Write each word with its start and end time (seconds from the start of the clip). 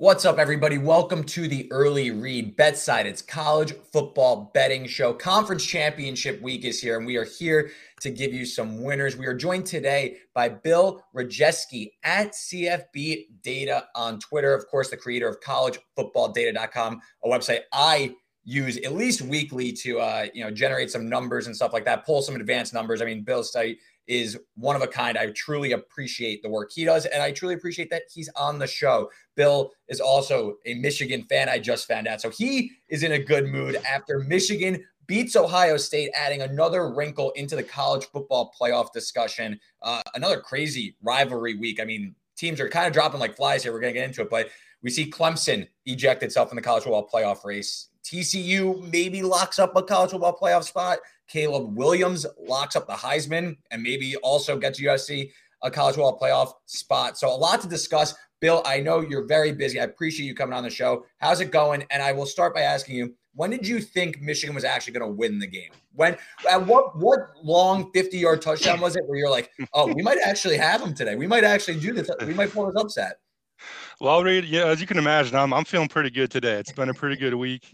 What's 0.00 0.24
up, 0.24 0.38
everybody? 0.38 0.78
Welcome 0.78 1.24
to 1.24 1.46
the 1.46 1.70
early 1.70 2.10
read 2.10 2.56
BetSided's 2.56 3.06
It's 3.06 3.20
college 3.20 3.74
football 3.92 4.50
betting 4.54 4.86
show. 4.86 5.12
Conference 5.12 5.62
championship 5.62 6.40
week 6.40 6.64
is 6.64 6.80
here, 6.80 6.96
and 6.96 7.04
we 7.06 7.18
are 7.18 7.26
here 7.26 7.70
to 8.00 8.10
give 8.10 8.32
you 8.32 8.46
some 8.46 8.82
winners. 8.82 9.18
We 9.18 9.26
are 9.26 9.34
joined 9.34 9.66
today 9.66 10.16
by 10.32 10.48
Bill 10.48 11.04
Radjewski 11.14 11.90
at 12.02 12.32
CFB 12.32 13.42
Data 13.42 13.88
on 13.94 14.18
Twitter. 14.20 14.54
Of 14.54 14.66
course, 14.68 14.88
the 14.88 14.96
creator 14.96 15.28
of 15.28 15.38
collegefootballdata.com, 15.40 17.00
a 17.22 17.28
website 17.28 17.60
I 17.70 18.14
use 18.42 18.78
at 18.78 18.94
least 18.94 19.20
weekly 19.20 19.70
to 19.70 20.00
uh, 20.00 20.28
you 20.32 20.42
know 20.42 20.50
generate 20.50 20.90
some 20.90 21.10
numbers 21.10 21.46
and 21.46 21.54
stuff 21.54 21.74
like 21.74 21.84
that, 21.84 22.06
pull 22.06 22.22
some 22.22 22.36
advanced 22.36 22.72
numbers. 22.72 23.02
I 23.02 23.04
mean, 23.04 23.22
Bill's 23.22 23.52
site 23.52 23.76
is 24.10 24.36
one 24.56 24.74
of 24.74 24.82
a 24.82 24.88
kind. 24.88 25.16
I 25.16 25.30
truly 25.30 25.70
appreciate 25.70 26.42
the 26.42 26.50
work 26.50 26.72
he 26.74 26.84
does, 26.84 27.06
and 27.06 27.22
I 27.22 27.30
truly 27.30 27.54
appreciate 27.54 27.90
that 27.90 28.02
he's 28.12 28.28
on 28.34 28.58
the 28.58 28.66
show. 28.66 29.08
Bill 29.36 29.70
is 29.86 30.00
also 30.00 30.56
a 30.66 30.74
Michigan 30.74 31.22
fan. 31.30 31.48
I 31.48 31.60
just 31.60 31.86
found 31.86 32.08
out, 32.08 32.20
so 32.20 32.28
he 32.28 32.72
is 32.88 33.04
in 33.04 33.12
a 33.12 33.18
good 33.18 33.46
mood 33.46 33.76
after 33.88 34.18
Michigan 34.18 34.84
beats 35.06 35.36
Ohio 35.36 35.76
State, 35.76 36.10
adding 36.14 36.42
another 36.42 36.92
wrinkle 36.92 37.30
into 37.32 37.54
the 37.54 37.62
college 37.62 38.04
football 38.06 38.52
playoff 38.60 38.92
discussion. 38.92 39.58
Uh, 39.80 40.02
another 40.16 40.40
crazy 40.40 40.96
rivalry 41.02 41.54
week. 41.54 41.80
I 41.80 41.84
mean, 41.84 42.16
teams 42.36 42.58
are 42.58 42.68
kind 42.68 42.88
of 42.88 42.92
dropping 42.92 43.20
like 43.20 43.36
flies 43.36 43.62
here. 43.62 43.72
We're 43.72 43.80
going 43.80 43.94
to 43.94 43.98
get 44.00 44.08
into 44.08 44.22
it, 44.22 44.30
but 44.30 44.48
we 44.82 44.90
see 44.90 45.08
Clemson 45.08 45.68
eject 45.86 46.24
itself 46.24 46.50
in 46.50 46.56
the 46.56 46.62
college 46.62 46.82
football 46.82 47.08
playoff 47.08 47.44
race. 47.44 47.88
TCU 48.02 48.90
maybe 48.90 49.22
locks 49.22 49.58
up 49.58 49.76
a 49.76 49.82
college 49.82 50.10
football 50.10 50.36
playoff 50.36 50.64
spot. 50.64 50.98
Caleb 51.30 51.76
Williams 51.76 52.26
locks 52.38 52.76
up 52.76 52.86
the 52.86 52.94
Heisman 52.94 53.56
and 53.70 53.82
maybe 53.82 54.16
also 54.16 54.58
gets 54.58 54.80
USC 54.80 55.30
a 55.62 55.70
college 55.70 55.94
football 55.94 56.18
playoff 56.18 56.52
spot. 56.66 57.18
So 57.18 57.28
a 57.28 57.36
lot 57.36 57.60
to 57.60 57.68
discuss. 57.68 58.14
Bill, 58.40 58.62
I 58.64 58.80
know 58.80 59.00
you're 59.00 59.26
very 59.26 59.52
busy. 59.52 59.78
I 59.78 59.84
appreciate 59.84 60.26
you 60.26 60.34
coming 60.34 60.54
on 60.54 60.64
the 60.64 60.70
show. 60.70 61.04
How's 61.18 61.40
it 61.40 61.50
going? 61.50 61.84
And 61.90 62.02
I 62.02 62.12
will 62.12 62.26
start 62.26 62.54
by 62.54 62.62
asking 62.62 62.96
you, 62.96 63.14
when 63.34 63.50
did 63.50 63.66
you 63.66 63.80
think 63.80 64.20
Michigan 64.20 64.54
was 64.54 64.64
actually 64.64 64.94
going 64.94 65.08
to 65.08 65.14
win 65.14 65.38
the 65.38 65.46
game? 65.46 65.70
When 65.94 66.16
at 66.50 66.66
what 66.66 66.96
what 66.96 67.30
long 67.42 67.92
50 67.92 68.18
yard 68.18 68.42
touchdown 68.42 68.80
was 68.80 68.96
it 68.96 69.04
where 69.06 69.18
you're 69.18 69.30
like, 69.30 69.50
oh, 69.74 69.92
we 69.92 70.02
might 70.02 70.18
actually 70.24 70.56
have 70.56 70.80
them 70.80 70.94
today. 70.94 71.14
We 71.14 71.26
might 71.26 71.44
actually 71.44 71.78
do 71.78 71.92
this. 71.92 72.10
We 72.26 72.34
might 72.34 72.52
pull 72.52 72.66
this 72.66 72.76
upset. 72.76 73.18
Well, 74.00 74.22
Reed, 74.24 74.46
yeah, 74.46 74.66
as 74.66 74.80
you 74.80 74.86
can 74.86 74.98
imagine, 74.98 75.36
I'm 75.36 75.52
I'm 75.52 75.64
feeling 75.64 75.88
pretty 75.88 76.10
good 76.10 76.30
today. 76.30 76.54
It's 76.54 76.72
been 76.72 76.88
a 76.88 76.94
pretty 76.94 77.16
good 77.16 77.34
week. 77.34 77.70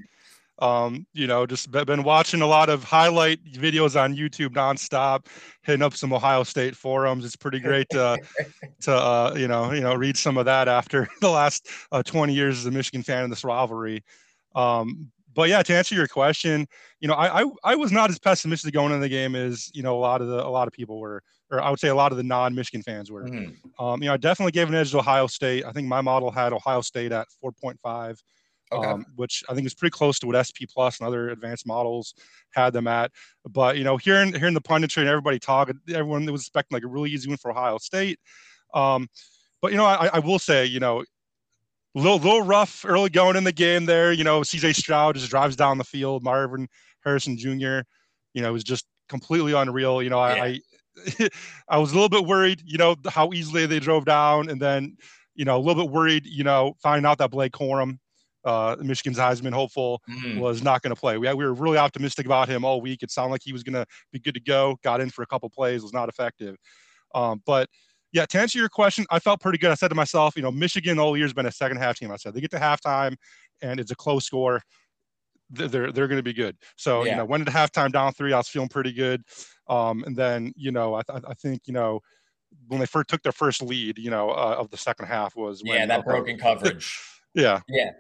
Um, 0.59 1.07
you 1.13 1.27
know, 1.27 1.45
just 1.45 1.71
been 1.71 2.03
watching 2.03 2.41
a 2.41 2.47
lot 2.47 2.71
of 2.71 2.83
highlight 2.83 3.45
videos 3.45 4.01
on 4.01 4.17
YouTube 4.17 4.55
nonstop, 4.55 5.27
hitting 5.63 5.83
up 5.83 5.95
some 5.95 6.13
Ohio 6.13 6.45
State 6.45 6.75
forums. 6.75 7.25
It's 7.25 7.37
pretty 7.37 7.61
great 7.61 7.87
to, 7.91 8.19
to 8.83 8.93
uh, 8.93 9.35
you 9.37 9.49
know, 9.49 9.73
you 9.73 9.83
know, 9.83 9.95
read 9.95 10.17
some 10.17 10.39
of 10.39 10.47
that 10.47 10.67
after 10.67 11.09
the 11.21 11.29
last 11.29 11.69
uh, 11.93 12.03
20 12.03 12.33
years 12.33 12.59
as 12.59 12.67
a 12.67 12.71
Michigan 12.71 13.03
fan 13.03 13.25
in 13.25 13.31
this 13.31 13.45
rivalry. 13.45 14.03
Um, 14.55 15.11
but 15.35 15.51
yeah, 15.51 15.63
to 15.63 15.75
answer 15.75 15.95
your 15.95 16.09
question, 16.09 16.67
you 17.01 17.09
know, 17.09 17.15
I, 17.15 17.43
I, 17.43 17.45
I 17.63 17.77
was 17.77 17.93
not 17.93 18.09
as 18.09 18.19
pessimistic 18.19 18.73
going 18.73 18.93
into 18.93 19.03
the 19.03 19.11
game 19.11 19.37
as 19.37 19.71
you 19.75 19.83
know 19.83 19.97
a 19.97 20.01
lot 20.01 20.23
of 20.23 20.29
the 20.29 20.43
a 20.43 20.49
lot 20.49 20.67
of 20.67 20.73
people 20.73 20.99
were, 20.99 21.23
or 21.51 21.61
I 21.61 21.69
would 21.69 21.79
say 21.79 21.89
a 21.89 21.95
lot 21.95 22.11
of 22.11 22.17
the 22.17 22.25
non-Michigan 22.25 22.83
fans 22.83 23.11
were. 23.11 23.25
Mm-hmm. 23.25 23.85
Um, 23.85 24.03
you 24.03 24.09
know, 24.09 24.15
I 24.15 24.17
definitely 24.17 24.53
gave 24.53 24.69
an 24.69 24.75
edge 24.75 24.93
to 24.93 24.99
Ohio 24.99 25.27
State. 25.27 25.67
I 25.67 25.73
think 25.73 25.89
my 25.89 26.01
model 26.01 26.31
had 26.31 26.55
Ohio 26.55 26.81
State 26.81 27.13
at 27.13 27.29
4.5 27.45 28.19
okay. 28.73 28.89
um, 28.89 29.07
which 29.17 29.45
I 29.49 29.55
think 29.55 29.67
is 29.67 29.75
pretty 29.75 29.93
close 29.93 30.19
to 30.21 30.27
what 30.27 30.47
SP 30.47 30.67
Plus 30.69 30.99
and 30.99 31.07
other 31.07 31.31
advanced 31.31 31.67
models 31.67 32.15
had 32.53 32.73
them 32.73 32.87
at. 32.87 33.11
But 33.49 33.77
you 33.79 33.85
know, 33.85 33.97
hearing 33.97 34.35
hearing 34.35 34.55
the 34.55 34.61
punditry 34.61 34.99
and 34.99 35.09
everybody 35.09 35.39
talk, 35.39 35.71
everyone 35.89 36.27
was 36.27 36.43
expecting 36.43 36.77
like 36.77 36.85
a 36.85 36.89
really 36.89 37.11
easy 37.11 37.29
win 37.29 37.39
for 37.39 37.51
Ohio 37.51 37.79
State. 37.79 38.19
Um, 38.75 39.09
but 39.63 39.71
you 39.73 39.79
know, 39.79 39.85
I, 39.85 40.09
I 40.15 40.19
will 40.19 40.39
say, 40.39 40.67
you 40.67 40.81
know, 40.81 41.01
a 41.01 41.05
little 41.99 42.19
little 42.19 42.43
rough 42.43 42.85
early 42.87 43.11
going 43.11 43.37
in 43.37 43.45
the 43.45 43.53
game 43.53 43.87
there. 43.87 44.13
You 44.13 44.25
know, 44.25 44.41
CJ 44.41 44.75
Stroud 44.75 45.17
just 45.17 45.31
drives 45.31 45.57
down 45.57 45.79
the 45.79 45.85
field. 45.85 46.23
Marvin 46.23 46.69
Harrison 47.05 47.37
Jr. 47.37 47.81
You 48.35 48.43
know, 48.43 48.53
was 48.53 48.65
just 48.65 48.87
completely 49.09 49.53
unreal. 49.53 50.03
You 50.03 50.11
know, 50.11 50.25
yeah. 50.27 50.43
I. 50.43 50.47
I, 50.47 50.61
I 51.69 51.77
was 51.77 51.93
a 51.93 51.95
little 51.95 52.09
bit 52.09 52.25
worried, 52.25 52.63
you 52.65 52.79
know, 52.79 52.97
how 53.07 53.35
easily 53.35 53.67
they 53.67 53.81
drove 53.81 54.07
down, 54.07 54.49
and 54.49 54.59
then, 54.59 54.97
you 55.35 55.45
know, 55.45 55.59
a 55.59 55.61
little 55.61 55.85
bit 55.85 55.93
worried, 55.93 56.25
you 56.25 56.43
know, 56.43 56.75
finding 56.83 57.05
out 57.05 57.19
that 57.19 57.31
Blake 57.31 57.53
Corum 57.53 57.99
uh, 58.47 58.77
Michigan's 58.81 59.19
Heisman 59.19 59.53
hopeful, 59.53 60.01
mm. 60.09 60.39
was 60.39 60.63
not 60.63 60.81
going 60.81 60.95
to 60.95 60.99
play. 60.99 61.19
We, 61.19 61.29
we 61.35 61.45
were 61.45 61.53
really 61.53 61.79
optimistic 61.79 62.25
about 62.25 62.49
him 62.49 62.65
all 62.65 62.81
week. 62.81 63.03
It 63.03 63.11
sounded 63.11 63.33
like 63.33 63.43
he 63.45 63.53
was 63.53 63.63
going 63.63 63.75
to 63.75 63.85
be 64.13 64.21
good 64.21 64.35
to 64.35 64.41
go. 64.41 64.79
Got 64.83 65.01
in 65.01 65.11
for 65.11 65.23
a 65.23 65.27
couple 65.27 65.51
plays, 65.51 65.83
was 65.83 65.93
not 65.93 66.09
effective. 66.09 66.57
Um, 67.15 67.43
but 67.45 67.69
yeah, 68.13 68.25
to 68.25 68.41
answer 68.41 68.59
your 68.59 68.69
question, 68.69 69.05
I 69.11 69.19
felt 69.19 69.41
pretty 69.41 69.59
good. 69.59 69.71
I 69.71 69.75
said 69.75 69.89
to 69.89 69.95
myself, 69.95 70.37
you 70.37 70.43
know, 70.43 70.53
Michigan 70.53 70.99
all 70.99 71.17
year 71.17 71.27
has 71.27 71.35
been 71.35 71.47
a 71.47 71.53
second 71.53 71.79
half 71.79 71.99
team. 71.99 72.11
I 72.11 72.17
said 72.17 72.35
they 72.35 72.41
get 72.41 72.51
to 72.53 72.59
halftime 72.59 73.17
and 73.63 73.81
it's 73.81 73.91
a 73.91 73.97
close 73.97 74.25
score. 74.25 74.63
They're 75.51 75.93
they're 75.93 76.09
going 76.09 76.19
to 76.19 76.23
be 76.23 76.33
good. 76.33 76.57
So 76.77 77.05
yeah. 77.05 77.11
you 77.13 77.17
know, 77.19 77.25
went 77.25 77.43
into 77.43 77.53
halftime 77.53 77.93
down 77.93 78.13
three. 78.13 78.33
I 78.33 78.39
was 78.39 78.49
feeling 78.49 78.69
pretty 78.69 78.93
good. 78.93 79.23
Um, 79.69 80.03
and 80.05 80.17
then 80.17 80.53
you 80.57 80.73
know, 80.73 80.95
I, 80.95 81.03
th- 81.03 81.23
I 81.29 81.35
think 81.35 81.63
you 81.67 81.73
know 81.73 82.01
when 82.69 82.81
they 82.81 82.87
first 82.87 83.09
took 83.09 83.23
their 83.23 83.33
first 83.33 83.63
lead, 83.63 83.99
you 83.99 84.11
know, 84.11 84.31
uh, 84.31 84.57
of 84.59 84.71
the 84.71 84.77
second 84.77 85.07
half 85.07 85.37
was 85.37 85.63
when, 85.63 85.75
yeah 85.75 85.87
that 85.87 86.05
broken 86.05 86.39
coverage. 86.39 87.01
yeah, 87.35 87.61
yeah. 87.69 87.91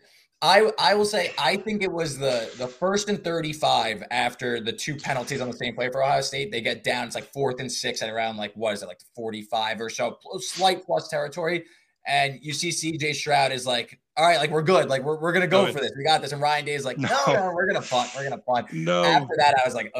I 0.42 0.70
I 0.78 0.94
will 0.94 1.06
say 1.06 1.32
I 1.38 1.56
think 1.56 1.82
it 1.82 1.90
was 1.90 2.18
the 2.18 2.50
the 2.58 2.66
first 2.66 3.08
and 3.08 3.22
35 3.22 4.04
after 4.10 4.60
the 4.60 4.72
two 4.72 4.96
penalties 4.96 5.40
on 5.40 5.48
the 5.50 5.56
same 5.56 5.74
play 5.74 5.90
for 5.90 6.02
Ohio 6.02 6.20
State. 6.20 6.52
They 6.52 6.60
get 6.60 6.84
down. 6.84 7.06
It's 7.06 7.14
like 7.14 7.32
fourth 7.32 7.58
and 7.58 7.72
six 7.72 8.02
at 8.02 8.10
around 8.10 8.36
like 8.36 8.52
what 8.54 8.74
is 8.74 8.82
it 8.82 8.86
like 8.86 9.00
45 9.14 9.80
or 9.80 9.88
so, 9.88 10.18
slight 10.38 10.84
plus 10.84 11.08
territory. 11.08 11.64
And 12.06 12.38
you 12.40 12.52
see 12.52 12.68
CJ 12.68 13.16
Stroud 13.16 13.50
is 13.50 13.66
like, 13.66 13.98
all 14.16 14.24
right, 14.24 14.38
like 14.38 14.50
we're 14.50 14.62
good. 14.62 14.88
Like 14.88 15.02
we're, 15.02 15.18
we're 15.18 15.32
gonna 15.32 15.46
go 15.46 15.66
for 15.72 15.80
this. 15.80 15.90
We 15.96 16.04
got 16.04 16.22
this. 16.22 16.32
And 16.32 16.40
Ryan 16.40 16.64
Day 16.66 16.74
is 16.74 16.84
like, 16.84 16.98
no, 16.98 17.08
no, 17.26 17.32
no 17.32 17.52
we're 17.52 17.66
gonna 17.66 17.84
punt. 17.84 18.10
We're 18.14 18.28
gonna 18.28 18.40
punt. 18.42 18.72
No. 18.72 19.04
After 19.04 19.34
that, 19.38 19.56
I 19.58 19.66
was 19.66 19.74
like, 19.74 19.92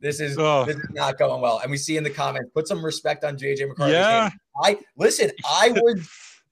this 0.00 0.20
is 0.20 0.36
oh. 0.38 0.64
this 0.64 0.76
is 0.76 0.90
not 0.90 1.18
going 1.18 1.40
well. 1.40 1.60
And 1.60 1.70
we 1.70 1.76
see 1.76 1.96
in 1.96 2.04
the 2.04 2.10
comments, 2.10 2.50
put 2.52 2.68
some 2.68 2.84
respect 2.84 3.24
on 3.24 3.38
JJ 3.38 3.68
McCarthy. 3.68 3.92
Yeah. 3.92 4.28
I 4.62 4.76
listen, 4.98 5.30
I 5.48 5.72
would 5.74 6.04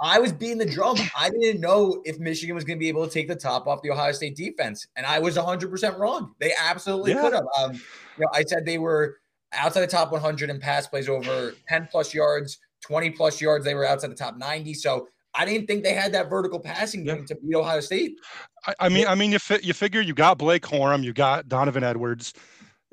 I 0.02 0.18
was 0.18 0.32
beating 0.32 0.58
the 0.58 0.66
drum. 0.66 0.96
I 1.16 1.30
didn't 1.30 1.60
know 1.60 2.02
if 2.04 2.18
Michigan 2.18 2.56
was 2.56 2.64
going 2.64 2.76
to 2.76 2.80
be 2.80 2.88
able 2.88 3.06
to 3.06 3.12
take 3.12 3.28
the 3.28 3.36
top 3.36 3.68
off 3.68 3.82
the 3.82 3.90
Ohio 3.92 4.10
State 4.10 4.34
defense, 4.34 4.86
and 4.96 5.06
I 5.06 5.20
was 5.20 5.36
100% 5.36 5.98
wrong. 5.98 6.34
They 6.40 6.52
absolutely 6.60 7.12
yeah. 7.12 7.20
could 7.20 7.32
have. 7.34 7.44
Um, 7.58 7.72
you 7.74 7.80
know, 8.24 8.28
I 8.34 8.42
said 8.42 8.66
they 8.66 8.78
were 8.78 9.18
outside 9.52 9.82
the 9.82 9.86
top 9.86 10.10
100 10.10 10.50
in 10.50 10.58
pass 10.58 10.88
plays 10.88 11.08
over 11.08 11.54
10 11.68 11.88
plus 11.90 12.12
yards, 12.12 12.58
20 12.82 13.10
plus 13.10 13.40
yards. 13.40 13.64
They 13.64 13.74
were 13.74 13.86
outside 13.86 14.10
the 14.10 14.16
top 14.16 14.36
90. 14.36 14.74
So 14.74 15.06
I 15.34 15.44
didn't 15.44 15.66
think 15.66 15.84
they 15.84 15.94
had 15.94 16.12
that 16.12 16.28
vertical 16.28 16.58
passing 16.58 17.04
game 17.04 17.18
yeah. 17.18 17.24
to 17.26 17.34
beat 17.36 17.54
Ohio 17.54 17.80
State. 17.80 18.16
I, 18.66 18.74
I 18.80 18.88
mean, 18.88 19.06
I 19.06 19.14
mean, 19.14 19.30
you 19.30 19.38
fi- 19.38 19.60
you 19.62 19.72
figure 19.72 20.00
you 20.00 20.14
got 20.14 20.36
Blake 20.36 20.62
Corum, 20.62 21.04
you 21.04 21.12
got 21.12 21.48
Donovan 21.48 21.84
Edwards, 21.84 22.34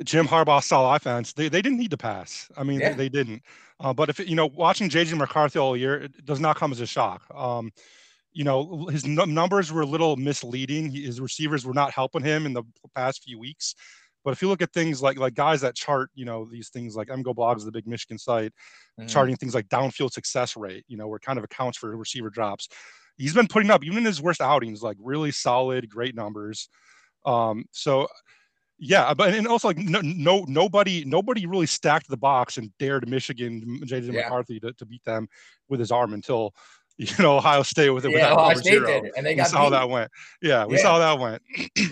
Jim 0.03 0.27
Harbaugh 0.27 0.63
style 0.63 0.94
offense. 0.94 1.33
They 1.33 1.50
they 1.50 1.62
didn't 1.62 1.79
need 1.79 1.91
to 1.91 1.97
pass. 1.97 2.50
I 2.55 2.63
mean, 2.63 2.79
yeah. 2.79 2.89
they, 2.89 2.95
they, 2.95 3.09
didn't. 3.09 3.44
Uh, 3.79 3.93
but 3.93 4.09
if 4.09 4.19
you 4.19 4.35
know, 4.35 4.47
watching 4.47 4.89
JJ 4.89 5.17
McCarthy 5.17 5.59
all 5.59 5.77
year, 5.77 5.95
it 6.03 6.25
does 6.25 6.39
not 6.39 6.57
come 6.57 6.71
as 6.71 6.81
a 6.81 6.85
shock. 6.85 7.23
Um, 7.33 7.71
you 8.33 8.43
know, 8.43 8.87
his 8.87 9.05
n- 9.05 9.33
numbers 9.33 9.71
were 9.71 9.81
a 9.81 9.85
little 9.85 10.17
misleading. 10.17 10.91
His 10.91 11.21
receivers 11.21 11.65
were 11.65 11.73
not 11.73 11.91
helping 11.91 12.23
him 12.23 12.45
in 12.45 12.53
the 12.53 12.63
past 12.95 13.23
few 13.23 13.39
weeks. 13.39 13.75
But 14.23 14.31
if 14.31 14.41
you 14.41 14.49
look 14.49 14.61
at 14.61 14.73
things 14.73 15.01
like 15.01 15.17
like 15.17 15.33
guys 15.33 15.61
that 15.61 15.75
chart, 15.75 16.09
you 16.13 16.25
know, 16.25 16.45
these 16.45 16.69
things 16.69 16.95
like 16.95 17.07
MGoBlogs, 17.07 17.63
the 17.63 17.71
big 17.71 17.87
Michigan 17.87 18.17
site, 18.17 18.51
mm-hmm. 18.99 19.07
charting 19.07 19.37
things 19.37 19.55
like 19.55 19.69
downfield 19.69 20.11
success 20.11 20.57
rate, 20.57 20.83
you 20.87 20.97
know, 20.97 21.07
where 21.07 21.19
kind 21.19 21.37
of 21.37 21.45
accounts 21.45 21.77
for 21.77 21.95
receiver 21.95 22.29
drops. 22.29 22.67
He's 23.17 23.33
been 23.33 23.47
putting 23.47 23.71
up 23.71 23.83
even 23.83 23.99
in 23.99 24.05
his 24.05 24.21
worst 24.21 24.41
outings, 24.41 24.81
like 24.81 24.97
really 24.99 25.31
solid, 25.31 25.89
great 25.89 26.15
numbers. 26.15 26.69
Um, 27.25 27.65
so 27.71 28.07
yeah, 28.79 29.13
but 29.13 29.33
and 29.33 29.47
also 29.47 29.67
like 29.67 29.77
no, 29.77 29.99
no 30.01 30.45
nobody 30.47 31.03
nobody 31.05 31.45
really 31.45 31.65
stacked 31.65 32.07
the 32.07 32.17
box 32.17 32.57
and 32.57 32.71
dared 32.79 33.07
Michigan 33.07 33.81
JJ 33.83 34.13
yeah. 34.13 34.21
McCarthy 34.21 34.59
to, 34.61 34.71
to 34.73 34.85
beat 34.85 35.03
them 35.03 35.27
with 35.67 35.79
his 35.79 35.91
arm 35.91 36.13
until 36.13 36.55
you 36.97 37.07
know 37.19 37.37
Ohio 37.37 37.63
State 37.63 37.89
with 37.89 38.05
it. 38.05 38.11
Yeah, 38.11 38.33
Ohio 38.33 38.55
State 38.55 38.71
zero. 38.71 39.01
did, 39.01 39.11
and 39.17 39.25
they 39.25 39.35
got 39.35 39.47
we 39.47 39.49
saw 39.49 39.65
beat. 39.65 39.71
that 39.71 39.89
went. 39.89 40.11
Yeah, 40.41 40.65
we 40.65 40.75
yeah. 40.77 40.81
saw 40.81 40.99
that 40.99 41.19
went. 41.19 41.41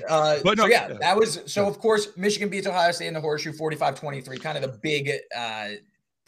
uh, 0.10 0.38
but 0.44 0.58
no, 0.58 0.64
so 0.64 0.70
yeah, 0.70 0.88
yeah, 0.90 0.98
that 1.00 1.18
was 1.18 1.42
so. 1.46 1.68
Of 1.68 1.80
course, 1.80 2.10
Michigan 2.16 2.50
beats 2.50 2.68
Ohio 2.68 2.92
State 2.92 3.08
in 3.08 3.14
the 3.14 3.22
horseshoe 3.22 3.54
45-23, 3.54 4.42
kind 4.42 4.58
of 4.58 4.70
the 4.70 4.78
big 4.82 5.12
uh, 5.36 5.70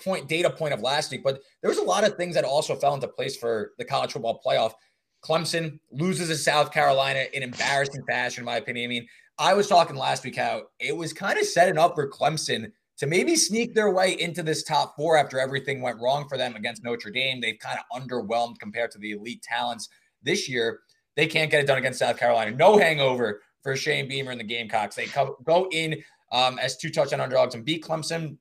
point 0.04 0.28
data 0.28 0.50
point 0.50 0.74
of 0.74 0.82
last 0.82 1.12
week. 1.12 1.24
But 1.24 1.42
there 1.62 1.70
was 1.70 1.78
a 1.78 1.84
lot 1.84 2.04
of 2.04 2.16
things 2.16 2.36
that 2.36 2.44
also 2.44 2.76
fell 2.76 2.94
into 2.94 3.08
place 3.08 3.38
for 3.38 3.72
the 3.78 3.86
college 3.86 4.12
football 4.12 4.42
playoff. 4.46 4.74
Clemson 5.22 5.80
loses 5.92 6.30
to 6.30 6.36
South 6.38 6.72
Carolina 6.72 7.26
in 7.34 7.44
embarrassing 7.44 8.04
fashion, 8.08 8.42
in 8.42 8.46
my 8.46 8.56
opinion. 8.58 8.86
I 8.86 8.88
mean, 8.88 9.08
I 9.40 9.54
was 9.54 9.68
talking 9.68 9.96
last 9.96 10.26
week 10.26 10.36
how 10.36 10.64
it 10.82 10.96
was 10.96 11.14
kind 11.14 11.40
of 11.40 11.46
setting 11.46 11.78
up 11.78 11.96
for 11.96 12.10
Clemson 12.10 12.74
to 12.98 13.08
maybe 13.08 13.38
sneak 13.38 13.74
their 13.74 13.90
way 13.90 14.20
into 14.20 14.44
this 14.44 14.64
top 14.64 14.98
four 14.98 15.16
after 15.16 15.40
everything 15.40 15.82
went 15.82 16.02
wrong 16.02 16.28
for 16.28 16.38
them 16.38 16.58
against 16.58 16.84
Notre 16.84 17.10
Dame. 17.10 17.40
They've 17.40 17.58
kind 17.58 17.80
of 17.80 18.02
underwhelmed 18.02 18.60
compared 18.60 18.92
to 18.92 18.98
the 18.98 19.12
elite 19.12 19.42
talents 19.42 19.88
this 20.22 20.50
year. 20.50 20.82
They 21.16 21.26
can't 21.26 21.50
get 21.50 21.62
it 21.62 21.68
done 21.68 21.78
against 21.78 22.00
South 22.00 22.18
Carolina. 22.18 22.52
No 22.52 22.78
hangover 22.78 23.42
for 23.64 23.78
Shane 23.78 24.10
Beamer 24.10 24.32
and 24.32 24.40
the 24.42 24.46
Gamecocks. 24.46 24.98
They 24.98 25.06
co- 25.06 25.38
go 25.46 25.70
in 25.72 26.04
um, 26.34 26.60
as 26.60 26.76
two 26.76 26.90
touchdown 26.90 27.22
underdogs 27.22 27.56
and 27.56 27.64
beat 27.64 27.82
Clemson. 27.82 28.38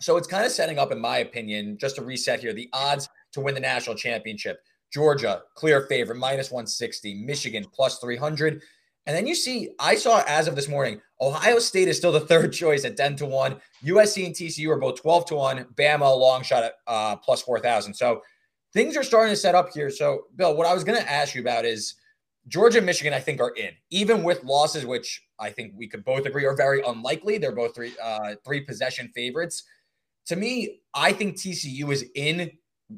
So 0.00 0.16
it's 0.16 0.26
kind 0.26 0.44
of 0.44 0.50
setting 0.50 0.76
up, 0.76 0.90
in 0.90 1.00
my 1.00 1.18
opinion, 1.18 1.78
just 1.78 1.94
to 1.96 2.02
reset 2.02 2.40
here, 2.40 2.52
the 2.52 2.68
odds 2.72 3.08
to 3.34 3.40
win 3.40 3.54
the 3.54 3.60
national 3.60 3.94
championship. 3.94 4.58
Georgia, 4.92 5.42
clear 5.54 5.82
favorite, 5.82 6.18
minus 6.18 6.50
160. 6.50 7.22
Michigan, 7.24 7.64
plus 7.72 8.00
300. 8.00 8.60
And 9.06 9.16
then 9.16 9.26
you 9.26 9.34
see, 9.34 9.70
I 9.78 9.96
saw 9.96 10.22
as 10.28 10.46
of 10.46 10.54
this 10.54 10.68
morning, 10.68 11.00
Ohio 11.20 11.58
State 11.58 11.88
is 11.88 11.96
still 11.96 12.12
the 12.12 12.20
third 12.20 12.52
choice 12.52 12.84
at 12.84 12.96
10 12.96 13.16
to 13.16 13.26
1. 13.26 13.56
USC 13.84 14.26
and 14.26 14.34
TCU 14.34 14.68
are 14.68 14.78
both 14.78 15.00
12 15.00 15.26
to 15.26 15.34
1. 15.34 15.66
Bama, 15.74 16.02
a 16.02 16.14
long 16.14 16.42
shot 16.42 16.62
at 16.62 16.74
uh, 16.86 17.16
plus 17.16 17.42
4,000. 17.42 17.94
So 17.94 18.22
things 18.72 18.96
are 18.96 19.02
starting 19.02 19.32
to 19.32 19.36
set 19.36 19.54
up 19.54 19.70
here. 19.72 19.90
So, 19.90 20.24
Bill, 20.36 20.56
what 20.56 20.66
I 20.66 20.74
was 20.74 20.84
going 20.84 21.00
to 21.00 21.10
ask 21.10 21.34
you 21.34 21.40
about 21.40 21.64
is 21.64 21.94
Georgia 22.48 22.78
and 22.78 22.86
Michigan, 22.86 23.12
I 23.12 23.20
think, 23.20 23.40
are 23.40 23.54
in, 23.56 23.70
even 23.90 24.22
with 24.22 24.42
losses, 24.44 24.84
which 24.84 25.22
I 25.38 25.50
think 25.50 25.74
we 25.76 25.88
could 25.88 26.04
both 26.04 26.26
agree 26.26 26.44
are 26.44 26.56
very 26.56 26.82
unlikely. 26.82 27.38
They're 27.38 27.52
both 27.52 27.74
three, 27.74 27.92
uh, 28.02 28.34
three 28.44 28.60
possession 28.60 29.10
favorites. 29.14 29.64
To 30.26 30.36
me, 30.36 30.80
I 30.94 31.12
think 31.12 31.36
TCU 31.36 31.92
is 31.92 32.04
in, 32.14 32.50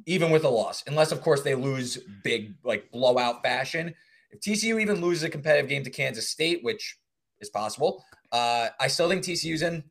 even 0.07 0.31
with 0.31 0.45
a 0.45 0.49
loss, 0.49 0.83
unless, 0.87 1.13
of 1.13 1.21
course, 1.21 1.43
they 1.43 1.55
lose 1.55 1.99
big, 2.23 2.55
like 2.65 2.91
blowout 2.91 3.43
fashion. 3.43 3.95
If 4.35 4.41
TCU 4.41 4.81
even 4.81 5.01
loses 5.01 5.23
a 5.23 5.31
competitive 5.31 5.69
game 5.69 5.85
to 5.85 5.91
Kansas 5.91 6.29
State, 6.29 6.61
which 6.63 6.99
is 7.41 7.51
possible, 7.51 8.05
uh, 8.33 8.69
I 8.81 8.89
still 8.89 9.09
think 9.09 9.23
TCU's 9.23 9.63
in. 9.63 9.85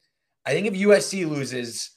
I 0.46 0.52
think 0.52 0.68
if 0.68 0.74
USC 0.74 1.30
loses, 1.30 1.92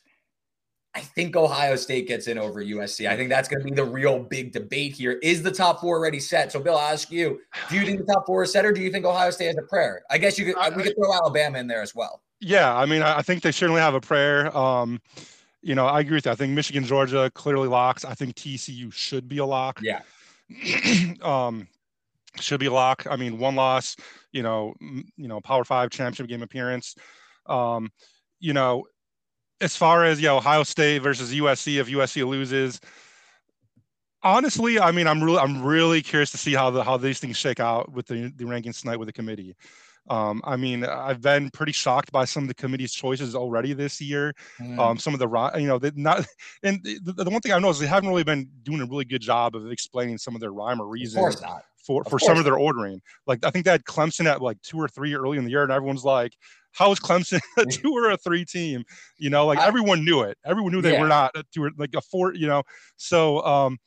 I 0.94 1.00
think 1.00 1.34
Ohio 1.34 1.74
State 1.74 2.06
gets 2.06 2.28
in 2.28 2.38
over 2.38 2.62
USC. 2.62 3.08
I 3.08 3.16
think 3.16 3.30
that's 3.30 3.48
going 3.48 3.60
to 3.60 3.64
be 3.64 3.74
the 3.74 3.84
real 3.84 4.20
big 4.20 4.52
debate 4.52 4.92
here. 4.92 5.18
Is 5.22 5.42
the 5.42 5.50
top 5.50 5.80
four 5.80 5.98
already 5.98 6.20
set? 6.20 6.52
So, 6.52 6.60
Bill, 6.60 6.76
I'll 6.76 6.92
ask 6.92 7.10
you: 7.10 7.40
Do 7.68 7.74
you 7.74 7.84
think 7.84 7.98
the 7.98 8.12
top 8.12 8.26
four 8.26 8.44
is 8.44 8.52
set, 8.52 8.64
or 8.64 8.72
do 8.72 8.80
you 8.80 8.92
think 8.92 9.04
Ohio 9.04 9.30
State 9.30 9.46
has 9.46 9.56
a 9.58 9.62
prayer? 9.62 10.02
I 10.08 10.18
guess 10.18 10.38
you 10.38 10.44
could. 10.44 10.56
I, 10.56 10.70
we 10.70 10.84
could 10.84 10.94
throw 10.96 11.12
Alabama 11.12 11.58
in 11.58 11.66
there 11.66 11.82
as 11.82 11.94
well. 11.94 12.22
Yeah, 12.40 12.76
I 12.76 12.86
mean, 12.86 13.02
I 13.02 13.22
think 13.22 13.42
they 13.42 13.50
certainly 13.50 13.80
have 13.80 13.94
a 13.94 14.00
prayer. 14.00 14.56
Um, 14.56 15.00
you 15.62 15.74
know, 15.74 15.86
I 15.86 16.00
agree 16.00 16.18
with 16.18 16.24
that. 16.24 16.32
I 16.32 16.36
think 16.36 16.52
Michigan, 16.52 16.84
Georgia 16.84 17.28
clearly 17.34 17.66
locks. 17.66 18.04
I 18.04 18.14
think 18.14 18.36
TCU 18.36 18.92
should 18.92 19.28
be 19.28 19.38
a 19.38 19.46
lock. 19.46 19.80
Yeah. 19.82 20.02
um, 21.22 21.66
should 22.40 22.60
be 22.60 22.68
lock. 22.68 23.06
I 23.10 23.16
mean, 23.16 23.38
one 23.38 23.54
loss, 23.54 23.96
you 24.32 24.42
know, 24.42 24.74
you 24.80 25.28
know, 25.28 25.40
Power 25.40 25.64
Five 25.64 25.90
championship 25.90 26.28
game 26.28 26.42
appearance. 26.42 26.94
Um, 27.46 27.90
you 28.40 28.52
know, 28.52 28.84
as 29.60 29.76
far 29.76 30.04
as 30.04 30.20
you 30.20 30.26
know, 30.26 30.38
Ohio 30.38 30.62
State 30.62 31.02
versus 31.02 31.32
USC, 31.32 31.80
if 31.80 31.88
USC 31.88 32.26
loses, 32.26 32.80
honestly, 34.22 34.78
I 34.78 34.90
mean, 34.92 35.06
I'm 35.06 35.22
really, 35.22 35.38
I'm 35.38 35.62
really 35.62 36.02
curious 36.02 36.30
to 36.32 36.38
see 36.38 36.54
how 36.54 36.70
the 36.70 36.82
how 36.82 36.96
these 36.96 37.20
things 37.20 37.36
shake 37.36 37.60
out 37.60 37.92
with 37.92 38.06
the 38.06 38.32
the 38.36 38.44
rankings 38.44 38.80
tonight 38.80 38.98
with 38.98 39.06
the 39.06 39.12
committee. 39.12 39.54
Um, 40.08 40.40
I 40.44 40.56
mean, 40.56 40.84
I've 40.84 41.20
been 41.20 41.50
pretty 41.50 41.72
shocked 41.72 42.12
by 42.12 42.26
some 42.26 42.44
of 42.44 42.48
the 42.48 42.54
committee's 42.54 42.92
choices 42.92 43.34
already 43.34 43.72
this 43.72 44.00
year. 44.00 44.34
Mm. 44.60 44.78
Um, 44.78 44.98
some 44.98 45.14
of 45.14 45.18
the, 45.18 45.28
you 45.58 45.66
know, 45.66 45.80
not, 45.96 46.24
and 46.62 46.80
the, 46.84 47.12
the, 47.12 47.28
one 47.28 47.40
thing 47.40 47.50
I 47.50 47.58
know 47.58 47.70
is 47.70 47.80
they 47.80 47.88
haven't 47.88 48.08
really 48.08 48.22
been 48.22 48.48
doing 48.62 48.80
a 48.82 48.86
really 48.86 49.04
good 49.04 49.20
job 49.20 49.56
of 49.56 49.68
explaining 49.72 50.18
some 50.18 50.36
of 50.36 50.40
their 50.40 50.52
rhyme 50.52 50.80
or 50.80 50.86
reason. 50.86 51.18
Of 51.18 51.22
course 51.22 51.42
not 51.42 51.64
for 51.86 52.04
for 52.04 52.18
some 52.18 52.36
of 52.36 52.44
their 52.44 52.56
ordering. 52.56 53.00
Like 53.26 53.44
I 53.44 53.50
think 53.50 53.64
they 53.64 53.70
had 53.70 53.84
Clemson 53.84 54.26
at 54.26 54.42
like 54.42 54.60
two 54.62 54.78
or 54.78 54.88
three 54.88 55.14
early 55.14 55.38
in 55.38 55.44
the 55.44 55.50
year, 55.50 55.62
and 55.62 55.72
everyone's 55.72 56.04
like, 56.04 56.32
"How 56.72 56.90
is 56.90 56.98
Clemson 56.98 57.40
a 57.56 57.64
two 57.64 57.92
or 57.92 58.10
a 58.10 58.16
three 58.16 58.44
team?" 58.44 58.84
You 59.18 59.30
know, 59.30 59.46
like 59.46 59.58
I, 59.58 59.66
everyone 59.66 60.04
knew 60.04 60.22
it. 60.22 60.36
Everyone 60.44 60.72
knew 60.72 60.82
they 60.82 60.94
yeah. 60.94 61.00
were 61.00 61.08
not 61.08 61.30
a 61.36 61.44
two 61.54 61.64
or 61.64 61.70
like 61.78 61.94
a 61.94 62.00
four. 62.00 62.34
You 62.34 62.48
know, 62.48 62.62
so 62.96 63.40
um, 63.44 63.78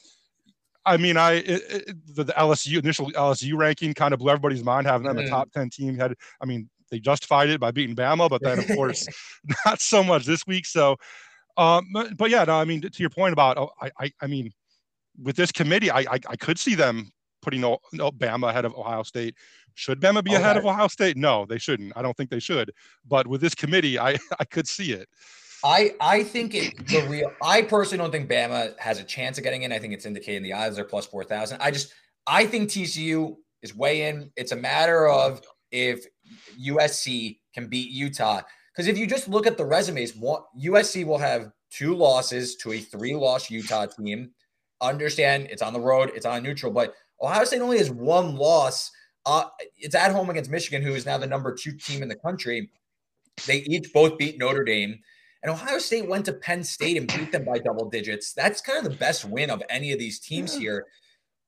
I 0.86 0.98
mean, 0.98 1.18
I 1.18 1.34
it, 1.34 1.62
it, 1.70 2.16
the, 2.16 2.24
the, 2.24 2.34
LSU 2.34 2.80
initial 2.80 3.12
LSU 3.12 3.58
ranking 3.58 3.94
kind 3.94 4.14
of 4.14 4.20
blew 4.20 4.30
everybody's 4.32 4.64
mind 4.64 4.88
having 4.88 5.08
them 5.08 5.18
mm-hmm. 5.18 5.28
a 5.28 5.30
top 5.30 5.52
ten 5.52 5.70
team. 5.70 5.98
Had 5.98 6.16
I 6.42 6.46
mean, 6.46 6.70
they 6.90 7.00
justified 7.00 7.50
it 7.50 7.60
by 7.60 7.72
beating 7.72 7.96
Bama, 7.96 8.30
but 8.30 8.42
then 8.42 8.60
of 8.60 8.68
course 8.76 9.08
not 9.66 9.82
so 9.82 10.04
much 10.04 10.26
this 10.26 10.46
week. 10.48 10.66
So, 10.66 10.96
um, 11.58 11.88
but, 11.94 12.18
but 12.18 12.30
yeah, 12.30 12.44
no, 12.46 12.56
I 12.56 12.66
mean, 12.66 12.82
to 12.82 12.90
your 12.98 13.10
point 13.10 13.34
about, 13.34 13.58
oh, 13.58 13.72
I, 13.82 13.92
I, 14.00 14.12
I 14.22 14.28
mean, 14.28 14.52
with 15.22 15.36
this 15.36 15.52
committee, 15.52 15.92
I, 15.92 16.00
I, 16.00 16.20
I 16.28 16.36
could 16.38 16.58
see 16.58 16.76
them 16.76 17.12
putting 17.42 17.62
Bama 17.62 18.50
ahead 18.50 18.66
of 18.66 18.76
Ohio 18.76 19.04
State. 19.04 19.36
Should 19.76 20.02
Bama 20.02 20.24
be 20.24 20.32
okay. 20.32 20.42
ahead 20.42 20.58
of 20.58 20.66
Ohio 20.66 20.88
State? 20.88 21.18
No, 21.18 21.46
they 21.46 21.58
shouldn't. 21.58 21.94
I 21.96 22.02
don't 22.02 22.16
think 22.16 22.30
they 22.30 22.40
should. 22.40 22.72
But 23.08 23.28
with 23.28 23.42
this 23.42 23.56
committee, 23.56 24.00
I 24.00 24.18
I 24.40 24.46
could 24.46 24.68
see 24.68 24.94
it. 24.94 25.08
I 25.64 25.94
I 26.00 26.24
think 26.24 26.56
it 26.56 26.88
the 26.88 27.06
real. 27.08 27.32
I 27.44 27.62
personally 27.62 27.98
don't 27.98 28.12
think 28.12 28.30
Bama 28.30 28.78
has 28.80 29.00
a 29.00 29.04
chance 29.04 29.38
of 29.38 29.44
getting 29.44 29.64
in. 29.64 29.72
I 29.72 29.80
think 29.80 29.94
it's 29.94 30.06
indicating 30.06 30.44
the 30.44 30.54
odds 30.54 30.80
are 30.80 30.84
plus 30.84 31.06
four 31.06 31.24
thousand. 31.24 31.62
I 31.62 31.72
just 31.72 31.94
I 32.28 32.46
think 32.46 32.70
TCU 32.70 33.36
is 33.62 33.76
way 33.76 34.10
in. 34.10 34.32
It's 34.36 34.52
a 34.52 34.56
matter 34.56 35.08
of 35.08 35.42
if 35.72 36.06
USC 36.62 37.40
can 37.54 37.68
beat 37.68 37.92
Utah. 37.92 38.42
Because 38.74 38.88
if 38.88 38.98
you 38.98 39.08
just 39.08 39.28
look 39.28 39.46
at 39.48 39.58
the 39.58 39.66
resumes, 39.66 40.14
USC 40.14 41.06
will 41.06 41.18
have 41.18 41.52
two 41.70 41.96
losses 41.96 42.56
to 42.58 42.72
a 42.74 42.80
three-loss 42.80 43.50
Utah 43.50 43.88
team. 43.88 44.32
Understand 44.82 45.48
it's 45.50 45.62
on 45.62 45.74
the 45.74 45.80
road, 45.80 46.12
it's 46.16 46.26
on 46.26 46.44
neutral, 46.44 46.72
but 46.72 46.94
Ohio 47.22 47.44
State 47.44 47.62
only 47.62 47.78
has 47.78 47.90
one 47.90 48.36
loss. 48.36 48.92
Uh, 49.26 49.46
it's 49.78 49.96
at 49.96 50.12
home 50.12 50.30
against 50.30 50.50
Michigan, 50.50 50.82
who 50.82 50.94
is 50.94 51.06
now 51.06 51.18
the 51.18 51.28
number 51.28 51.54
two 51.54 51.74
team 51.74 52.02
in 52.02 52.10
the 52.10 52.16
country. 52.16 52.70
They 53.46 53.58
each 53.58 53.92
both 53.94 54.18
beat 54.18 54.38
Notre 54.38 54.64
Dame. 54.64 55.00
And 55.44 55.52
Ohio 55.52 55.80
State 55.80 56.08
went 56.08 56.26
to 56.26 56.34
Penn 56.34 56.64
State 56.64 56.98
and 56.98 57.08
beat 57.08 57.32
them 57.32 57.46
by 57.46 57.60
double 57.60 57.90
digits. 57.90 58.34
That's 58.34 58.62
kind 58.62 58.78
of 58.78 58.92
the 58.92 58.98
best 58.98 59.24
win 59.26 59.50
of 59.50 59.64
any 59.70 59.94
of 59.94 60.00
these 60.00 60.20
teams 60.20 60.56
here. 60.56 60.86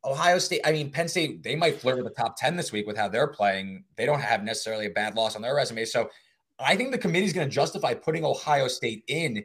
Ohio 0.06 0.40
State, 0.40 0.62
I 0.64 0.72
mean, 0.72 0.92
Penn 0.92 1.08
State, 1.08 1.44
they 1.44 1.56
might 1.56 1.80
flirt 1.80 1.98
with 1.98 2.06
the 2.06 2.22
top 2.22 2.38
10 2.38 2.56
this 2.56 2.72
week 2.72 2.88
with 2.88 2.98
how 2.98 3.08
they're 3.08 3.28
playing. 3.28 3.84
They 3.98 4.06
don't 4.06 4.22
have 4.22 4.44
necessarily 4.44 4.86
a 4.86 4.92
bad 4.92 5.16
loss 5.16 5.36
on 5.36 5.42
their 5.42 5.56
resume. 5.56 5.86
So 5.86 6.10
I 6.60 6.76
think 6.76 6.92
the 6.92 6.98
committee 6.98 7.26
is 7.26 7.34
going 7.34 7.48
to 7.48 7.54
justify 7.54 7.94
putting 7.94 8.24
Ohio 8.24 8.68
State 8.68 9.04
in. 9.08 9.44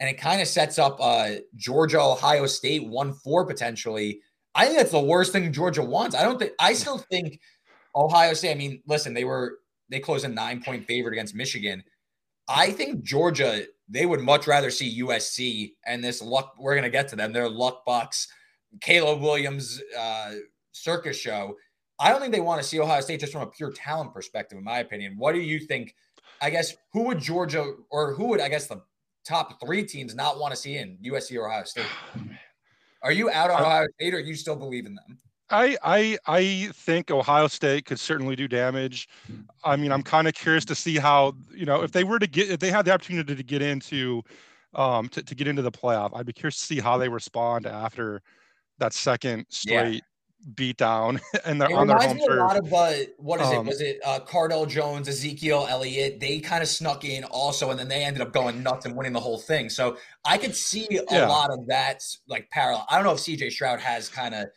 And 0.00 0.10
it 0.10 0.18
kind 0.18 0.42
of 0.42 0.48
sets 0.48 0.78
up 0.78 0.96
uh, 1.00 1.36
Georgia, 1.54 2.00
Ohio 2.00 2.46
State 2.46 2.86
1 2.86 3.14
4 3.14 3.46
potentially 3.46 4.20
I 4.54 4.66
think 4.66 4.78
that's 4.78 4.92
the 4.92 5.00
worst 5.00 5.32
thing 5.32 5.52
Georgia 5.52 5.82
wants. 5.82 6.14
I 6.14 6.22
don't 6.22 6.38
think 6.38 6.52
I 6.58 6.74
still 6.74 6.98
think 6.98 7.40
Ohio 7.94 8.34
State. 8.34 8.52
I 8.52 8.54
mean, 8.54 8.82
listen, 8.86 9.14
they 9.14 9.24
were 9.24 9.58
they 9.88 10.00
closed 10.00 10.24
a 10.24 10.28
nine 10.28 10.62
point 10.62 10.86
favorite 10.86 11.12
against 11.12 11.34
Michigan. 11.34 11.82
I 12.48 12.70
think 12.70 13.02
Georgia, 13.02 13.64
they 13.88 14.06
would 14.06 14.20
much 14.20 14.46
rather 14.46 14.70
see 14.70 15.00
USC 15.02 15.72
and 15.86 16.04
this 16.04 16.22
luck. 16.22 16.54
We're 16.58 16.74
gonna 16.74 16.90
get 16.90 17.08
to 17.08 17.16
them. 17.16 17.32
They're 17.32 17.48
luck 17.48 17.84
bucks, 17.84 18.28
Caleb 18.80 19.20
Williams 19.20 19.82
uh, 19.98 20.32
circus 20.72 21.18
show. 21.18 21.56
I 21.98 22.10
don't 22.10 22.20
think 22.20 22.32
they 22.32 22.40
want 22.40 22.60
to 22.60 22.66
see 22.66 22.80
Ohio 22.80 23.00
State 23.00 23.20
just 23.20 23.32
from 23.32 23.42
a 23.42 23.46
pure 23.46 23.72
talent 23.72 24.12
perspective, 24.12 24.58
in 24.58 24.64
my 24.64 24.80
opinion. 24.80 25.14
What 25.16 25.32
do 25.32 25.40
you 25.40 25.60
think? 25.60 25.94
I 26.40 26.50
guess 26.50 26.74
who 26.92 27.04
would 27.04 27.20
Georgia 27.20 27.74
or 27.90 28.14
who 28.14 28.26
would 28.28 28.40
I 28.40 28.48
guess 28.48 28.66
the 28.66 28.82
top 29.24 29.60
three 29.64 29.84
teams 29.84 30.14
not 30.14 30.38
want 30.38 30.52
to 30.52 30.60
see 30.60 30.76
in 30.76 30.98
USC 31.04 31.38
or 31.38 31.48
Ohio 31.48 31.64
State? 31.64 31.86
Are 33.04 33.12
you 33.12 33.30
out 33.30 33.50
on 33.50 33.60
Ohio 33.60 33.86
State, 34.00 34.14
or 34.14 34.18
you 34.18 34.34
still 34.34 34.56
believe 34.56 34.86
in 34.86 34.94
them? 34.94 35.18
I 35.50 35.76
I 35.82 36.18
I 36.26 36.70
think 36.72 37.10
Ohio 37.10 37.46
State 37.48 37.84
could 37.84 38.00
certainly 38.00 38.34
do 38.34 38.48
damage. 38.48 39.08
I 39.62 39.76
mean, 39.76 39.92
I'm 39.92 40.02
kind 40.02 40.26
of 40.26 40.34
curious 40.34 40.64
to 40.64 40.74
see 40.74 40.96
how 40.96 41.34
you 41.54 41.66
know 41.66 41.82
if 41.82 41.92
they 41.92 42.02
were 42.02 42.18
to 42.18 42.26
get 42.26 42.50
if 42.50 42.60
they 42.60 42.70
had 42.70 42.86
the 42.86 42.92
opportunity 42.92 43.36
to 43.36 43.42
get 43.42 43.60
into 43.60 44.22
um 44.74 45.08
to, 45.10 45.22
to 45.22 45.34
get 45.34 45.46
into 45.46 45.60
the 45.60 45.70
playoff. 45.70 46.16
I'd 46.16 46.26
be 46.26 46.32
curious 46.32 46.58
to 46.58 46.64
see 46.64 46.80
how 46.80 46.96
they 46.96 47.10
respond 47.10 47.66
after 47.66 48.22
that 48.78 48.94
second 48.94 49.44
straight. 49.50 50.02
Beat 50.54 50.76
down 50.76 51.20
and 51.44 51.60
they're 51.60 51.70
it 51.70 51.74
on 51.74 51.86
their 51.86 51.98
home 51.98 52.18
turf. 52.18 52.28
a 52.28 52.34
lot 52.34 52.56
of 52.56 52.72
uh, 52.72 52.92
what 53.18 53.40
is 53.40 53.48
um, 53.48 53.54
it? 53.54 53.64
Was 53.64 53.80
it 53.80 54.00
uh, 54.04 54.20
Cardale 54.20 54.68
Jones, 54.68 55.08
Ezekiel 55.08 55.66
Elliott? 55.68 56.20
They 56.20 56.40
kind 56.40 56.62
of 56.62 56.68
snuck 56.68 57.04
in 57.04 57.24
also, 57.24 57.70
and 57.70 57.78
then 57.78 57.88
they 57.88 58.04
ended 58.04 58.22
up 58.22 58.32
going 58.32 58.62
nuts 58.62 58.86
and 58.86 58.96
winning 58.96 59.12
the 59.12 59.20
whole 59.20 59.38
thing. 59.38 59.68
So 59.68 59.96
I 60.24 60.38
could 60.38 60.54
see 60.54 60.86
a 60.90 61.14
yeah. 61.14 61.26
lot 61.26 61.50
of 61.50 61.66
that 61.68 62.02
like 62.28 62.48
parallel. 62.50 62.86
I 62.88 62.96
don't 62.96 63.04
know 63.04 63.12
if 63.12 63.18
CJ 63.18 63.52
Stroud 63.52 63.80
has 63.80 64.08
kind 64.08 64.34
of 64.34 64.48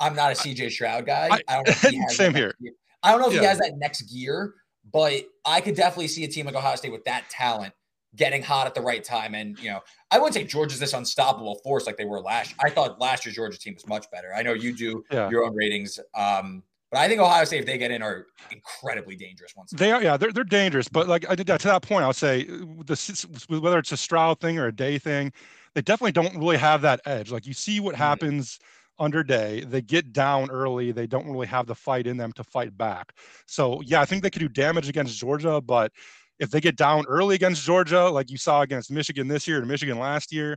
I'm 0.00 0.14
not 0.14 0.32
a 0.32 0.34
CJ 0.34 0.70
Stroud 0.72 1.06
guy. 1.06 1.28
I, 1.30 1.40
I 1.48 1.54
don't 1.56 1.66
know 1.68 1.72
if 1.72 1.82
he 1.90 1.96
has 1.98 2.16
same 2.16 2.34
here. 2.34 2.54
Gear. 2.60 2.72
I 3.02 3.12
don't 3.12 3.20
know 3.20 3.28
if 3.28 3.34
yeah. 3.34 3.40
he 3.40 3.46
has 3.46 3.58
that 3.58 3.74
next 3.76 4.02
gear, 4.02 4.54
but 4.92 5.24
I 5.44 5.60
could 5.60 5.74
definitely 5.74 6.08
see 6.08 6.24
a 6.24 6.28
team 6.28 6.46
like 6.46 6.54
Ohio 6.54 6.76
State 6.76 6.92
with 6.92 7.04
that 7.04 7.28
talent 7.30 7.74
getting 8.16 8.42
hot 8.42 8.66
at 8.66 8.74
the 8.74 8.80
right 8.80 9.02
time. 9.02 9.34
And 9.34 9.58
you 9.58 9.70
know, 9.70 9.80
I 10.10 10.18
wouldn't 10.18 10.34
say 10.34 10.44
Georgia's 10.44 10.78
this 10.80 10.92
unstoppable 10.92 11.56
force 11.56 11.86
like 11.86 11.96
they 11.96 12.04
were 12.04 12.20
last. 12.20 12.54
I 12.64 12.70
thought 12.70 13.00
last 13.00 13.24
year's 13.24 13.36
Georgia 13.36 13.58
team 13.58 13.74
was 13.74 13.86
much 13.86 14.10
better. 14.10 14.32
I 14.34 14.42
know 14.42 14.52
you 14.52 14.74
do 14.74 15.04
yeah. 15.10 15.30
your 15.30 15.44
own 15.44 15.54
ratings. 15.54 15.98
Um, 16.14 16.62
but 16.90 17.00
I 17.00 17.08
think 17.08 17.20
Ohio 17.20 17.44
State, 17.44 17.58
if 17.58 17.66
they 17.66 17.76
get 17.76 17.90
in, 17.90 18.02
are 18.02 18.26
incredibly 18.52 19.16
dangerous. 19.16 19.52
Once 19.56 19.72
they 19.72 19.90
are, 19.90 20.00
yeah, 20.00 20.16
they're 20.16 20.32
they're 20.32 20.44
dangerous. 20.44 20.88
But 20.88 21.08
like 21.08 21.28
I 21.28 21.34
did 21.34 21.46
to 21.46 21.58
that 21.58 21.82
point, 21.82 22.04
I'll 22.04 22.12
say 22.12 22.44
the 22.44 23.26
whether 23.48 23.78
it's 23.78 23.90
a 23.90 23.96
Stroud 23.96 24.38
thing 24.38 24.58
or 24.58 24.66
a 24.66 24.72
Day 24.74 24.98
thing, 24.98 25.32
they 25.74 25.82
definitely 25.82 26.12
don't 26.12 26.36
really 26.36 26.56
have 26.56 26.82
that 26.82 27.00
edge. 27.04 27.32
Like 27.32 27.46
you 27.46 27.52
see 27.52 27.80
what 27.80 27.94
mm-hmm. 27.94 28.02
happens 28.02 28.60
under 29.00 29.24
Day. 29.24 29.64
They 29.66 29.82
get 29.82 30.12
down 30.12 30.50
early. 30.50 30.92
They 30.92 31.08
don't 31.08 31.26
really 31.26 31.48
have 31.48 31.66
the 31.66 31.74
fight 31.74 32.06
in 32.06 32.16
them 32.16 32.32
to 32.34 32.44
fight 32.44 32.78
back. 32.78 33.12
So 33.46 33.80
yeah, 33.84 34.00
I 34.00 34.04
think 34.04 34.22
they 34.22 34.30
could 34.30 34.40
do 34.40 34.48
damage 34.48 34.88
against 34.88 35.18
Georgia, 35.18 35.60
but 35.60 35.90
if 36.38 36.50
they 36.50 36.60
get 36.60 36.76
down 36.76 37.04
early 37.06 37.34
against 37.34 37.64
Georgia, 37.64 38.08
like 38.08 38.30
you 38.30 38.36
saw 38.36 38.62
against 38.62 38.90
Michigan 38.90 39.28
this 39.28 39.46
year 39.46 39.58
and 39.58 39.68
Michigan 39.68 39.98
last 39.98 40.32
year, 40.32 40.56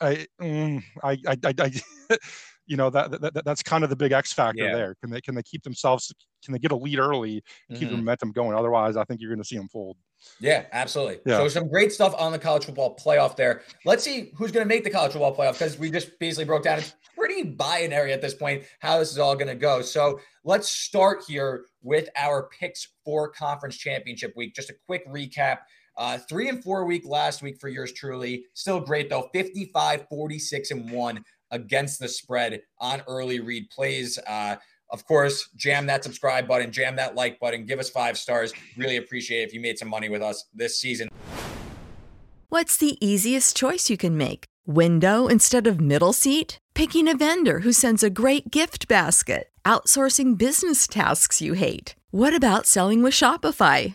I, 0.00 0.26
mm, 0.40 0.82
I, 1.02 1.18
I, 1.26 1.36
I, 1.44 1.54
I 1.58 2.16
you 2.66 2.76
know 2.76 2.90
that, 2.90 3.10
that 3.20 3.44
that's 3.44 3.62
kind 3.62 3.84
of 3.84 3.90
the 3.90 3.96
big 3.96 4.12
X 4.12 4.32
factor 4.32 4.64
yeah. 4.64 4.74
there. 4.74 4.94
Can 5.00 5.10
they 5.10 5.20
can 5.20 5.34
they 5.34 5.42
keep 5.42 5.62
themselves? 5.62 6.12
Can 6.44 6.52
they 6.52 6.58
get 6.58 6.72
a 6.72 6.76
lead 6.76 6.98
early 6.98 7.42
and 7.68 7.78
keep 7.78 7.88
mm-hmm. 7.88 7.96
the 7.96 8.02
momentum 8.02 8.32
going? 8.32 8.56
Otherwise, 8.56 8.96
I 8.96 9.04
think 9.04 9.20
you're 9.20 9.30
going 9.30 9.42
to 9.42 9.46
see 9.46 9.56
them 9.56 9.68
fold. 9.68 9.96
Yeah, 10.40 10.64
absolutely. 10.72 11.20
Yeah. 11.24 11.38
So 11.38 11.48
some 11.48 11.68
great 11.68 11.92
stuff 11.92 12.14
on 12.18 12.32
the 12.32 12.38
college 12.38 12.64
football 12.64 12.96
playoff 12.96 13.36
there. 13.36 13.62
Let's 13.84 14.02
see 14.02 14.32
who's 14.34 14.50
going 14.50 14.64
to 14.64 14.68
make 14.68 14.84
the 14.84 14.90
college 14.90 15.12
football 15.12 15.34
playoff 15.34 15.52
because 15.52 15.78
we 15.78 15.90
just 15.90 16.18
basically 16.18 16.44
broke 16.44 16.64
down. 16.64 16.78
It's 16.78 16.94
pretty 17.16 17.44
binary 17.44 18.12
at 18.12 18.20
this 18.20 18.34
point 18.34 18.64
how 18.80 18.98
this 18.98 19.12
is 19.12 19.18
all 19.18 19.34
going 19.34 19.48
to 19.48 19.54
go. 19.54 19.82
So 19.82 20.20
let's 20.44 20.68
start 20.68 21.22
here 21.28 21.66
with 21.82 22.08
our 22.16 22.48
picks 22.58 22.88
for 23.04 23.28
conference 23.28 23.76
championship 23.76 24.32
week. 24.36 24.54
Just 24.54 24.70
a 24.70 24.74
quick 24.86 25.06
recap. 25.08 25.58
Uh, 25.96 26.18
three 26.28 26.48
and 26.48 26.62
four 26.64 26.84
week 26.84 27.02
last 27.04 27.42
week 27.42 27.60
for 27.60 27.68
yours 27.68 27.92
truly. 27.92 28.46
Still 28.54 28.80
great 28.80 29.10
though. 29.10 29.28
55, 29.32 30.06
46, 30.08 30.70
and 30.70 30.90
one 30.90 31.24
against 31.50 32.00
the 32.00 32.08
spread 32.08 32.62
on 32.78 33.02
early 33.06 33.40
read 33.40 33.68
plays. 33.70 34.18
Uh, 34.26 34.56
of 34.92 35.06
course, 35.06 35.48
jam 35.56 35.86
that 35.86 36.04
subscribe 36.04 36.46
button, 36.46 36.70
jam 36.70 36.96
that 36.96 37.14
like 37.14 37.40
button, 37.40 37.64
give 37.64 37.78
us 37.78 37.90
five 37.90 38.18
stars. 38.18 38.52
Really 38.76 38.98
appreciate 38.98 39.42
if 39.42 39.54
you 39.54 39.60
made 39.60 39.78
some 39.78 39.88
money 39.88 40.08
with 40.08 40.22
us 40.22 40.44
this 40.54 40.78
season. 40.78 41.08
What's 42.50 42.76
the 42.76 42.98
easiest 43.04 43.56
choice 43.56 43.88
you 43.88 43.96
can 43.96 44.16
make? 44.16 44.44
Window 44.66 45.26
instead 45.26 45.66
of 45.66 45.80
middle 45.80 46.12
seat? 46.12 46.58
Picking 46.74 47.08
a 47.08 47.16
vendor 47.16 47.60
who 47.60 47.72
sends 47.72 48.02
a 48.02 48.10
great 48.10 48.50
gift 48.50 48.86
basket? 48.88 49.48
Outsourcing 49.64 50.36
business 50.36 50.86
tasks 50.86 51.40
you 51.40 51.54
hate? 51.54 51.94
What 52.10 52.34
about 52.34 52.66
selling 52.66 53.02
with 53.02 53.14
Shopify? 53.14 53.94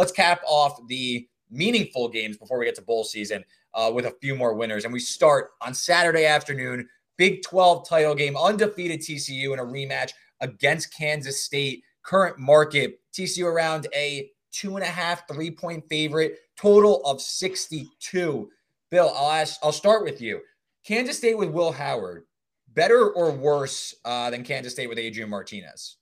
Let's 0.00 0.12
cap 0.12 0.40
off 0.46 0.80
the 0.88 1.28
meaningful 1.50 2.08
games 2.08 2.38
before 2.38 2.58
we 2.58 2.64
get 2.64 2.74
to 2.74 2.80
bowl 2.80 3.04
season 3.04 3.44
uh, 3.74 3.92
with 3.94 4.06
a 4.06 4.14
few 4.22 4.34
more 4.34 4.54
winners. 4.54 4.84
And 4.84 4.92
we 4.94 4.98
start 4.98 5.50
on 5.60 5.74
Saturday 5.74 6.24
afternoon, 6.24 6.88
Big 7.18 7.42
12 7.42 7.86
title 7.86 8.14
game, 8.14 8.34
undefeated 8.34 9.00
TCU 9.00 9.52
in 9.52 9.58
a 9.58 9.62
rematch 9.62 10.12
against 10.40 10.96
Kansas 10.96 11.42
State. 11.42 11.84
Current 12.02 12.38
market, 12.38 12.98
TCU 13.12 13.44
around 13.44 13.88
a 13.94 14.30
two 14.50 14.76
and 14.76 14.82
a 14.82 14.88
half, 14.88 15.28
three 15.28 15.50
point 15.50 15.84
favorite, 15.90 16.38
total 16.56 17.04
of 17.04 17.20
62. 17.20 18.50
Bill, 18.90 19.12
I'll 19.14 19.32
ask, 19.32 19.60
I'll 19.62 19.70
start 19.70 20.02
with 20.02 20.22
you. 20.22 20.40
Kansas 20.82 21.18
State 21.18 21.36
with 21.36 21.50
Will 21.50 21.72
Howard, 21.72 22.24
better 22.68 23.10
or 23.10 23.30
worse 23.32 23.94
uh, 24.06 24.30
than 24.30 24.44
Kansas 24.44 24.72
State 24.72 24.88
with 24.88 24.98
Adrian 24.98 25.28
Martinez? 25.28 25.98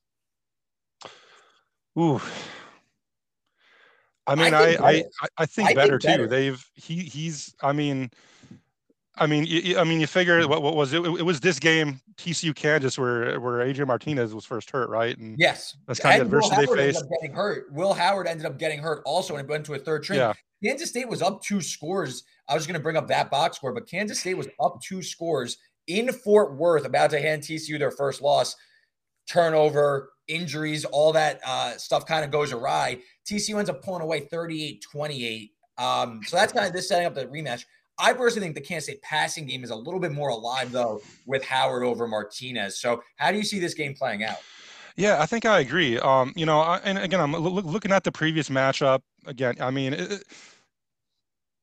Ooh, 1.98 2.20
I 4.28 4.34
mean, 4.34 4.54
I 4.54 4.74
I, 4.74 4.90
I, 4.90 5.04
I, 5.38 5.46
think 5.46 5.70
I 5.70 5.74
better 5.74 5.98
think 5.98 6.18
too. 6.18 6.26
They've 6.26 6.64
he 6.74 7.00
he's. 7.00 7.54
I 7.62 7.72
mean, 7.72 8.10
I 9.20 9.26
mean, 9.26 9.44
you, 9.46 9.78
I 9.78 9.84
mean, 9.84 10.00
you 10.00 10.06
figure 10.06 10.42
hmm. 10.42 10.48
what, 10.48 10.62
what 10.62 10.76
was 10.76 10.92
it? 10.92 11.04
It 11.04 11.22
was 11.22 11.40
this 11.40 11.58
game, 11.58 12.00
TCU 12.16 12.54
Kansas, 12.54 12.98
where 12.98 13.40
where 13.40 13.62
Adrian 13.62 13.88
Martinez 13.88 14.34
was 14.34 14.44
first 14.44 14.70
hurt, 14.70 14.88
right? 14.90 15.16
And 15.16 15.38
yes, 15.38 15.76
that's 15.86 16.00
kind 16.00 16.20
and 16.20 16.22
of 16.22 16.30
the 16.30 16.36
adversity 16.36 16.66
they 16.66 16.92
faced. 16.92 17.04
getting 17.20 17.34
hurt. 17.34 17.72
Will 17.72 17.94
Howard 17.94 18.26
ended 18.26 18.46
up 18.46 18.58
getting 18.58 18.78
hurt 18.78 19.02
also, 19.04 19.36
and 19.36 19.44
it 19.44 19.50
went 19.50 19.66
to 19.66 19.74
a 19.74 19.78
third 19.78 20.04
string. 20.04 20.18
Yeah. 20.18 20.32
Kansas 20.64 20.88
State 20.88 21.08
was 21.08 21.22
up 21.22 21.42
two 21.42 21.60
scores. 21.60 22.24
I 22.48 22.54
was 22.54 22.66
going 22.66 22.74
to 22.74 22.82
bring 22.82 22.96
up 22.96 23.06
that 23.08 23.30
box 23.30 23.56
score, 23.56 23.72
but 23.72 23.88
Kansas 23.88 24.18
State 24.18 24.34
was 24.34 24.48
up 24.60 24.80
two 24.82 25.02
scores 25.02 25.58
in 25.86 26.12
Fort 26.12 26.56
Worth, 26.56 26.84
about 26.84 27.10
to 27.10 27.20
hand 27.20 27.42
TCU 27.42 27.78
their 27.78 27.90
first 27.90 28.20
loss. 28.20 28.56
Turnover, 29.28 30.10
injuries, 30.28 30.84
all 30.84 31.12
that 31.12 31.40
uh, 31.44 31.76
stuff 31.76 32.06
kind 32.06 32.24
of 32.24 32.30
goes 32.30 32.52
awry. 32.52 33.00
TCU 33.28 33.58
ends 33.58 33.70
up 33.70 33.82
pulling 33.82 34.02
away 34.02 34.20
38 34.20 34.84
28. 34.90 35.50
Um, 35.78 36.20
so 36.26 36.36
that's 36.36 36.52
kind 36.52 36.66
of 36.66 36.72
this 36.72 36.88
setting 36.88 37.06
up 37.06 37.14
the 37.14 37.26
rematch. 37.26 37.64
I 37.98 38.12
personally 38.12 38.46
think 38.46 38.54
the 38.54 38.60
Kansas 38.60 38.84
State 38.84 39.02
passing 39.02 39.46
game 39.46 39.64
is 39.64 39.70
a 39.70 39.76
little 39.76 40.00
bit 40.00 40.12
more 40.12 40.28
alive 40.28 40.70
though 40.70 41.00
with 41.26 41.44
Howard 41.44 41.82
over 41.82 42.06
Martinez. 42.06 42.78
So 42.78 43.02
how 43.16 43.32
do 43.32 43.38
you 43.38 43.44
see 43.44 43.58
this 43.58 43.74
game 43.74 43.94
playing 43.94 44.24
out? 44.24 44.38
Yeah, 44.96 45.20
I 45.22 45.26
think 45.26 45.44
I 45.46 45.60
agree. 45.60 45.98
Um, 45.98 46.32
you 46.34 46.44
know, 46.44 46.60
I, 46.60 46.78
and 46.78 46.98
again, 46.98 47.20
I'm 47.20 47.32
looking 47.32 47.92
at 47.92 48.02
the 48.02 48.10
previous 48.10 48.48
matchup 48.48 49.00
again. 49.26 49.54
I 49.60 49.70
mean, 49.70 49.92
it, 49.92 50.24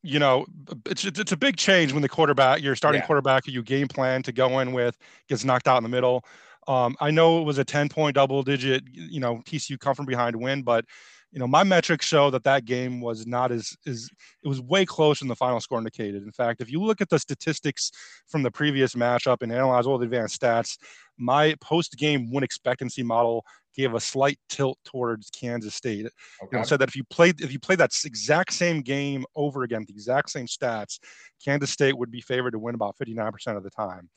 you 0.03 0.19
know, 0.19 0.45
it's 0.85 1.03
it's 1.03 1.31
a 1.31 1.37
big 1.37 1.57
change 1.57 1.91
when 1.91 2.01
the 2.01 2.07
quarterback, 2.07 2.61
your 2.61 2.75
starting 2.75 3.01
yeah. 3.01 3.07
quarterback, 3.07 3.47
you 3.47 3.61
game 3.61 3.87
plan 3.87 4.21
to 4.23 4.31
go 4.31 4.59
in 4.59 4.71
with 4.71 4.97
gets 5.27 5.43
knocked 5.43 5.67
out 5.67 5.77
in 5.77 5.83
the 5.83 5.89
middle. 5.89 6.23
Um, 6.67 6.95
I 6.99 7.11
know 7.11 7.41
it 7.41 7.43
was 7.43 7.57
a 7.57 7.65
10 7.65 7.89
point 7.89 8.15
double 8.15 8.43
digit, 8.43 8.83
you 8.91 9.19
know, 9.19 9.41
TCU 9.45 9.79
come 9.79 9.95
from 9.95 10.05
behind 10.05 10.35
win, 10.35 10.63
but 10.63 10.85
you 11.31 11.39
know, 11.39 11.47
my 11.47 11.63
metrics 11.63 12.05
show 12.05 12.29
that 12.29 12.45
that 12.45 12.63
game 12.63 13.01
was 13.01 13.27
not 13.27 13.51
as 13.51 13.75
is 13.85 14.09
it 14.41 14.47
was 14.47 14.61
way 14.61 14.85
closer 14.85 15.19
than 15.19 15.27
the 15.27 15.35
final 15.35 15.59
score 15.59 15.77
indicated. 15.77 16.23
In 16.23 16.31
fact, 16.31 16.61
if 16.61 16.71
you 16.71 16.81
look 16.81 17.01
at 17.01 17.09
the 17.09 17.19
statistics 17.19 17.91
from 18.27 18.41
the 18.41 18.49
previous 18.49 18.95
matchup 18.95 19.41
and 19.41 19.51
analyze 19.51 19.85
all 19.85 19.97
the 19.97 20.05
advanced 20.05 20.41
stats, 20.41 20.77
my 21.17 21.53
post 21.59 21.97
game 21.97 22.31
win 22.31 22.45
expectancy 22.45 23.03
model 23.03 23.43
gave 23.75 23.93
a 23.93 23.99
slight 23.99 24.39
tilt 24.47 24.79
towards 24.85 25.29
Kansas 25.29 25.75
State. 25.75 26.05
Okay. 26.41 26.49
You 26.53 26.59
know, 26.59 26.63
said 26.63 26.79
that 26.79 26.87
if 26.87 26.95
you 26.95 27.03
played 27.03 27.41
if 27.41 27.51
you 27.51 27.59
played 27.59 27.79
that 27.79 27.91
exact 28.05 28.53
same 28.53 28.81
game 28.81 29.25
over 29.35 29.63
again, 29.63 29.83
the 29.85 29.93
exact 29.93 30.29
same 30.29 30.47
stats, 30.47 30.99
Kansas 31.43 31.69
State 31.69 31.97
would 31.97 32.11
be 32.11 32.21
favored 32.21 32.51
to 32.51 32.59
win 32.59 32.75
about 32.75 32.95
59% 32.97 33.57
of 33.57 33.63
the 33.63 33.69
time. 33.71 34.09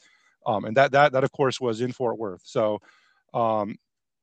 Um, 0.47 0.64
and 0.64 0.76
that 0.76 0.92
that 0.92 1.12
that 1.12 1.25
of 1.25 1.33
course 1.33 1.61
was 1.61 1.80
in 1.80 1.92
Fort 1.92 2.18
Worth. 2.18 2.42
So 2.45 2.80
um, 3.35 3.76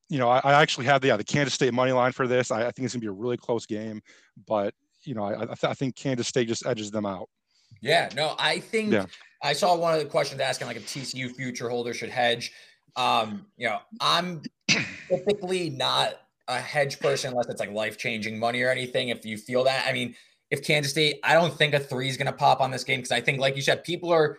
you 0.09 0.19
know, 0.19 0.29
I, 0.29 0.39
I, 0.43 0.53
actually 0.61 0.85
have 0.85 1.01
the 1.01 1.07
yeah, 1.07 1.17
the 1.17 1.23
Kansas 1.23 1.53
State 1.53 1.73
money 1.73 1.91
line 1.91 2.11
for 2.11 2.27
this. 2.27 2.51
I, 2.51 2.67
I 2.67 2.71
think 2.71 2.85
it's 2.85 2.93
gonna 2.93 3.01
be 3.01 3.07
a 3.07 3.11
really 3.11 3.37
close 3.37 3.65
game, 3.65 4.01
but 4.47 4.73
you 5.03 5.13
know, 5.13 5.23
I, 5.23 5.43
I, 5.43 5.45
th- 5.45 5.63
I 5.63 5.73
think 5.73 5.95
Kansas 5.95 6.27
State 6.27 6.47
just 6.47 6.65
edges 6.65 6.91
them 6.91 7.05
out. 7.05 7.29
Yeah, 7.81 8.09
no, 8.15 8.35
I 8.39 8.59
think 8.59 8.91
yeah. 8.91 9.05
I 9.43 9.53
saw 9.53 9.75
one 9.75 9.93
of 9.93 9.99
the 9.99 10.05
questions 10.05 10.41
asking 10.41 10.67
like 10.67 10.77
if 10.77 10.87
TCU 10.87 11.31
future 11.31 11.69
holder 11.69 11.93
should 11.93 12.09
hedge. 12.09 12.51
Um, 12.95 13.45
you 13.57 13.67
know, 13.67 13.79
I'm 13.99 14.41
typically 15.09 15.69
not 15.69 16.15
a 16.47 16.59
hedge 16.59 16.99
person 16.99 17.31
unless 17.31 17.47
it's 17.47 17.59
like 17.59 17.71
life 17.71 17.97
changing 17.97 18.39
money 18.39 18.61
or 18.61 18.69
anything. 18.69 19.09
If 19.09 19.25
you 19.25 19.37
feel 19.37 19.63
that, 19.65 19.85
I 19.87 19.93
mean, 19.93 20.15
if 20.51 20.63
Kansas 20.63 20.91
State, 20.91 21.19
I 21.23 21.33
don't 21.33 21.53
think 21.53 21.73
a 21.73 21.79
three 21.79 22.07
is 22.07 22.17
going 22.17 22.27
to 22.27 22.33
pop 22.33 22.61
on 22.61 22.71
this 22.71 22.83
game 22.83 22.99
because 22.99 23.11
I 23.11 23.21
think, 23.21 23.39
like 23.39 23.55
you 23.55 23.61
said, 23.61 23.83
people 23.83 24.11
are 24.11 24.37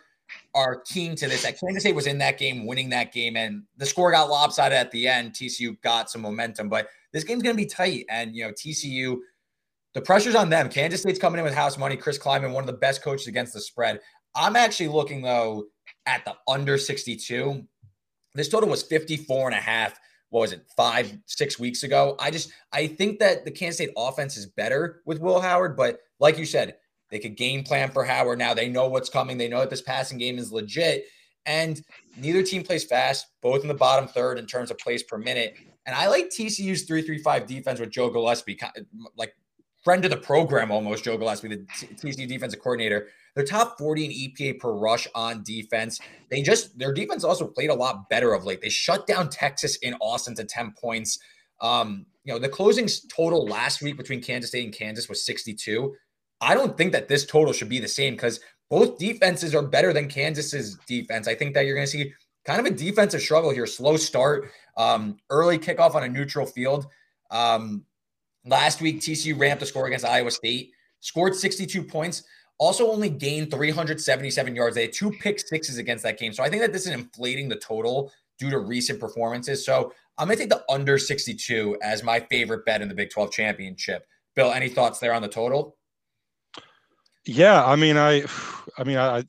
are 0.55 0.81
keen 0.81 1.15
to 1.17 1.29
this. 1.29 1.43
That 1.43 1.59
Kansas 1.61 1.83
State 1.83 1.95
was 1.95 2.07
in 2.07 2.19
that 2.19 2.39
game, 2.39 2.67
winning 2.67 2.91
that 2.91 3.13
game, 3.13 3.37
and 3.37 3.63
the 3.77 3.87
score 3.87 4.11
got 4.11 4.29
lopsided 4.31 4.77
at 4.77 4.91
the 4.91 5.07
end. 5.07 5.33
TCU 5.33 5.81
got 5.83 6.11
some 6.11 6.23
momentum, 6.23 6.69
but 6.69 6.89
this 7.13 7.25
game's 7.25 7.43
going 7.43 7.57
to 7.57 7.63
be 7.63 7.67
tight. 7.67 8.07
And 8.09 8.35
you 8.35 8.45
know, 8.45 8.53
TCU, 8.53 9.19
the 9.95 10.03
pressure's 10.03 10.35
on 10.35 10.51
them. 10.51 10.69
Kansas 10.69 11.01
State's 11.01 11.19
coming 11.19 11.39
in 11.39 11.45
with 11.45 11.55
house 11.55 11.79
money. 11.79 11.97
Chris 11.97 12.19
Klieman, 12.19 12.53
one 12.53 12.63
of 12.63 12.67
the 12.67 12.73
best 12.73 13.03
coaches 13.03 13.27
against 13.27 13.53
the 13.53 13.61
spread. 13.61 14.01
I'm 14.35 14.57
actually 14.57 14.89
looking 14.89 15.23
though 15.23 15.67
at 16.07 16.25
the 16.25 16.35
under 16.49 16.79
62. 16.79 17.63
This 18.35 18.49
total 18.49 18.69
was 18.69 18.83
54 18.83 19.49
and 19.49 19.57
a 19.57 19.61
half. 19.61 19.99
What 20.31 20.41
was 20.41 20.53
it, 20.53 20.67
five, 20.77 21.17
six 21.25 21.59
weeks 21.59 21.85
ago? 21.85 22.17
I 22.19 22.31
just 22.31 22.53
I 22.73 22.87
think 22.89 23.21
that 23.21 23.45
the 23.45 23.51
Kansas 23.51 23.77
State 23.77 23.95
offense 23.97 24.37
is 24.37 24.47
better 24.47 25.03
with 25.07 25.21
Will 25.21 25.41
Howard, 25.41 25.77
but 25.77 26.01
like 26.19 26.37
you 26.37 26.45
said, 26.45 26.77
they 27.11 27.19
could 27.19 27.37
game 27.37 27.63
plan 27.63 27.91
for 27.91 28.05
Howard 28.05 28.39
now. 28.39 28.55
They 28.55 28.69
know 28.69 28.89
what's 28.89 29.09
coming. 29.09 29.39
They 29.39 29.49
know 29.49 29.61
that 29.61 29.71
this 29.71 29.83
passing 29.83 30.19
game 30.19 30.39
is 30.39 30.53
legit. 30.53 31.07
And 31.47 31.81
neither 32.17 32.43
team 32.43 32.65
plays 32.65 32.85
fast, 32.85 33.27
both 33.41 33.63
in 33.63 33.69
the 33.69 33.75
bottom 33.75 34.09
third 34.09 34.39
in 34.39 34.47
terms 34.47 34.71
of 34.71 34.79
plays 34.79 35.05
per 35.05 35.17
minute. 35.17 35.57
And 35.87 35.95
I 35.95 36.09
like 36.09 36.27
TCU's 36.27 36.83
335 36.83 37.47
defense 37.47 37.79
with 37.79 37.91
Joe 37.91 38.11
Gillespie, 38.11 38.59
like 39.17 39.33
friend 39.85 40.05
of 40.05 40.11
the 40.11 40.17
program 40.17 40.73
almost, 40.73 41.05
Joe 41.05 41.17
Gillespie, 41.17 41.49
the 41.49 41.59
TCU 41.95 42.27
defensive 42.27 42.61
coordinator. 42.61 43.07
They're 43.37 43.45
top 43.45 43.79
40 43.79 44.07
in 44.07 44.11
EPA 44.11 44.59
per 44.59 44.73
rush 44.73 45.07
on 45.15 45.45
defense. 45.45 46.01
They 46.29 46.43
just, 46.43 46.77
their 46.77 46.93
defense 46.93 47.23
also 47.23 47.47
played 47.47 47.71
a 47.71 47.75
lot 47.75 48.09
better 48.09 48.33
of 48.33 48.45
late. 48.45 48.61
They 48.61 48.69
shut 48.69 49.07
down 49.07 49.29
Texas 49.29 49.77
in 49.77 49.95
Austin 50.01 50.35
to 50.37 50.45
10 50.45 50.75
points. 50.77 51.21
Um, 51.61 52.07
you 52.25 52.33
know, 52.33 52.41
the 52.41 52.49
closings 52.49 53.03
total 53.09 53.47
last 53.47 53.81
week 53.81 53.97
between 53.97 54.21
Kansas 54.21 54.51
State 54.51 54.65
and 54.65 54.75
Kansas 54.75 55.09
was 55.09 55.25
62. 55.25 55.95
I 56.41 56.55
don't 56.55 56.77
think 56.77 56.93
that 56.93 57.09
this 57.09 57.25
total 57.25 57.53
should 57.53 57.69
be 57.69 57.79
the 57.79 57.89
same 57.89 58.15
because 58.15 58.41
both 58.69 58.99
defenses 58.99 59.55
are 59.55 59.63
better 59.63 59.93
than 59.93 60.09
Kansas's 60.09 60.77
defense. 60.87 61.29
I 61.29 61.35
think 61.35 61.55
that 61.55 61.67
you're 61.67 61.75
going 61.75 61.87
to 61.87 61.91
see 61.91 62.13
kind 62.45 62.61
of 62.61 62.67
a 62.67 62.71
defensive 62.71 63.21
struggle 63.21 63.51
here. 63.51 63.67
Slow 63.67 63.97
start, 63.97 64.51
um, 64.77 65.17
early 65.31 65.59
kickoff 65.59 65.95
on 65.95 66.05
a 66.05 66.09
neutral 66.09 66.47
field. 66.47 66.87
Um, 67.31 67.85
last 68.45 68.81
week, 68.81 69.01
TCU 69.01 69.39
ramped 69.39 69.61
the 69.61 69.67
score 69.67 69.87
against 69.87 70.05
Iowa 70.05 70.31
State, 70.31 70.73
scored 71.01 71.35
62 71.35 71.83
points, 71.83 72.25
also 72.59 72.91
only 72.91 73.09
gained 73.09 73.51
377 73.51 74.55
yards. 74.55 74.75
They 74.75 74.83
had 74.83 74.93
two 74.93 75.11
pick 75.11 75.41
sixes 75.41 75.79
against 75.79 76.05
that 76.05 76.19
game. 76.19 76.33
So 76.33 76.43
I 76.43 76.49
think 76.49 76.63
that 76.63 76.73
this 76.73 76.87
is 76.87 76.93
inflating 76.93 77.49
the 77.49 77.57
total 77.57 78.13
due 78.39 78.51
to 78.51 78.59
recent 78.59 79.01
performances. 79.01 79.65
So 79.65 79.93
I'm 80.19 80.29
going 80.29 80.39
to 80.39 80.45
take 80.45 80.51
the 80.51 80.65
under 80.71 80.99
62 80.99 81.79
as 81.83 82.03
my 82.03 82.21
favorite 82.21 82.65
bet 82.65 82.83
in 82.83 82.89
the 82.89 82.95
Big 82.95 83.11
12 83.11 83.31
championship. 83.33 84.07
Bill, 84.35 84.53
any 84.53 84.69
thoughts 84.69 84.99
there 84.99 85.15
on 85.15 85.23
the 85.23 85.29
total? 85.29 85.77
Yeah, 87.27 87.65
I 87.65 87.77
mean, 87.77 87.97
I, 87.97 88.25
I 88.79 88.85
mean, 88.85 88.99
I, 88.99 89.25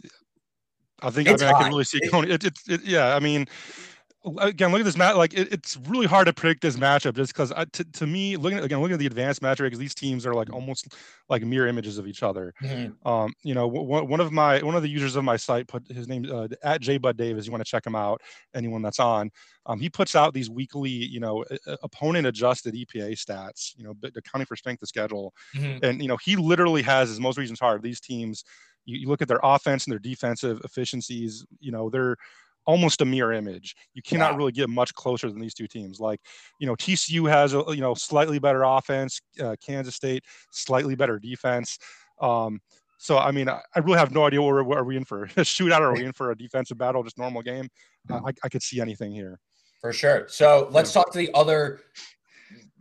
I 1.02 1.10
think 1.10 1.28
I, 1.28 1.32
mean, 1.34 1.44
I 1.44 1.64
can 1.64 1.70
really 1.70 1.84
see 1.84 2.00
Coney. 2.10 2.32
It, 2.32 2.44
it, 2.44 2.58
it, 2.68 2.84
yeah, 2.84 3.16
I 3.16 3.20
mean, 3.20 3.48
again, 4.26 4.72
look 4.72 4.80
at 4.80 4.86
this 4.86 4.98
match. 4.98 5.16
Like 5.16 5.34
it, 5.34 5.52
it's 5.52 5.78
really 5.88 6.06
hard 6.06 6.28
to 6.28 6.34
predict 6.34 6.62
this 6.62 6.78
matchup 6.78 7.16
just 7.16 7.34
because 7.34 7.54
to, 7.74 7.84
to 7.84 8.08
me, 8.08 8.36
looking 8.36 8.58
at, 8.58 8.64
again, 8.64 8.80
looking 8.80 8.94
at 8.94 9.00
the 9.00 9.06
advanced 9.06 9.42
matchup, 9.42 9.76
these 9.78 9.96
teams 9.96 10.26
are 10.26 10.34
like 10.34 10.52
almost 10.52 10.94
like 11.30 11.44
mirror 11.44 11.68
images 11.68 11.98
of 11.98 12.08
each 12.08 12.24
other. 12.24 12.54
Mm-hmm. 12.62 13.08
Um, 13.08 13.34
you 13.44 13.54
know, 13.54 13.70
w- 13.70 14.06
one 14.06 14.20
of 14.20 14.32
my 14.32 14.62
one 14.62 14.76
of 14.76 14.84
the 14.84 14.90
users 14.90 15.16
of 15.16 15.24
my 15.24 15.38
site 15.38 15.68
put 15.68 15.88
his 15.88 16.08
name 16.08 16.26
uh, 16.32 16.48
at 16.64 16.82
J 16.82 16.98
Bud 16.98 17.18
Davis. 17.18 17.46
You 17.46 17.52
want 17.52 17.64
to 17.64 17.70
check 17.70 17.86
him 17.86 17.96
out? 17.96 18.22
Anyone 18.54 18.82
that's 18.82 19.00
on, 19.00 19.30
um, 19.66 19.80
he 19.80 19.90
puts 19.90 20.16
out 20.16 20.34
these 20.34 20.50
weekly, 20.50 20.90
you 20.90 21.20
know, 21.20 21.46
opponent 21.84 22.28
adjusted 22.28 22.74
EPA 22.74 23.12
stats. 23.14 23.78
You 23.78 23.86
know, 23.86 23.96
accounting 24.16 24.46
for 24.46 24.56
strength 24.56 24.82
of 24.82 24.90
schedule, 24.90 25.34
mm-hmm. 25.56 25.84
and 25.84 26.02
you 26.02 26.08
know, 26.08 26.18
he 26.18 26.36
literally 26.36 26.82
has 26.82 27.10
his 27.10 27.20
most 27.20 27.38
reasons 27.38 27.60
hard. 27.60 27.82
These 27.82 28.02
teams, 28.02 28.44
you, 28.86 29.00
you 29.00 29.08
look 29.08 29.22
at 29.22 29.28
their 29.28 29.40
offense 29.44 29.86
and 29.86 29.92
their 29.92 30.00
defensive 30.00 30.62
efficiencies. 30.64 31.46
You 31.60 31.72
know, 31.72 31.90
they're 31.90 32.18
almost 32.68 33.02
a 33.02 33.06
mirror 33.06 33.34
image. 33.34 33.76
You 33.96 34.04
cannot 34.04 34.34
wow. 34.34 34.38
really 34.38 34.52
get 34.52 34.70
much 34.70 34.94
closer 34.94 35.32
than 35.32 35.40
these 35.40 35.54
two 35.54 35.68
teams. 35.68 36.00
Like, 36.00 36.20
you 36.60 36.68
know, 36.68 36.76
TCU 36.76 37.28
has 37.30 37.54
a 37.56 37.64
you 37.70 37.82
know 37.82 37.96
slightly 37.96 38.38
better 38.38 38.64
offense, 38.64 39.20
uh, 39.42 39.56
Kansas 39.66 39.96
State 39.96 40.24
slightly 40.52 40.94
better 40.94 41.18
defense. 41.18 41.80
Um, 42.22 42.60
so 43.00 43.18
I 43.18 43.32
mean, 43.32 43.50
I, 43.50 43.62
I 43.76 43.80
really 43.80 43.98
have 43.98 44.12
no 44.12 44.26
idea 44.26 44.42
what, 44.42 44.64
what 44.66 44.78
are 44.78 44.84
we 44.84 44.98
in 44.98 45.06
for 45.06 45.24
a 45.38 45.42
shootout 45.42 45.80
or 45.80 45.86
are 45.86 45.94
we 45.94 46.06
in 46.06 46.14
for 46.14 46.32
a 46.32 46.38
defensive 46.38 46.78
battle, 46.78 47.02
just 47.04 47.18
normal 47.18 47.42
game. 47.42 47.70
Uh, 48.10 48.22
I, 48.26 48.32
I 48.44 48.50
could 48.50 48.62
see 48.62 48.80
anything 48.80 49.12
here. 49.12 49.40
For 49.82 49.94
sure. 49.94 50.26
So 50.28 50.68
let's 50.72 50.92
talk 50.92 51.12
to 51.12 51.18
the 51.18 51.30
other 51.34 51.82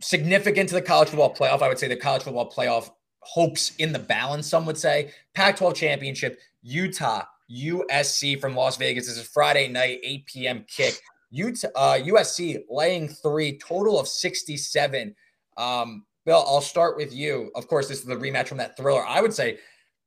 significant 0.01 0.69
to 0.69 0.75
the 0.75 0.81
college 0.81 1.09
football 1.09 1.33
playoff. 1.33 1.61
I 1.61 1.67
would 1.67 1.79
say 1.79 1.87
the 1.87 1.95
college 1.95 2.23
football 2.23 2.51
playoff 2.51 2.91
hopes 3.19 3.75
in 3.77 3.93
the 3.93 3.99
balance. 3.99 4.47
Some 4.47 4.65
would 4.65 4.77
say 4.77 5.11
Pac-12 5.35 5.75
championship, 5.75 6.39
Utah 6.63 7.23
USC 7.51 8.39
from 8.39 8.55
Las 8.55 8.77
Vegas. 8.77 9.07
This 9.07 9.17
is 9.17 9.27
Friday 9.27 9.67
night, 9.67 9.99
8 10.03 10.25
p.m. 10.25 10.65
kick. 10.67 10.99
Utah, 11.29 11.67
uh, 11.75 11.97
USC 11.99 12.63
laying 12.69 13.09
three, 13.09 13.57
total 13.57 13.99
of 13.99 14.07
67. 14.07 15.15
Um, 15.57 16.05
Bill, 16.25 16.43
I'll 16.45 16.61
start 16.61 16.97
with 16.97 17.13
you. 17.13 17.51
Of 17.55 17.67
course, 17.67 17.87
this 17.87 17.99
is 17.99 18.05
the 18.05 18.15
rematch 18.15 18.47
from 18.47 18.57
that 18.57 18.75
thriller. 18.75 19.05
I 19.05 19.21
would 19.21 19.33
say 19.33 19.59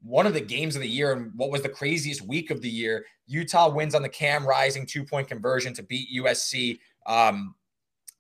one 0.03 0.27
of 0.27 0.35
the 0.35 0.41
games 0.41 0.77
of 0.77 0.83
the 0.83 0.89
year 0.89 1.13
and 1.13 1.33
what 1.37 1.51
was 1.51 1.63
the 1.63 1.69
craziest 1.69 2.23
week 2.23 2.51
of 2.51 2.61
the 2.63 2.69
year. 2.69 3.05
Utah 3.27 3.69
wins 3.69 3.95
on 3.95 4.03
the 4.03 4.09
Cam 4.09 4.47
Rising 4.47 4.87
two 4.87 5.05
point 5.05 5.29
conversion 5.29 5.73
to 5.75 5.83
beat 5.83 6.09
USC. 6.17 6.79
Um, 7.07 7.55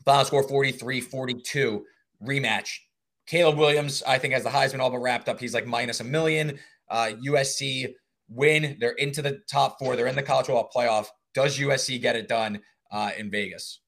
final 0.04 0.24
score 0.24 0.42
43 0.42 1.00
42 1.00 1.84
rematch. 2.24 2.78
Caleb 3.26 3.58
Williams, 3.58 4.02
I 4.06 4.18
think, 4.18 4.34
has 4.34 4.44
the 4.44 4.50
Heisman 4.50 4.80
all 4.80 4.90
but 4.90 4.98
wrapped 4.98 5.28
up. 5.28 5.38
He's 5.38 5.54
like 5.54 5.66
minus 5.66 6.00
a 6.00 6.04
million. 6.04 6.58
Uh, 6.88 7.12
USC 7.24 7.94
win. 8.30 8.76
They're 8.80 8.92
into 8.92 9.22
the 9.22 9.40
top 9.50 9.78
four. 9.78 9.96
They're 9.96 10.06
in 10.06 10.16
the 10.16 10.22
college 10.22 10.46
football 10.46 10.70
playoff. 10.74 11.06
Does 11.34 11.58
USC 11.58 12.00
get 12.00 12.16
it 12.16 12.28
done 12.28 12.60
uh, 12.90 13.10
in 13.18 13.30
Vegas? 13.30 13.80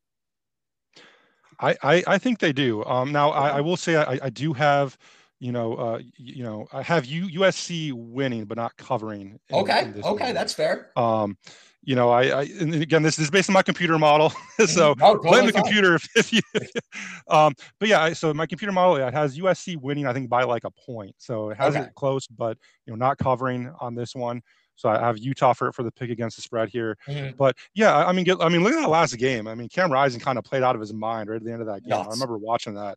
I, 1.61 1.77
I, 1.83 2.05
I 2.07 2.19
think 2.19 2.41
they 2.41 2.53
do. 2.53 2.85
Um, 2.85 3.13
now 3.13 3.31
I, 3.31 3.59
I 3.59 3.61
will 3.61 3.77
say 3.77 3.97
I, 3.97 4.19
I 4.23 4.31
do 4.31 4.53
have, 4.53 4.99
you 5.39 5.53
know, 5.53 5.75
uh, 5.75 6.01
you 6.17 6.43
know, 6.43 6.67
I 6.73 6.83
have 6.83 7.07
U, 7.07 7.41
USC 7.41 7.93
winning 7.93 8.45
but 8.45 8.57
not 8.57 8.77
covering. 8.77 9.39
In, 9.49 9.57
okay, 9.57 9.85
in 9.85 10.03
okay, 10.03 10.33
that's 10.33 10.53
fair. 10.53 10.91
Um, 10.97 11.37
you 11.85 11.97
know, 11.97 12.11
I, 12.11 12.23
I 12.23 12.42
and 12.61 12.75
again, 12.75 13.03
this 13.03 13.18
is 13.18 13.31
based 13.31 13.51
on 13.51 13.55
my 13.55 13.62
computer 13.62 13.99
model. 13.99 14.33
so 14.66 14.95
oh, 15.01 15.18
blame 15.18 15.47
the 15.47 15.53
computer 15.53 15.97
if, 15.97 16.09
if 16.14 16.33
you, 16.33 16.40
um, 17.29 17.55
but 17.81 17.88
yeah, 17.88 18.03
I, 18.03 18.12
so 18.12 18.33
my 18.33 18.47
computer 18.47 18.73
model 18.73 18.97
it 18.97 19.12
has 19.12 19.37
USC 19.37 19.77
winning, 19.77 20.07
I 20.07 20.12
think 20.12 20.29
by 20.29 20.45
like 20.45 20.64
a 20.64 20.71
point. 20.71 21.14
So 21.18 21.51
it 21.51 21.57
has 21.57 21.75
okay. 21.75 21.87
it 21.87 21.95
close, 21.95 22.27
but 22.27 22.57
you 22.87 22.92
know, 22.92 22.97
not 22.97 23.18
covering 23.18 23.73
on 23.81 23.95
this 23.95 24.14
one. 24.14 24.42
So 24.77 24.88
I 24.88 24.99
have 24.99 25.18
Utah 25.18 25.53
for, 25.53 25.73
for 25.73 25.83
the 25.83 25.92
pick 25.92 26.11
against 26.11 26.37
the 26.37 26.42
spread 26.42 26.68
here. 26.68 26.97
Mm-hmm. 27.07 27.37
But 27.37 27.57
yeah, 27.75 27.97
I 27.97 28.12
mean, 28.12 28.25
get, 28.25 28.40
I 28.40 28.49
mean, 28.49 28.62
look 28.62 28.73
at 28.73 28.81
that 28.81 28.88
last 28.88 29.16
game. 29.18 29.47
I 29.47 29.55
mean, 29.55 29.68
Cam 29.68 29.92
Rising 29.92 30.21
kind 30.21 30.38
of 30.38 30.45
played 30.45 30.62
out 30.62 30.75
of 30.75 30.81
his 30.81 30.92
mind 30.92 31.29
right 31.29 31.37
at 31.37 31.45
the 31.45 31.53
end 31.53 31.61
of 31.61 31.66
that 31.66 31.85
game. 31.85 31.92
I 31.92 32.07
remember 32.07 32.38
watching 32.38 32.75
that. 32.75 32.97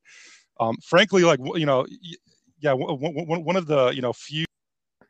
Um, 0.60 0.78
frankly, 0.84 1.24
like 1.24 1.40
you 1.56 1.66
know, 1.66 1.86
yeah, 2.60 2.74
one, 2.74 3.44
one 3.44 3.56
of 3.56 3.68
the 3.68 3.90
you 3.90 4.02
know 4.02 4.14
few 4.14 4.46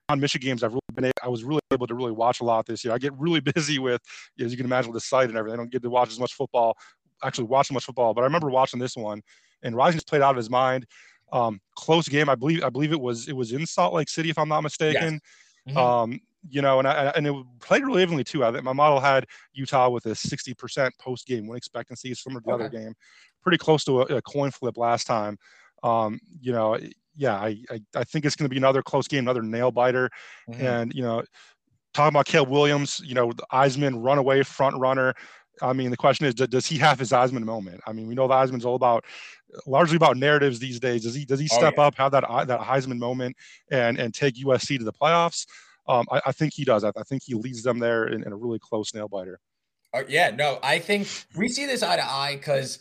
on 0.10 0.20
Michigan 0.20 0.50
games 0.50 0.64
I've 0.64 0.72
really 0.72 0.82
been 0.94 1.06
able, 1.06 1.14
I 1.24 1.30
was 1.30 1.44
really 1.44 1.62
able 1.72 1.88
to 1.88 1.96
really 1.96 2.12
watch 2.12 2.42
a 2.42 2.44
lot 2.44 2.66
this 2.66 2.84
year. 2.84 2.94
I 2.94 2.98
get 2.98 3.14
really 3.18 3.40
busy 3.56 3.80
with, 3.80 4.02
as 4.40 4.52
you 4.52 4.58
can 4.58 4.66
imagine, 4.66 4.92
with 4.92 5.02
the 5.02 5.08
site 5.08 5.30
and 5.30 5.38
everything. 5.38 5.60
I 5.60 5.64
don't 5.64 5.72
get 5.72 5.82
to 5.84 5.90
watch 5.90 6.10
as 6.10 6.20
much 6.20 6.34
football, 6.34 6.78
actually 7.24 7.46
watch 7.46 7.68
as 7.68 7.74
much 7.74 7.86
football. 7.86 8.14
But 8.14 8.22
I 8.22 8.26
remember 8.26 8.50
watching 8.50 8.80
this 8.80 8.96
one, 8.96 9.22
and 9.64 9.76
Rising 9.76 9.98
just 9.98 10.08
played 10.08 10.22
out 10.22 10.32
of 10.32 10.38
his 10.38 10.50
mind. 10.50 10.86
Um, 11.32 11.60
close 11.76 12.08
game. 12.08 12.30
I 12.30 12.36
believe 12.36 12.64
I 12.64 12.70
believe 12.70 12.92
it 12.92 13.02
was 13.02 13.28
it 13.28 13.36
was 13.36 13.52
in 13.52 13.66
Salt 13.66 13.94
Lake 13.94 14.10
City, 14.10 14.30
if 14.30 14.38
I'm 14.38 14.50
not 14.50 14.62
mistaken. 14.62 15.20
Yes. 15.66 15.76
Mm-hmm. 15.76 15.78
Um, 15.78 16.20
you 16.48 16.62
know, 16.62 16.78
and 16.78 16.88
I, 16.88 17.12
and 17.16 17.26
it 17.26 17.34
played 17.60 17.84
really 17.84 18.04
evenly 18.04 18.24
too. 18.24 18.46
I 18.46 18.52
think 18.52 18.64
my 18.64 18.74
model 18.74 19.00
had 19.00 19.26
Utah 19.54 19.90
with 19.90 20.06
a 20.06 20.10
60% 20.10 20.92
post 21.00 21.26
game 21.26 21.48
win 21.48 21.58
expectancy, 21.58 22.14
similar 22.14 22.42
to 22.42 22.46
the 22.46 22.54
okay. 22.54 22.64
other 22.66 22.70
game, 22.70 22.94
pretty 23.42 23.58
close 23.58 23.84
to 23.86 24.02
a, 24.02 24.18
a 24.18 24.22
coin 24.22 24.52
flip 24.52 24.78
last 24.78 25.08
time. 25.08 25.38
Um, 25.84 26.20
you 26.40 26.52
know, 26.52 26.78
yeah, 27.16 27.36
I, 27.36 27.58
I, 27.70 27.82
I 27.96 28.04
think 28.04 28.26
it's 28.26 28.36
going 28.36 28.46
to 28.46 28.50
be 28.50 28.58
another 28.58 28.82
close 28.82 29.08
game, 29.08 29.20
another 29.20 29.42
nail 29.42 29.72
biter. 29.72 30.10
Mm-hmm. 30.50 30.66
And, 30.66 30.94
you 30.94 31.02
know, 31.02 31.24
talking 31.94 32.10
about 32.10 32.26
Caleb 32.26 32.50
Williams, 32.50 33.02
you 33.04 33.16
know, 33.16 33.32
the 33.32 33.46
Heisman 33.52 34.04
runaway 34.04 34.44
front 34.44 34.78
runner. 34.78 35.14
I 35.62 35.72
mean, 35.72 35.90
the 35.90 35.98
question 35.98 36.26
is, 36.26 36.34
does 36.34 36.66
he 36.66 36.78
have 36.80 37.00
his 37.00 37.12
Heisman 37.12 37.44
moment? 37.44 37.82
I 37.88 37.94
mean, 37.94 38.08
we 38.08 38.16
know 38.16 38.28
the 38.28 38.34
Heisman's 38.34 38.66
all 38.66 38.76
about, 38.76 39.06
largely 39.66 39.96
about 39.96 40.18
narratives 40.18 40.60
these 40.60 40.80
days. 40.80 41.04
Does 41.04 41.16
he 41.16 41.24
does 41.24 41.40
he 41.40 41.48
oh, 41.52 41.58
step 41.58 41.76
oh, 41.78 41.84
yeah. 41.84 41.88
up, 41.88 41.96
have 41.96 42.12
that 42.12 42.26
that 42.48 42.60
Heisman 42.60 42.98
moment, 42.98 43.38
and 43.72 43.98
and 43.98 44.14
take 44.14 44.36
USC 44.36 44.78
to 44.78 44.84
the 44.84 44.92
playoffs? 44.92 45.46
Um, 45.88 46.06
I, 46.12 46.22
I, 46.26 46.32
think 46.32 46.54
he 46.54 46.66
does. 46.66 46.84
I, 46.84 46.90
I, 46.98 47.04
think 47.04 47.22
he 47.24 47.36
leads 47.36 47.62
them 47.62 47.78
there 47.78 48.08
in, 48.08 48.24
in 48.24 48.34
a 48.34 48.36
really 48.36 48.58
close 48.60 48.94
nail 48.94 49.08
biter. 49.08 49.40
Uh, 49.94 50.02
yeah, 50.10 50.32
no, 50.32 50.58
I 50.64 50.80
think 50.80 51.08
we 51.38 51.48
see 51.48 51.68
this 51.68 51.84
eye 51.84 51.96
to 51.96 52.04
eye 52.04 52.36
because 52.38 52.80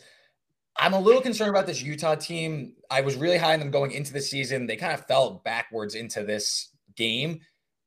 I'm 0.77 0.93
a 0.93 0.99
little 0.99 1.21
concerned 1.21 1.49
about 1.49 1.65
this 1.65 1.81
Utah 1.81 2.15
team. 2.15 2.73
I 2.91 3.01
was 3.01 3.15
really 3.15 3.37
high 3.37 3.53
on 3.53 3.59
them 3.59 3.71
going 3.71 3.91
into 3.91 4.11
the 4.11 4.21
season. 4.21 4.67
They 4.67 4.75
kind 4.75 4.93
of 4.93 5.05
fell 5.05 5.41
backwards 5.45 5.95
into 5.95 6.23
this 6.23 6.69
game. 6.95 7.39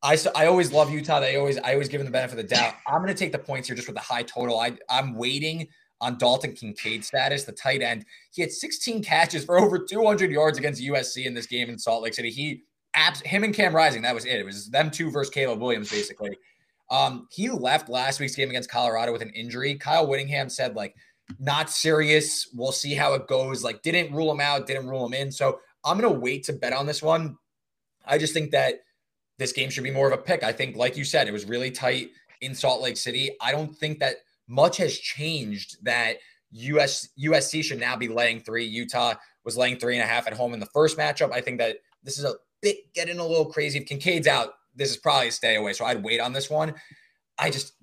I, 0.03 0.17
I 0.35 0.47
always 0.47 0.73
love 0.73 0.91
Utah. 0.91 1.21
They 1.21 1.37
always 1.37 1.59
I 1.59 1.73
always 1.73 1.89
give 1.89 2.01
them 2.01 2.07
the 2.07 2.13
benefit 2.13 2.39
of 2.39 2.49
the 2.49 2.55
doubt. 2.55 2.75
I'm 2.87 3.03
going 3.03 3.09
to 3.09 3.15
take 3.15 3.33
the 3.33 3.39
points 3.39 3.69
here 3.69 3.77
just 3.77 3.89
with 3.89 3.97
the 3.97 4.03
high 4.03 4.23
total. 4.23 4.59
I 4.59 4.77
I'm 4.89 5.15
waiting 5.17 5.69
on 6.01 6.17
Dalton 6.17 6.53
Kincaid 6.53 7.05
status, 7.05 7.45
the 7.45 7.53
tight 7.53 7.83
end. 7.83 8.05
He 8.31 8.41
had 8.41 8.53
16 8.53 9.03
catches 9.03 9.45
for 9.45 9.59
over 9.59 9.79
200 9.79 10.31
yards 10.31 10.57
against 10.57 10.81
USC 10.81 11.27
in 11.27 11.35
this 11.35 11.47
game 11.47 11.69
in 11.69 11.79
Salt 11.79 12.05
Lake 12.05 12.15
City. 12.15 12.31
He 12.31 12.63
abs 12.95 13.21
him 13.23 13.43
and 13.43 13.53
Cam 13.53 13.75
Rising. 13.75 14.03
That 14.03 14.15
was 14.15 14.25
it. 14.25 14.39
It 14.39 14.45
was 14.45 14.71
them 14.71 14.91
two 14.91 15.11
versus 15.11 15.33
Caleb 15.33 15.61
Williams 15.61 15.91
basically. 15.91 16.39
Um, 16.91 17.29
he 17.31 17.51
left 17.51 17.89
last 17.89 18.21
week's 18.21 18.35
game 18.35 18.49
against 18.49 18.71
Colorado 18.71 19.13
with 19.13 19.23
an 19.23 19.31
injury. 19.31 19.75
Kyle 19.75 20.07
Whittingham 20.07 20.49
said 20.49 20.75
like 20.75 20.95
not 21.39 21.71
serious. 21.71 22.49
We'll 22.55 22.73
see 22.73 22.95
how 22.95 23.15
it 23.15 23.27
goes. 23.27 23.63
Like, 23.63 23.83
didn't 23.83 24.15
rule 24.15 24.31
him 24.31 24.41
out, 24.41 24.67
didn't 24.67 24.89
rule 24.89 25.07
him 25.07 25.15
in. 25.15 25.31
So 25.31 25.61
I'm 25.85 25.99
going 25.99 26.13
to 26.13 26.19
wait 26.19 26.45
to 26.45 26.53
bet 26.53 26.73
on 26.73 26.87
this 26.87 27.03
one. 27.03 27.37
I 28.07 28.19
just 28.19 28.33
think 28.33 28.51
that 28.53 28.81
this 29.39 29.53
game 29.53 29.71
should 29.71 29.85
be 29.85 29.91
more 29.91 30.07
of 30.07 30.13
a 30.13 30.23
pick. 30.23 30.43
I 30.43 30.53
think, 30.53 30.77
like 30.77 30.97
you 30.97 31.05
said, 31.05 31.29
it 31.29 31.33
was 31.33 31.45
really 31.45 31.71
tight 31.71 32.11
in 32.41 32.55
Salt 32.55 32.83
Lake 32.83 32.97
City. 32.97 33.31
I 33.41 33.53
don't 33.53 33.75
think 33.75 33.99
that 34.01 34.17
much 34.49 34.79
has 34.79 34.99
changed 34.99 35.77
that 35.85 36.17
US 36.53 37.09
USC 37.23 37.63
should 37.63 37.79
now 37.79 37.97
be 37.97 38.09
laying 38.09 38.41
three. 38.41 38.65
Utah 38.65 39.15
was 39.45 39.57
laying 39.57 39.79
three 39.79 39.95
and 39.95 40.03
a 40.03 40.07
half 40.07 40.27
at 40.27 40.33
home 40.33 40.55
in 40.55 40.61
the 40.61 40.67
first 40.67 40.97
matchup. 40.97 41.33
I 41.33 41.41
think 41.41 41.59
that 41.59 41.77
this 42.03 42.19
is 42.19 42.25
a 42.25 42.35
bit 42.63 42.93
getting 42.95 43.19
a 43.19 43.27
little 43.27 43.47
crazy. 43.47 43.79
If 43.79 43.87
Kincaid's 43.87 44.27
out, 44.27 44.55
this 44.75 44.91
is 44.91 44.97
probably 44.97 45.29
a 45.29 45.33
stay 45.33 45.57
away. 45.57 45.73
So 45.75 45.85
I'd 45.85 46.03
wait 46.03 46.21
on 46.21 46.33
this 46.33 46.49
one. 46.49 46.75
I 47.39 47.51
just 47.51 47.75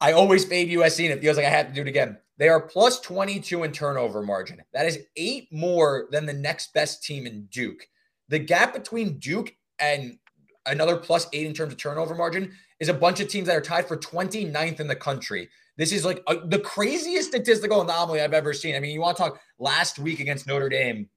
I 0.00 0.12
always 0.12 0.44
fade 0.44 0.70
USC, 0.70 1.04
and 1.04 1.12
it 1.12 1.20
feels 1.20 1.36
like 1.36 1.46
I 1.46 1.50
have 1.50 1.68
to 1.68 1.74
do 1.74 1.82
it 1.82 1.88
again. 1.88 2.18
They 2.38 2.48
are 2.48 2.60
plus 2.60 3.00
22 3.00 3.64
in 3.64 3.72
turnover 3.72 4.22
margin. 4.22 4.62
That 4.72 4.86
is 4.86 5.00
eight 5.16 5.48
more 5.52 6.08
than 6.10 6.24
the 6.24 6.32
next 6.32 6.72
best 6.72 7.02
team 7.02 7.26
in 7.26 7.46
Duke. 7.50 7.86
The 8.28 8.38
gap 8.38 8.72
between 8.72 9.18
Duke 9.18 9.54
and 9.80 10.18
another 10.66 10.96
plus 10.96 11.26
eight 11.32 11.46
in 11.46 11.54
terms 11.54 11.72
of 11.72 11.78
turnover 11.78 12.14
margin 12.14 12.52
is 12.78 12.88
a 12.88 12.94
bunch 12.94 13.20
of 13.20 13.28
teams 13.28 13.48
that 13.48 13.56
are 13.56 13.60
tied 13.60 13.88
for 13.88 13.96
29th 13.96 14.80
in 14.80 14.86
the 14.86 14.94
country. 14.94 15.48
This 15.76 15.92
is 15.92 16.04
like 16.04 16.22
a, 16.28 16.36
the 16.46 16.58
craziest 16.58 17.28
statistical 17.28 17.82
anomaly 17.82 18.20
I've 18.20 18.34
ever 18.34 18.52
seen. 18.52 18.76
I 18.76 18.80
mean, 18.80 18.92
you 18.92 19.00
want 19.00 19.16
to 19.16 19.22
talk 19.22 19.40
last 19.58 19.98
week 19.98 20.20
against 20.20 20.46
Notre 20.46 20.68
Dame, 20.68 21.08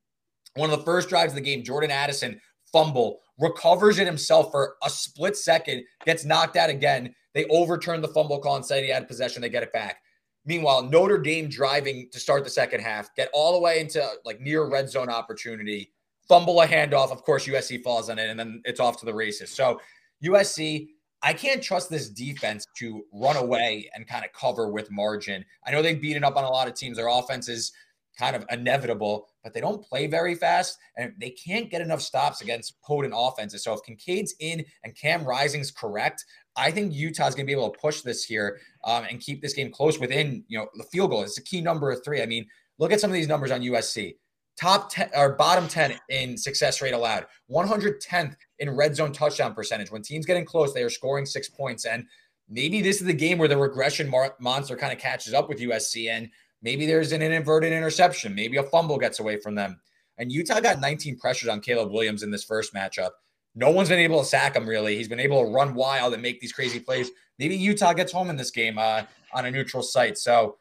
one 0.55 0.69
of 0.69 0.77
the 0.77 0.85
first 0.85 1.09
drives 1.09 1.33
of 1.33 1.35
the 1.35 1.41
game, 1.41 1.63
Jordan 1.63 1.91
Addison 1.91 2.39
fumble, 2.71 3.19
recovers 3.39 3.99
it 3.99 4.07
himself 4.07 4.51
for 4.51 4.75
a 4.83 4.89
split 4.89 5.35
second, 5.35 5.83
gets 6.05 6.25
knocked 6.25 6.55
out 6.55 6.69
again. 6.69 7.13
They 7.33 7.45
overturn 7.45 8.01
the 8.01 8.07
fumble 8.07 8.39
call 8.39 8.55
and 8.55 8.65
say 8.65 8.83
he 8.83 8.89
had 8.89 9.07
possession. 9.07 9.41
They 9.41 9.49
get 9.49 9.63
it 9.63 9.73
back. 9.73 9.97
Meanwhile, 10.45 10.83
Notre 10.83 11.19
Dame 11.19 11.47
driving 11.47 12.09
to 12.11 12.19
start 12.19 12.43
the 12.43 12.49
second 12.49 12.81
half, 12.81 13.13
get 13.15 13.29
all 13.33 13.53
the 13.53 13.59
way 13.59 13.79
into 13.79 14.03
like 14.25 14.41
near 14.41 14.65
red 14.65 14.89
zone 14.89 15.09
opportunity, 15.09 15.91
fumble 16.27 16.61
a 16.61 16.67
handoff. 16.67 17.11
Of 17.11 17.23
course, 17.23 17.45
USC 17.45 17.83
falls 17.83 18.09
on 18.09 18.17
it, 18.17 18.29
and 18.29 18.39
then 18.39 18.61
it's 18.65 18.79
off 18.79 18.99
to 19.01 19.05
the 19.05 19.13
races. 19.13 19.51
So 19.51 19.79
USC, 20.23 20.87
I 21.21 21.33
can't 21.33 21.61
trust 21.61 21.89
this 21.89 22.09
defense 22.09 22.65
to 22.77 23.05
run 23.13 23.37
away 23.37 23.89
and 23.93 24.07
kind 24.07 24.25
of 24.25 24.33
cover 24.33 24.69
with 24.69 24.89
margin. 24.89 25.45
I 25.65 25.71
know 25.71 25.81
they've 25.81 26.01
beaten 26.01 26.23
up 26.23 26.35
on 26.35 26.43
a 26.43 26.49
lot 26.49 26.67
of 26.67 26.73
teams. 26.73 26.97
Their 26.97 27.09
offense 27.09 27.47
is 27.47 27.71
kind 28.17 28.35
of 28.35 28.45
inevitable, 28.49 29.27
but 29.43 29.53
they 29.53 29.61
don't 29.61 29.83
play 29.83 30.07
very 30.07 30.35
fast 30.35 30.77
and 30.97 31.13
they 31.19 31.29
can't 31.29 31.69
get 31.69 31.81
enough 31.81 32.01
stops 32.01 32.41
against 32.41 32.81
potent 32.81 33.13
offenses. 33.15 33.63
So 33.63 33.73
if 33.73 33.83
Kincaid's 33.83 34.35
in 34.39 34.65
and 34.83 34.95
Cam 34.95 35.23
Rising's 35.23 35.71
correct, 35.71 36.25
I 36.55 36.71
think 36.71 36.93
Utah's 36.93 37.35
going 37.35 37.45
to 37.45 37.47
be 37.47 37.53
able 37.53 37.69
to 37.69 37.79
push 37.79 38.01
this 38.01 38.23
here 38.23 38.59
um, 38.83 39.05
and 39.09 39.19
keep 39.19 39.41
this 39.41 39.53
game 39.53 39.71
close 39.71 39.99
within, 39.99 40.43
you 40.47 40.57
know, 40.57 40.67
the 40.75 40.83
field 40.85 41.11
goal. 41.11 41.23
It's 41.23 41.37
a 41.37 41.43
key 41.43 41.61
number 41.61 41.91
of 41.91 42.03
three. 42.03 42.21
I 42.21 42.25
mean, 42.25 42.45
look 42.77 42.91
at 42.91 42.99
some 42.99 43.09
of 43.09 43.13
these 43.13 43.27
numbers 43.27 43.51
on 43.51 43.61
USC. 43.61 44.15
Top 44.59 44.91
10 44.91 45.11
or 45.15 45.33
bottom 45.35 45.67
10 45.67 45.97
in 46.09 46.37
success 46.37 46.81
rate 46.81 46.93
allowed, 46.93 47.25
110th 47.49 48.35
in 48.59 48.69
red 48.69 48.95
zone 48.95 49.13
touchdown 49.13 49.53
percentage. 49.53 49.91
When 49.91 50.01
teams 50.01 50.25
getting 50.25 50.45
close, 50.45 50.73
they 50.73 50.83
are 50.83 50.89
scoring 50.89 51.25
six 51.25 51.49
points. 51.49 51.85
And 51.85 52.05
maybe 52.49 52.81
this 52.81 52.99
is 52.99 53.07
the 53.07 53.13
game 53.13 53.37
where 53.37 53.47
the 53.47 53.57
regression 53.57 54.11
monster 54.39 54.75
kind 54.75 54.91
of 54.91 54.99
catches 54.99 55.33
up 55.33 55.47
with 55.47 55.59
USC. 55.59 56.09
And 56.09 56.29
maybe 56.61 56.85
there's 56.85 57.13
an 57.13 57.21
inverted 57.21 57.71
interception. 57.71 58.35
Maybe 58.35 58.57
a 58.57 58.63
fumble 58.63 58.97
gets 58.97 59.19
away 59.19 59.39
from 59.39 59.55
them. 59.55 59.79
And 60.17 60.31
Utah 60.31 60.59
got 60.59 60.81
19 60.81 61.17
pressures 61.17 61.49
on 61.49 61.61
Caleb 61.61 61.91
Williams 61.91 62.21
in 62.21 62.29
this 62.29 62.43
first 62.43 62.73
matchup. 62.73 63.11
No 63.55 63.69
one's 63.69 63.89
been 63.89 63.99
able 63.99 64.19
to 64.19 64.25
sack 64.25 64.55
him 64.55 64.67
really. 64.67 64.95
He's 64.95 65.09
been 65.09 65.19
able 65.19 65.45
to 65.45 65.51
run 65.51 65.73
wild 65.73 66.13
and 66.13 66.21
make 66.21 66.39
these 66.39 66.53
crazy 66.53 66.79
plays. 66.79 67.11
Maybe 67.37 67.55
Utah 67.55 67.93
gets 67.93 68.11
home 68.11 68.29
in 68.29 68.37
this 68.37 68.51
game 68.51 68.77
uh, 68.77 69.03
on 69.33 69.45
a 69.45 69.51
neutral 69.51 69.83
site. 69.83 70.17
So 70.17 70.57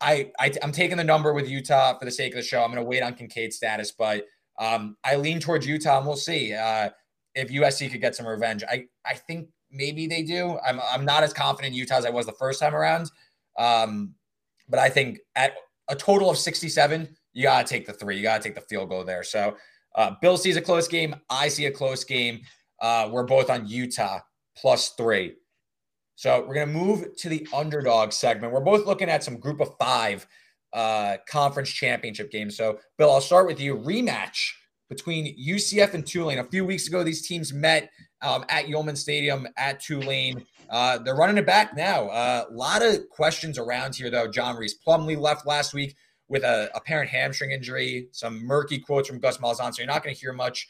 I, 0.00 0.30
I 0.38 0.52
am 0.62 0.72
taking 0.72 0.96
the 0.96 1.04
number 1.04 1.32
with 1.32 1.48
Utah 1.48 1.98
for 1.98 2.04
the 2.04 2.10
sake 2.10 2.32
of 2.32 2.36
the 2.36 2.42
show. 2.42 2.62
I'm 2.62 2.70
going 2.70 2.82
to 2.82 2.88
wait 2.88 3.02
on 3.02 3.14
Kincaid's 3.14 3.56
status, 3.56 3.92
but 3.92 4.26
um, 4.58 4.96
I 5.04 5.16
lean 5.16 5.40
towards 5.40 5.66
Utah, 5.66 5.98
and 5.98 6.06
we'll 6.06 6.16
see 6.16 6.54
uh, 6.54 6.90
if 7.34 7.48
USC 7.48 7.90
could 7.90 8.00
get 8.00 8.14
some 8.14 8.26
revenge. 8.26 8.62
I 8.68 8.86
I 9.06 9.14
think 9.14 9.48
maybe 9.70 10.06
they 10.06 10.22
do. 10.22 10.58
I'm 10.66 10.80
I'm 10.80 11.04
not 11.04 11.22
as 11.22 11.32
confident 11.32 11.72
in 11.72 11.78
Utah 11.78 11.96
as 11.96 12.06
I 12.06 12.10
was 12.10 12.26
the 12.26 12.32
first 12.32 12.60
time 12.60 12.74
around, 12.74 13.10
um, 13.58 14.14
but 14.68 14.78
I 14.78 14.88
think 14.88 15.20
at 15.36 15.54
a 15.88 15.96
total 15.96 16.30
of 16.30 16.38
67, 16.38 17.08
you 17.32 17.42
got 17.44 17.66
to 17.66 17.70
take 17.70 17.86
the 17.86 17.92
three. 17.92 18.16
You 18.16 18.22
got 18.22 18.40
to 18.40 18.48
take 18.48 18.54
the 18.54 18.60
field 18.62 18.90
goal 18.90 19.04
there. 19.04 19.22
So 19.22 19.56
uh, 19.94 20.12
Bill 20.20 20.36
sees 20.36 20.56
a 20.56 20.62
close 20.62 20.88
game. 20.88 21.16
I 21.28 21.48
see 21.48 21.66
a 21.66 21.70
close 21.70 22.04
game. 22.04 22.42
Uh, 22.80 23.08
we're 23.12 23.24
both 23.24 23.50
on 23.50 23.66
Utah 23.66 24.20
plus 24.56 24.90
three. 24.90 25.34
So 26.16 26.44
we're 26.46 26.54
going 26.54 26.68
to 26.68 26.74
move 26.74 27.16
to 27.16 27.28
the 27.28 27.46
underdog 27.52 28.12
segment. 28.12 28.52
We're 28.52 28.60
both 28.60 28.86
looking 28.86 29.08
at 29.08 29.24
some 29.24 29.38
group 29.38 29.60
of 29.60 29.70
five 29.78 30.26
uh, 30.72 31.16
conference 31.28 31.70
championship 31.70 32.30
games. 32.30 32.56
So, 32.56 32.78
Bill, 32.98 33.10
I'll 33.10 33.20
start 33.20 33.46
with 33.46 33.58
you. 33.58 33.76
Rematch 33.76 34.52
between 34.88 35.36
UCF 35.38 35.94
and 35.94 36.06
Tulane. 36.06 36.38
A 36.38 36.44
few 36.44 36.64
weeks 36.64 36.88
ago, 36.88 37.02
these 37.02 37.26
teams 37.26 37.52
met 37.52 37.90
um, 38.22 38.44
at 38.48 38.66
Yulman 38.66 38.96
Stadium 38.96 39.48
at 39.56 39.80
Tulane. 39.80 40.44
Uh, 40.68 40.98
they're 40.98 41.16
running 41.16 41.38
it 41.38 41.46
back 41.46 41.74
now. 41.74 42.02
A 42.02 42.12
uh, 42.12 42.44
lot 42.50 42.82
of 42.82 43.08
questions 43.08 43.58
around 43.58 43.94
here, 43.94 44.10
though. 44.10 44.28
John 44.28 44.56
Rhys 44.56 44.76
Plumlee 44.86 45.18
left 45.18 45.46
last 45.46 45.72
week 45.74 45.96
with 46.30 46.44
a 46.44 46.70
apparent 46.74 47.10
hamstring 47.10 47.50
injury, 47.50 48.08
some 48.12 48.46
murky 48.46 48.78
quotes 48.78 49.08
from 49.08 49.18
Gus 49.18 49.38
Malzahn. 49.38 49.74
So 49.74 49.82
you're 49.82 49.86
not 49.86 50.02
going 50.02 50.14
to 50.14 50.20
hear 50.20 50.32
much. 50.32 50.66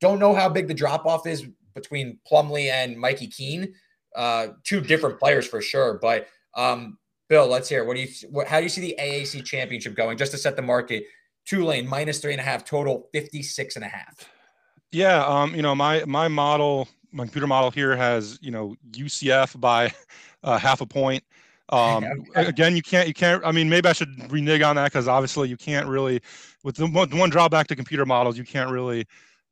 Don't 0.00 0.18
know 0.18 0.34
how 0.34 0.48
big 0.48 0.66
the 0.66 0.74
drop 0.74 1.06
off 1.06 1.26
is 1.26 1.46
between 1.74 2.18
Plumlee 2.30 2.70
and 2.70 2.98
Mikey 2.98 3.28
Keene. 3.28 3.72
Uh, 4.14 4.48
two 4.64 4.80
different 4.80 5.18
players 5.18 5.46
for 5.46 5.62
sure. 5.62 5.98
But 6.02 6.26
um, 6.56 6.98
Bill, 7.28 7.46
let's 7.46 7.68
hear. 7.68 7.84
What 7.84 7.94
do 7.94 8.02
you? 8.02 8.08
What, 8.28 8.48
how 8.48 8.58
do 8.58 8.64
you 8.64 8.68
see 8.68 8.80
the 8.80 8.96
AAC 9.00 9.44
championship 9.44 9.94
going? 9.94 10.18
Just 10.18 10.32
to 10.32 10.38
set 10.38 10.56
the 10.56 10.62
market, 10.62 11.04
Tulane 11.46 11.86
minus 11.86 12.18
three 12.18 12.32
and 12.32 12.40
a 12.40 12.44
half 12.44 12.64
total, 12.64 13.08
56 13.12 13.76
and 13.76 13.84
a 13.84 13.88
half. 13.88 14.28
Yeah, 14.90 15.24
um, 15.24 15.54
you 15.54 15.62
know 15.62 15.76
my 15.76 16.04
my 16.06 16.26
model, 16.26 16.88
my 17.12 17.24
computer 17.24 17.46
model 17.46 17.70
here 17.70 17.96
has 17.96 18.38
you 18.42 18.50
know 18.50 18.74
UCF 18.90 19.58
by 19.60 19.94
uh, 20.42 20.58
half 20.58 20.80
a 20.80 20.86
point. 20.86 21.22
Um, 21.70 22.04
again, 22.34 22.76
you 22.76 22.82
can't, 22.82 23.08
you 23.08 23.14
can't, 23.14 23.44
I 23.44 23.50
mean, 23.50 23.68
maybe 23.68 23.88
I 23.88 23.92
should 23.92 24.30
renege 24.30 24.62
on 24.62 24.76
that 24.76 24.92
because 24.92 25.08
obviously 25.08 25.48
you 25.48 25.56
can't 25.56 25.86
really, 25.86 26.20
with 26.62 26.76
the 26.76 26.86
one, 26.86 27.10
one, 27.16 27.30
drawback 27.30 27.66
to 27.68 27.76
computer 27.76 28.04
models, 28.04 28.36
you 28.36 28.44
can't 28.44 28.70
really 28.70 29.06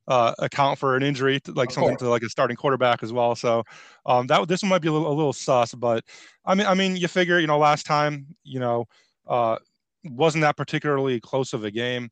uh, 0.09 0.35
account 0.39 0.79
for 0.79 0.97
an 0.97 1.03
injury, 1.03 1.41
to, 1.41 1.53
like 1.53 1.71
of 1.71 1.75
something 1.75 1.91
course. 1.91 2.03
to 2.03 2.09
like 2.09 2.23
a 2.23 2.29
starting 2.29 2.57
quarterback 2.57 3.03
as 3.03 3.13
well. 3.13 3.35
So 3.35 3.65
um, 4.05 4.27
that 4.27 4.47
this 4.47 4.63
one 4.63 4.71
might 4.71 4.83
be 4.83 4.89
a 4.89 4.93
little, 4.93 5.11
a 5.11 5.15
little 5.15 5.33
sus, 5.33 5.75
but 5.75 6.05
I 6.45 6.55
mean, 6.55 6.67
I 6.67 6.75
mean, 6.75 6.97
you 6.97 7.09
figure, 7.09 7.39
you 7.39 7.47
know, 7.47 7.59
last 7.59 7.87
time, 7.87 8.27
you 8.45 8.61
know, 8.61 8.87
uh, 9.27 9.57
wasn't 10.05 10.43
that 10.43 10.57
particularly 10.57 11.21
close 11.21 11.53
of 11.53 11.65
a 11.65 11.71
game. 11.71 12.11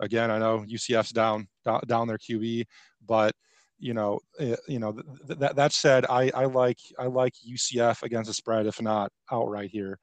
Again, 0.00 0.30
I 0.30 0.38
know 0.38 0.64
UCF's 0.68 1.10
down 1.10 1.48
down 1.86 2.08
their 2.08 2.18
QB. 2.18 2.64
But 3.06 3.34
you 3.82 3.94
know, 3.94 4.20
uh, 4.40 4.56
you 4.68 4.78
know 4.78 4.92
th- 4.92 5.38
that 5.38 5.56
that 5.56 5.72
said, 5.72 6.06
I 6.08 6.30
I 6.34 6.44
like 6.44 6.78
I 6.98 7.06
like 7.06 7.34
UCF 7.46 8.02
against 8.02 8.28
the 8.28 8.34
spread, 8.34 8.66
if 8.66 8.80
not 8.80 9.12
outright 9.30 9.70
here. 9.70 9.98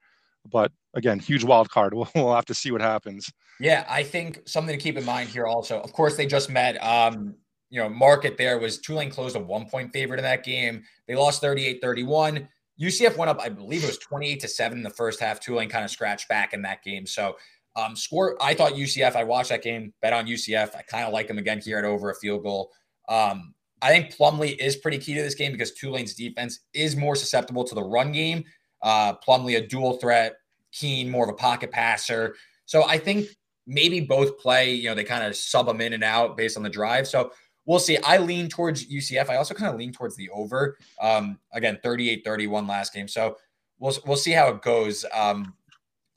But 0.50 0.72
again, 0.94 1.18
huge 1.18 1.44
wild 1.44 1.70
card. 1.70 1.94
We'll, 1.96 2.08
we'll 2.14 2.34
have 2.34 2.46
to 2.46 2.54
see 2.54 2.70
what 2.70 2.80
happens. 2.80 3.30
Yeah, 3.58 3.84
I 3.88 4.02
think 4.02 4.40
something 4.46 4.76
to 4.76 4.82
keep 4.82 4.96
in 4.96 5.04
mind 5.04 5.28
here 5.28 5.46
also. 5.46 5.80
Of 5.80 5.92
course, 5.92 6.16
they 6.16 6.26
just 6.26 6.50
met. 6.50 6.82
Um, 6.84 7.34
you 7.70 7.80
know, 7.80 7.88
market 7.88 8.36
there 8.36 8.58
was 8.58 8.78
Tulane 8.78 9.10
closed 9.10 9.36
a 9.36 9.40
one 9.40 9.66
point 9.68 9.92
favorite 9.92 10.18
in 10.18 10.24
that 10.24 10.44
game. 10.44 10.82
They 11.06 11.14
lost 11.14 11.40
38 11.40 11.80
31. 11.80 12.48
UCF 12.80 13.16
went 13.16 13.28
up, 13.28 13.38
I 13.40 13.48
believe 13.50 13.84
it 13.84 13.88
was 13.88 13.98
28 13.98 14.40
to 14.40 14.48
7 14.48 14.78
in 14.78 14.82
the 14.82 14.90
first 14.90 15.20
half. 15.20 15.38
Tulane 15.38 15.68
kind 15.68 15.84
of 15.84 15.90
scratched 15.90 16.28
back 16.28 16.54
in 16.54 16.62
that 16.62 16.82
game. 16.82 17.06
So, 17.06 17.36
um, 17.76 17.94
score, 17.94 18.42
I 18.42 18.54
thought 18.54 18.72
UCF, 18.72 19.14
I 19.14 19.24
watched 19.24 19.50
that 19.50 19.62
game, 19.62 19.92
bet 20.00 20.14
on 20.14 20.26
UCF. 20.26 20.74
I 20.74 20.82
kind 20.82 21.04
of 21.04 21.12
like 21.12 21.28
them 21.28 21.36
again 21.36 21.60
here 21.60 21.78
at 21.78 21.84
over 21.84 22.10
a 22.10 22.14
field 22.14 22.42
goal. 22.42 22.72
Um, 23.08 23.54
I 23.82 23.90
think 23.90 24.14
Plumlee 24.14 24.56
is 24.58 24.76
pretty 24.76 24.98
key 24.98 25.14
to 25.14 25.22
this 25.22 25.34
game 25.34 25.52
because 25.52 25.72
Tulane's 25.72 26.14
defense 26.14 26.60
is 26.74 26.96
more 26.96 27.16
susceptible 27.16 27.64
to 27.64 27.74
the 27.74 27.82
run 27.82 28.12
game. 28.12 28.44
Uh, 28.82 29.14
Plumlee, 29.14 29.56
a 29.56 29.66
dual 29.66 29.94
threat, 29.94 30.36
Keene, 30.72 31.10
more 31.10 31.24
of 31.24 31.30
a 31.30 31.36
pocket 31.36 31.70
passer. 31.70 32.36
So 32.66 32.84
I 32.84 32.98
think 32.98 33.28
maybe 33.66 34.00
both 34.00 34.38
play, 34.38 34.72
you 34.72 34.88
know, 34.88 34.94
they 34.94 35.04
kind 35.04 35.24
of 35.24 35.36
sub 35.36 35.66
them 35.66 35.80
in 35.80 35.92
and 35.92 36.04
out 36.04 36.36
based 36.36 36.56
on 36.56 36.62
the 36.62 36.70
drive. 36.70 37.06
So 37.08 37.32
we'll 37.66 37.78
see. 37.78 37.98
I 37.98 38.18
lean 38.18 38.48
towards 38.48 38.86
UCF. 38.86 39.28
I 39.28 39.36
also 39.36 39.54
kind 39.54 39.72
of 39.72 39.78
lean 39.78 39.92
towards 39.92 40.16
the 40.16 40.28
over. 40.30 40.76
Um, 41.00 41.38
again, 41.52 41.78
38 41.82 42.22
31 42.24 42.66
last 42.66 42.92
game. 42.92 43.08
So 43.08 43.36
we'll, 43.78 43.96
we'll 44.06 44.16
see 44.16 44.32
how 44.32 44.48
it 44.48 44.62
goes. 44.62 45.04
Um, 45.14 45.54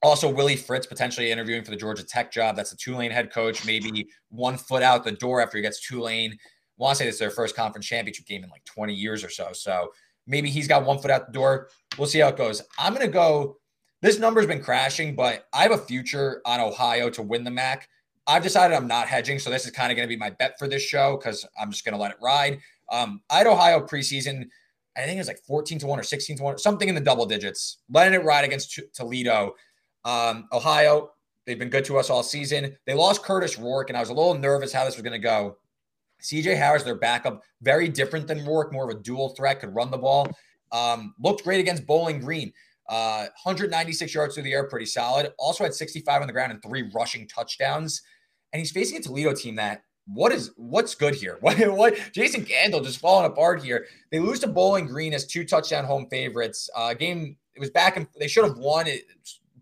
also, 0.01 0.29
Willie 0.29 0.57
Fritz 0.57 0.85
potentially 0.85 1.31
interviewing 1.31 1.63
for 1.63 1.71
the 1.71 1.77
Georgia 1.77 2.03
Tech 2.03 2.29
job. 2.29 2.57
That's 2.57 2.73
a 2.73 2.77
Tulane 2.77 3.09
head 3.09 3.31
coach, 3.31 3.65
maybe 3.65 4.07
one 4.29 4.57
foot 4.57 4.83
out 4.83 5.05
the 5.05 5.13
door 5.13 5.41
after 5.41 5.57
he 5.57 5.61
gets 5.61 5.79
Tulane. 5.79 6.37
Want 6.77 6.97
to 6.97 7.03
say 7.03 7.05
this 7.05 7.15
is 7.15 7.19
their 7.19 7.29
first 7.29 7.55
conference 7.55 7.85
championship 7.85 8.25
game 8.25 8.43
in 8.43 8.49
like 8.49 8.65
20 8.65 8.93
years 8.93 9.23
or 9.23 9.29
so. 9.29 9.49
So 9.53 9.91
maybe 10.27 10.49
he's 10.49 10.67
got 10.67 10.85
one 10.85 10.99
foot 10.99 11.11
out 11.11 11.27
the 11.27 11.33
door. 11.33 11.69
We'll 11.97 12.07
see 12.07 12.19
how 12.19 12.29
it 12.29 12.37
goes. 12.37 12.61
I'm 12.77 12.93
going 12.93 13.05
to 13.05 13.11
go. 13.11 13.57
This 14.01 14.19
number's 14.19 14.47
been 14.47 14.61
crashing, 14.61 15.15
but 15.15 15.45
I 15.53 15.63
have 15.63 15.71
a 15.71 15.77
future 15.77 16.41
on 16.45 16.59
Ohio 16.59 17.09
to 17.11 17.21
win 17.21 17.43
the 17.43 17.51
MAC. 17.51 17.87
I've 18.27 18.43
decided 18.43 18.75
I'm 18.75 18.87
not 18.87 19.07
hedging, 19.07 19.39
so 19.39 19.49
this 19.49 19.65
is 19.65 19.71
kind 19.71 19.91
of 19.91 19.95
going 19.95 20.07
to 20.07 20.13
be 20.13 20.19
my 20.19 20.29
bet 20.29 20.57
for 20.57 20.67
this 20.67 20.81
show 20.81 21.17
because 21.17 21.45
I'm 21.59 21.71
just 21.71 21.85
going 21.85 21.93
to 21.93 22.01
let 22.01 22.11
it 22.11 22.17
ride. 22.21 22.59
Um, 22.91 23.21
I 23.29 23.39
had 23.39 23.47
Ohio 23.47 23.85
preseason. 23.85 24.47
I 24.95 25.01
think 25.01 25.15
it 25.15 25.19
was 25.19 25.27
like 25.27 25.39
14 25.47 25.79
to 25.79 25.87
1 25.87 25.99
or 25.99 26.03
16 26.03 26.37
to 26.37 26.43
1, 26.43 26.57
something 26.59 26.87
in 26.87 26.95
the 26.95 27.01
double 27.01 27.25
digits, 27.25 27.79
letting 27.91 28.13
it 28.13 28.23
ride 28.23 28.45
against 28.45 28.79
Toledo. 28.93 29.53
Um, 30.05 30.47
Ohio, 30.51 31.11
they've 31.45 31.59
been 31.59 31.69
good 31.69 31.85
to 31.85 31.97
us 31.97 32.09
all 32.09 32.23
season. 32.23 32.77
They 32.85 32.93
lost 32.93 33.23
Kurtis 33.23 33.61
Rourke, 33.61 33.89
and 33.89 33.97
I 33.97 33.99
was 33.99 34.09
a 34.09 34.13
little 34.13 34.35
nervous 34.35 34.71
how 34.71 34.85
this 34.85 34.95
was 34.95 35.01
going 35.01 35.13
to 35.13 35.19
go. 35.19 35.57
CJ 36.23 36.57
Harris, 36.57 36.83
their 36.83 36.95
backup, 36.95 37.43
very 37.61 37.89
different 37.89 38.27
than 38.27 38.45
Rourke, 38.45 38.71
more 38.71 38.89
of 38.89 38.95
a 38.95 38.99
dual 38.99 39.29
threat, 39.29 39.59
could 39.59 39.75
run 39.75 39.91
the 39.91 39.97
ball. 39.97 40.27
Um, 40.71 41.13
looked 41.21 41.43
great 41.43 41.59
against 41.59 41.85
Bowling 41.85 42.19
Green. 42.19 42.51
Uh, 42.89 43.27
196 43.43 44.13
yards 44.13 44.33
through 44.33 44.43
the 44.43 44.53
air, 44.53 44.67
pretty 44.67 44.85
solid. 44.85 45.31
Also 45.37 45.63
had 45.63 45.73
65 45.73 46.21
on 46.21 46.27
the 46.27 46.33
ground 46.33 46.51
and 46.51 46.61
three 46.61 46.89
rushing 46.93 47.27
touchdowns 47.27 48.01
and 48.53 48.59
he's 48.59 48.71
facing 48.71 48.99
a 48.99 49.01
Toledo 49.01 49.33
team 49.33 49.55
that 49.55 49.83
what 50.05 50.31
is 50.31 50.51
what's 50.55 50.95
good 50.95 51.15
here? 51.15 51.37
What 51.41 51.57
what 51.75 51.95
Jason 52.13 52.45
Candle 52.45 52.81
just 52.81 52.99
falling 52.99 53.25
apart 53.25 53.63
here. 53.63 53.87
They 54.11 54.19
lose 54.19 54.39
to 54.41 54.47
Bowling 54.47 54.85
Green 54.85 55.13
as 55.13 55.25
two 55.25 55.43
touchdown 55.43 55.85
home 55.85 56.07
favorites. 56.09 56.69
Uh, 56.75 56.93
game 56.93 57.35
it 57.55 57.59
was 57.59 57.71
back 57.71 57.97
and 57.97 58.07
they 58.19 58.27
should 58.27 58.45
have 58.45 58.57
won 58.57 58.87
it. 58.87 59.03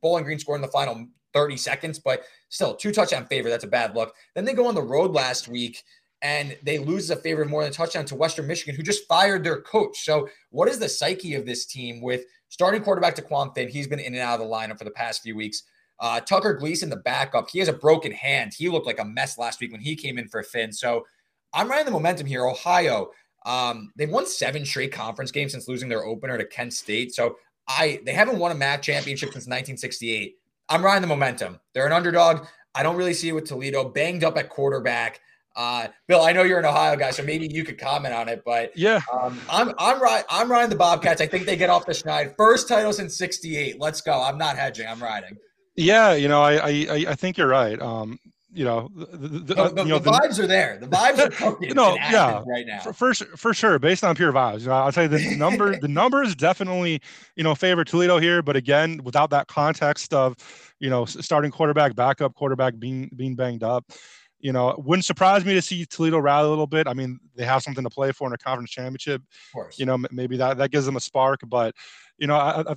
Bowling 0.02 0.24
Green 0.24 0.40
scored 0.40 0.58
in 0.58 0.62
the 0.62 0.68
final 0.68 1.08
30 1.34 1.58
seconds, 1.58 2.00
but 2.00 2.24
still 2.50 2.76
two 2.76 2.92
touchdown 2.92 3.26
favorite. 3.28 3.52
That's 3.52 3.64
a 3.64 3.68
bad 3.68 3.96
look. 3.96 4.14
Then 4.36 4.46
they 4.46 4.54
go 4.54 4.68
on 4.68 4.76
the 4.76 4.82
road 4.82 5.12
last 5.12 5.48
week 5.48 5.84
and 6.22 6.58
they 6.64 6.78
lose 6.78 7.10
a 7.10 7.16
favorite 7.16 7.50
more 7.50 7.64
than 7.64 7.72
a 7.72 7.74
touchdown 7.74 8.06
to 8.06 8.16
Western 8.16 8.48
Michigan, 8.48 8.76
who 8.76 8.84
just 8.84 9.08
fired 9.08 9.44
their 9.44 9.62
coach. 9.62 10.04
So, 10.04 10.30
what 10.50 10.68
is 10.68 10.80
the 10.80 10.90
psyche 10.90 11.36
of 11.36 11.46
this 11.46 11.66
team 11.66 12.02
with 12.02 12.26
starting 12.50 12.84
quarterback 12.84 13.16
Dequan 13.16 13.54
Finn? 13.56 13.70
He's 13.70 13.88
been 13.88 14.00
in 14.00 14.14
and 14.14 14.22
out 14.22 14.40
of 14.40 14.48
the 14.48 14.54
lineup 14.54 14.78
for 14.78 14.86
the 14.86 14.92
past 14.92 15.24
few 15.24 15.36
weeks. 15.36 15.64
Uh, 16.00 16.20
Tucker 16.20 16.54
Gleason, 16.54 16.90
the 16.90 16.98
backup, 16.98 17.50
he 17.50 17.60
has 17.60 17.68
a 17.68 17.74
broken 17.74 18.12
hand. 18.12 18.54
He 18.56 18.70
looked 18.70 18.88
like 18.88 19.00
a 19.00 19.06
mess 19.06 19.38
last 19.38 19.62
week 19.62 19.72
when 19.72 19.82
he 19.82 19.96
came 19.96 20.18
in 20.18 20.28
for 20.28 20.42
Finn. 20.42 20.72
So 20.72 21.06
I'm 21.54 21.70
riding 21.70 21.86
the 21.86 21.92
momentum 21.92 22.26
here. 22.26 22.48
Ohio, 22.48 23.12
um, 23.46 23.92
they've 23.96 24.10
won 24.10 24.26
seven 24.26 24.66
straight 24.66 24.92
conference 24.92 25.32
games 25.32 25.52
since 25.52 25.68
losing 25.68 25.90
their 25.90 26.06
opener 26.06 26.38
to 26.38 26.46
Kent 26.46 26.74
State. 26.74 27.14
So 27.14 27.38
I 27.68 28.02
they 28.06 28.14
haven't 28.14 28.40
won 28.40 28.52
a 28.52 28.56
MAC 28.56 28.82
championship 28.82 29.28
since 29.28 29.46
1968. 29.46 30.36
I'm 30.70 30.84
riding 30.84 31.02
the 31.02 31.08
momentum. 31.08 31.60
They're 31.74 31.86
an 31.86 31.94
underdog. 31.94 32.48
I 32.74 32.84
don't 32.84 32.96
really 32.96 33.14
see 33.14 33.30
it 33.30 33.34
with 33.34 33.46
Toledo 33.46 33.90
banged 33.90 34.24
up 34.24 34.38
at 34.38 34.50
quarterback. 34.50 35.20
Uh, 35.56 35.88
Bill, 36.08 36.22
I 36.22 36.32
know 36.32 36.44
you're 36.44 36.60
an 36.60 36.66
Ohio 36.66 36.96
guy, 36.96 37.12
so 37.12 37.24
maybe 37.24 37.48
you 37.52 37.64
could 37.64 37.78
comment 37.78 38.14
on 38.14 38.30
it. 38.30 38.44
But 38.46 38.76
yeah, 38.78 39.02
um, 39.12 39.40
I'm 39.50 39.74
I'm 39.78 40.02
right. 40.02 40.24
I'm 40.30 40.50
riding 40.50 40.70
the 40.70 40.76
Bobcats. 40.76 41.22
I 41.22 41.28
think 41.28 41.46
they 41.46 41.58
get 41.58 41.70
off 41.70 41.86
the 41.86 41.92
schneid. 41.92 42.36
First 42.38 42.68
title 42.68 42.94
since 42.94 43.18
'68. 43.18 43.80
Let's 43.80 44.02
go. 44.02 44.22
I'm 44.22 44.38
not 44.38 44.58
hedging. 44.58 44.88
I'm 44.88 45.02
riding. 45.02 45.38
Yeah, 45.76 46.14
you 46.14 46.28
know, 46.28 46.42
I 46.42 46.54
I, 46.54 47.06
I 47.10 47.16
think 47.16 47.38
you're 47.38 47.48
right. 47.48 47.80
Um, 47.82 48.20
you 48.54 48.66
know, 48.66 48.90
the, 48.96 49.06
the, 49.06 49.70
the, 49.70 49.84
you 49.84 49.90
know, 49.90 50.00
the 50.00 50.12
vibes 50.12 50.38
are 50.38 50.48
there. 50.48 50.78
The 50.78 50.88
vibes 50.88 51.42
are 51.42 51.58
no, 51.74 51.96
yeah, 51.96 52.44
right 52.46 52.68
now. 52.68 52.80
For, 52.80 52.94
for, 52.94 53.14
for 53.14 53.54
sure, 53.54 53.80
based 53.80 54.04
on 54.04 54.16
pure 54.16 54.34
vibes. 54.34 54.62
You 54.62 54.68
know, 54.68 54.74
I'll 54.74 54.92
tell 54.92 55.04
you 55.04 55.10
the 55.10 55.36
number. 55.38 55.80
the 55.80 55.88
numbers 55.88 56.36
definitely, 56.36 57.02
you 57.36 57.44
know, 57.44 57.56
favor 57.56 57.86
Toledo 57.86 58.20
here, 58.20 58.42
but 58.42 58.58
again, 58.58 59.00
without 59.04 59.30
that 59.30 59.48
context 59.48 60.14
of, 60.14 60.36
you 60.80 60.90
know, 60.90 61.06
starting 61.06 61.50
quarterback, 61.50 61.96
backup 61.96 62.36
quarterback 62.36 62.78
being 62.78 63.10
being 63.16 63.36
banged 63.36 63.64
up. 63.64 63.86
You 64.42 64.52
know, 64.52 64.76
wouldn't 64.78 65.06
surprise 65.06 65.46
me 65.46 65.54
to 65.54 65.62
see 65.62 65.86
Toledo 65.86 66.20
rally 66.20 66.48
a 66.48 66.50
little 66.50 66.68
bit. 66.68 66.88
I 66.88 66.94
mean, 66.94 67.20
they 67.36 67.46
have 67.46 67.62
something 67.62 67.84
to 67.84 67.90
play 67.90 68.12
for 68.12 68.28
in 68.28 68.34
a 68.34 68.38
conference 68.38 68.72
championship. 68.72 69.22
Of 69.22 69.54
course. 69.54 69.80
You 69.80 69.86
know, 69.86 69.98
maybe 70.12 70.38
that 70.38 70.58
that 70.58 70.72
gives 70.72 70.86
them 70.86 70.96
a 70.96 71.00
spark, 71.00 71.42
but 71.48 71.76
you 72.18 72.28
know, 72.28 72.36
I, 72.36 72.62
I, 72.62 72.76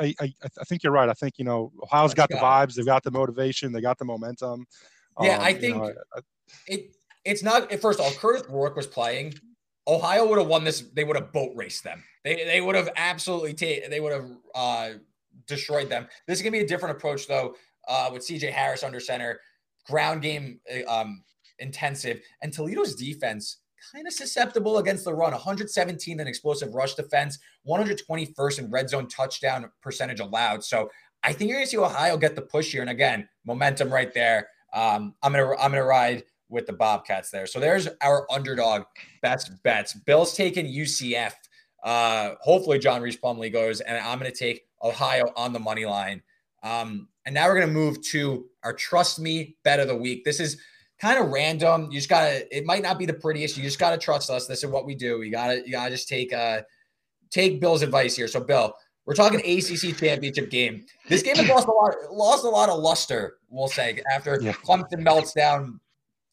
I, 0.00 0.14
I, 0.20 0.32
I 0.60 0.64
think 0.64 0.82
you're 0.82 0.92
right. 0.92 1.08
I 1.08 1.12
think, 1.12 1.38
you 1.38 1.44
know, 1.44 1.72
Ohio's 1.80 2.12
got 2.12 2.28
the 2.28 2.36
vibes. 2.36 2.74
They've 2.74 2.84
got 2.84 3.04
the 3.04 3.12
motivation. 3.12 3.72
They 3.72 3.80
got 3.80 3.98
the 3.98 4.04
momentum. 4.04 4.66
Yeah, 5.20 5.36
um, 5.36 5.42
I 5.42 5.52
think 5.52 5.76
you 5.76 5.80
know, 5.80 5.92
it. 6.66 6.96
It's 7.24 7.42
not. 7.42 7.70
First 7.80 8.00
of 8.00 8.06
all, 8.06 8.12
Kurtis 8.12 8.48
Rourke 8.48 8.76
was 8.76 8.86
playing. 8.86 9.34
Ohio 9.86 10.26
would 10.26 10.38
have 10.38 10.46
won 10.46 10.64
this. 10.64 10.80
They 10.80 11.04
would 11.04 11.16
have 11.16 11.32
boat 11.32 11.52
raced 11.54 11.84
them. 11.84 12.02
They 12.24 12.44
they 12.44 12.60
would 12.60 12.74
have 12.74 12.88
absolutely 12.96 13.54
ta- 13.54 13.88
They 13.88 14.00
would 14.00 14.12
have 14.12 14.30
uh, 14.54 14.90
destroyed 15.46 15.88
them. 15.88 16.06
This 16.26 16.38
is 16.38 16.42
gonna 16.42 16.52
be 16.52 16.60
a 16.60 16.66
different 16.66 16.96
approach 16.96 17.26
though. 17.26 17.54
Uh, 17.88 18.10
with 18.12 18.26
CJ 18.26 18.50
Harris 18.50 18.82
under 18.82 19.00
center, 19.00 19.40
ground 19.90 20.22
game 20.22 20.60
uh, 20.72 21.00
um, 21.00 21.22
intensive, 21.58 22.20
and 22.42 22.52
Toledo's 22.52 22.94
defense 22.94 23.58
kind 23.92 24.06
of 24.06 24.12
susceptible 24.12 24.78
against 24.78 25.04
the 25.04 25.14
run. 25.14 25.32
117 25.32 26.20
in 26.20 26.26
explosive 26.26 26.74
rush 26.74 26.94
defense, 26.94 27.38
121st 27.66 28.58
in 28.58 28.70
red 28.70 28.88
zone 28.90 29.08
touchdown 29.08 29.70
percentage 29.82 30.20
allowed. 30.20 30.62
So 30.64 30.90
I 31.22 31.32
think 31.32 31.48
you're 31.48 31.58
going 31.58 31.66
to 31.66 31.70
see 31.70 31.78
Ohio 31.78 32.16
get 32.16 32.34
the 32.34 32.42
push 32.42 32.72
here. 32.72 32.82
And 32.82 32.90
again, 32.90 33.28
momentum 33.44 33.92
right 33.92 34.12
there. 34.12 34.48
Um, 34.72 35.14
I'm 35.22 35.32
gonna 35.32 35.50
I'm 35.56 35.72
gonna 35.72 35.84
ride 35.84 36.22
with 36.48 36.66
the 36.66 36.72
Bobcats 36.72 37.30
there. 37.30 37.46
So 37.46 37.58
there's 37.58 37.88
our 38.02 38.26
underdog 38.30 38.82
best 39.20 39.50
bets. 39.62 39.94
Bill's 39.94 40.34
taking 40.34 40.66
UCF. 40.66 41.32
Uh, 41.82 42.34
hopefully 42.40 42.78
John 42.78 43.02
Rhys 43.02 43.16
Plumlee 43.16 43.52
goes, 43.52 43.80
and 43.80 43.96
I'm 43.96 44.18
gonna 44.18 44.30
take 44.30 44.62
Ohio 44.82 45.32
on 45.36 45.52
the 45.52 45.58
money 45.58 45.86
line. 45.86 46.22
Um, 46.62 47.08
and 47.26 47.34
now 47.34 47.48
we're 47.48 47.60
gonna 47.60 47.72
move 47.72 48.02
to 48.02 48.46
our 48.62 48.72
trust 48.72 49.18
me 49.18 49.56
bet 49.62 49.80
of 49.80 49.88
the 49.88 49.96
week. 49.96 50.24
This 50.24 50.40
is 50.40 50.60
kind 51.00 51.18
of 51.18 51.30
random. 51.30 51.90
You 51.90 51.98
just 51.98 52.08
gotta. 52.08 52.56
It 52.56 52.64
might 52.64 52.82
not 52.82 52.98
be 52.98 53.06
the 53.06 53.14
prettiest. 53.14 53.56
You 53.56 53.62
just 53.62 53.78
gotta 53.78 53.98
trust 53.98 54.30
us. 54.30 54.46
This 54.46 54.62
is 54.62 54.70
what 54.70 54.86
we 54.86 54.94
do. 54.94 55.22
You 55.22 55.30
gotta. 55.30 55.62
You 55.64 55.72
gotta 55.72 55.90
just 55.90 56.08
take 56.08 56.32
uh 56.32 56.62
take 57.30 57.60
Bill's 57.60 57.82
advice 57.82 58.16
here. 58.16 58.28
So 58.28 58.40
Bill, 58.40 58.74
we're 59.06 59.14
talking 59.14 59.40
ACC 59.40 59.96
championship 59.96 60.50
game. 60.50 60.84
This 61.08 61.22
game 61.22 61.36
has 61.36 61.48
lost 61.48 61.68
a 61.68 61.72
lot. 61.72 61.94
Lost 62.12 62.44
a 62.44 62.48
lot 62.48 62.68
of 62.68 62.78
luster. 62.78 63.38
We'll 63.48 63.68
say 63.68 64.00
after 64.12 64.38
yeah. 64.40 64.52
Clemson 64.52 65.00
melts 65.00 65.32
down. 65.32 65.80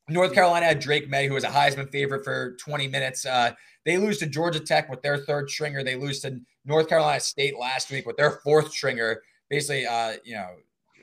North 0.09 0.33
Carolina 0.33 0.65
had 0.65 0.79
Drake 0.79 1.09
Maye, 1.09 1.27
who 1.27 1.33
was 1.33 1.43
a 1.43 1.49
Heisman 1.49 1.91
favorite 1.91 2.23
for 2.23 2.55
20 2.61 2.87
minutes. 2.87 3.25
Uh, 3.25 3.51
they 3.83 3.97
lose 3.97 4.17
to 4.19 4.25
Georgia 4.25 4.61
Tech 4.61 4.89
with 4.89 5.01
their 5.01 5.17
third 5.17 5.49
stringer. 5.49 5.83
They 5.83 5.95
lose 5.95 6.21
to 6.21 6.39
North 6.63 6.87
Carolina 6.87 7.19
State 7.19 7.59
last 7.59 7.91
week 7.91 8.05
with 8.05 8.15
their 8.15 8.39
fourth 8.43 8.71
stringer. 8.71 9.21
Basically, 9.49 9.85
uh, 9.85 10.13
you 10.23 10.35
know, 10.35 10.47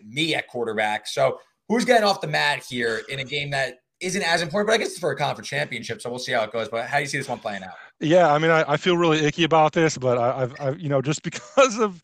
me 0.05 0.35
at 0.35 0.49
quarterback. 0.49 1.07
So 1.07 1.39
who's 1.69 1.85
getting 1.85 2.05
off 2.05 2.21
the 2.21 2.29
mat 2.29 2.65
here 2.69 3.03
in 3.09 3.21
a 3.21 3.25
game 3.25 3.51
that 3.51 3.79
isn't 4.01 4.23
as 4.23 4.43
important, 4.43 4.69
but 4.69 4.75
I 4.75 4.79
guess 4.79 4.89
it's 4.89 4.99
for 4.99 5.11
a 5.11 5.17
conference 5.17 5.49
championship, 5.49 6.03
so 6.03 6.11
we'll 6.11 6.19
see 6.19 6.33
how 6.33 6.43
it 6.43 6.53
goes. 6.53 6.69
But 6.69 6.87
how 6.87 6.99
do 6.99 7.03
you 7.03 7.09
see 7.09 7.19
this 7.19 7.29
one 7.29 7.39
playing 7.39 7.63
out? 7.63 7.75
Yeah, 8.01 8.33
I 8.33 8.39
mean, 8.39 8.51
I, 8.51 8.65
I 8.73 8.77
feel 8.77 8.97
really 8.97 9.25
icky 9.25 9.45
about 9.45 9.73
this, 9.73 9.97
but 9.97 10.19
I, 10.19 10.41
have 10.41 10.55
I've, 10.61 10.81
you 10.81 10.89
know, 10.89 11.01
just 11.01 11.23
because 11.25 11.79
of 11.79 12.01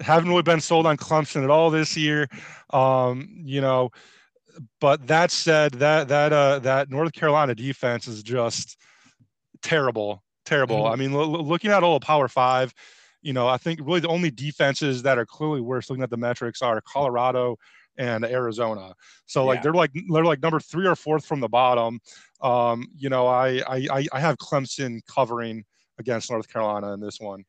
haven't 0.00 0.28
really 0.28 0.42
been 0.42 0.60
sold 0.60 0.86
on 0.86 0.96
Clemson 0.96 1.42
at 1.42 1.50
all 1.50 1.70
this 1.70 1.96
year, 1.96 2.28
um, 2.70 3.28
you 3.44 3.60
know. 3.60 3.90
But 4.80 5.06
that 5.06 5.30
said, 5.30 5.72
that 5.74 6.08
that 6.08 6.32
uh, 6.32 6.58
that 6.60 6.90
North 6.90 7.12
Carolina 7.12 7.54
defense 7.54 8.08
is 8.08 8.22
just 8.22 8.78
terrible, 9.62 10.22
terrible. 10.46 10.84
Mm-hmm. 10.84 10.92
I 10.92 10.96
mean, 10.96 11.16
looking 11.16 11.70
at 11.70 11.82
all 11.82 11.98
the 11.98 12.04
Power 12.04 12.28
Five, 12.28 12.72
you 13.26 13.32
know, 13.32 13.48
I 13.48 13.56
think 13.56 13.80
really 13.82 14.00
the 14.00 14.08
only 14.08 14.30
defenses 14.30 15.02
that 15.02 15.18
are 15.18 15.26
clearly 15.26 15.60
worse 15.60 15.90
looking 15.90 16.02
at 16.02 16.10
the 16.10 16.16
metrics 16.16 16.62
are 16.62 16.80
Colorado, 16.80 17.56
and 17.98 18.24
Arizona. 18.24 18.94
So 19.26 19.44
like 19.44 19.56
yeah. 19.56 19.62
they're 19.62 19.72
like 19.72 19.90
they're 20.12 20.24
like 20.24 20.42
number 20.42 20.60
three 20.60 20.86
or 20.86 20.96
fourth 20.96 21.24
from 21.24 21.40
the 21.40 21.48
bottom. 21.48 22.00
Um, 22.40 22.88
you 22.96 23.08
know, 23.08 23.26
I 23.26 23.62
I 23.68 24.06
I 24.12 24.20
have 24.20 24.36
Clemson 24.38 25.00
covering 25.06 25.64
against 25.98 26.30
North 26.30 26.48
Carolina 26.52 26.92
in 26.92 27.00
this 27.00 27.18
one. 27.20 27.44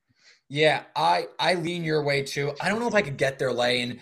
Yeah, 0.50 0.84
I 0.96 1.28
I 1.40 1.56
lean 1.56 1.84
your 1.84 2.04
way 2.04 2.24
too. 2.24 2.54
I 2.62 2.70
don't 2.70 2.80
know 2.80 2.88
if 2.88 2.96
I 2.96 3.02
could 3.02 3.18
get 3.18 3.38
their 3.38 3.54
lane 3.54 4.00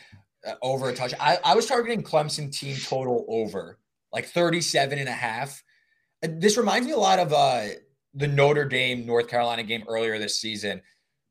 uh, 0.48 0.54
over 0.62 0.90
a 0.90 0.96
touch. 0.96 1.14
I, 1.20 1.40
I 1.44 1.56
was 1.56 1.66
targeting 1.66 2.04
Clemson 2.04 2.56
team 2.56 2.78
total 2.78 3.26
over 3.28 3.80
like 4.14 4.28
37 4.28 5.00
and 5.00 5.10
a 5.10 5.14
half. 5.14 5.64
This 6.22 6.58
reminds 6.58 6.88
me 6.88 6.94
a 6.94 6.98
lot 6.98 7.20
of 7.20 7.34
uh, 7.34 7.66
the 8.14 8.28
Notre 8.28 8.66
Dame 8.66 9.06
North 9.06 9.28
Carolina 9.28 9.64
game 9.64 9.84
earlier 9.88 10.18
this 10.18 10.40
season. 10.40 10.82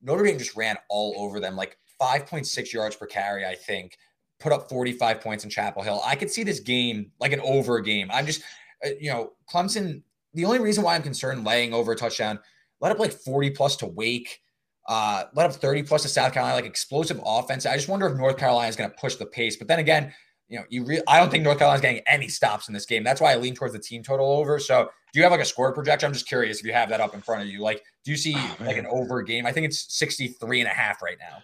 Notre 0.04 0.24
Dame 0.24 0.38
just 0.38 0.54
ran 0.54 0.76
all 0.88 1.14
over 1.16 1.40
them, 1.40 1.56
like 1.56 1.78
5.6 2.00 2.72
yards 2.72 2.94
per 2.94 3.06
carry, 3.06 3.44
I 3.44 3.54
think, 3.54 3.96
put 4.38 4.52
up 4.52 4.68
45 4.68 5.20
points 5.20 5.44
in 5.44 5.50
Chapel 5.50 5.82
Hill. 5.82 6.00
I 6.04 6.14
could 6.14 6.30
see 6.30 6.42
this 6.42 6.60
game 6.60 7.10
like 7.18 7.32
an 7.32 7.40
over 7.40 7.80
game. 7.80 8.10
I'm 8.12 8.26
just, 8.26 8.42
uh, 8.84 8.90
you 9.00 9.10
know, 9.10 9.32
Clemson. 9.52 10.02
The 10.34 10.44
only 10.44 10.58
reason 10.58 10.82
why 10.82 10.96
I'm 10.96 11.02
concerned 11.02 11.44
laying 11.44 11.72
over 11.72 11.92
a 11.92 11.96
touchdown, 11.96 12.40
let 12.80 12.90
up 12.90 12.98
like 12.98 13.12
40 13.12 13.50
plus 13.50 13.76
to 13.76 13.86
Wake. 13.86 14.40
Uh, 14.86 15.24
let 15.34 15.46
up 15.46 15.52
30 15.54 15.84
plus 15.84 16.02
to 16.02 16.08
South 16.08 16.32
Carolina, 16.32 16.56
like 16.56 16.66
explosive 16.66 17.20
offense. 17.24 17.64
I 17.64 17.76
just 17.76 17.88
wonder 17.88 18.06
if 18.06 18.16
North 18.16 18.36
Carolina 18.36 18.68
is 18.68 18.76
going 18.76 18.90
to 18.90 18.96
push 18.96 19.14
the 19.14 19.26
pace. 19.26 19.56
But 19.56 19.68
then 19.68 19.78
again, 19.78 20.12
you 20.48 20.59
know, 20.59 20.64
you 20.68 20.85
re- 20.85 21.02
I 21.09 21.18
don't 21.18 21.30
think 21.30 21.44
North 21.44 21.59
Carolina's 21.59 21.80
getting 21.80 22.02
any 22.07 22.28
stops 22.28 22.68
in 22.68 22.74
this 22.74 22.87
game. 22.87 23.02
That's 23.02 23.20
why 23.20 23.33
I 23.33 23.37
lean 23.37 23.54
towards 23.54 23.72
the 23.72 23.80
team 23.80 24.02
total 24.02 24.30
over. 24.30 24.59
So, 24.59 24.88
do 25.12 25.18
you 25.18 25.22
have 25.22 25.33
like 25.33 25.40
a 25.40 25.44
score 25.44 25.72
projection? 25.72 26.09
I'm 26.09 26.12
just 26.12 26.28
curious 26.28 26.59
if 26.59 26.66
you 26.66 26.72
have 26.72 26.88
that 26.90 27.00
up 27.00 27.14
in 27.14 27.20
front 27.20 27.42
of 27.42 27.48
you. 27.48 27.61
Like, 27.61 27.83
do 28.04 28.11
you 28.11 28.16
see 28.16 28.35
oh, 28.37 28.57
like 28.61 28.76
an 28.76 28.87
over 28.87 29.22
game? 29.22 29.46
I 29.46 29.52
think 29.52 29.66
it's 29.66 29.94
63 29.96 30.61
and 30.61 30.68
a 30.68 30.72
half 30.72 31.02
right 31.02 31.16
now. 31.18 31.38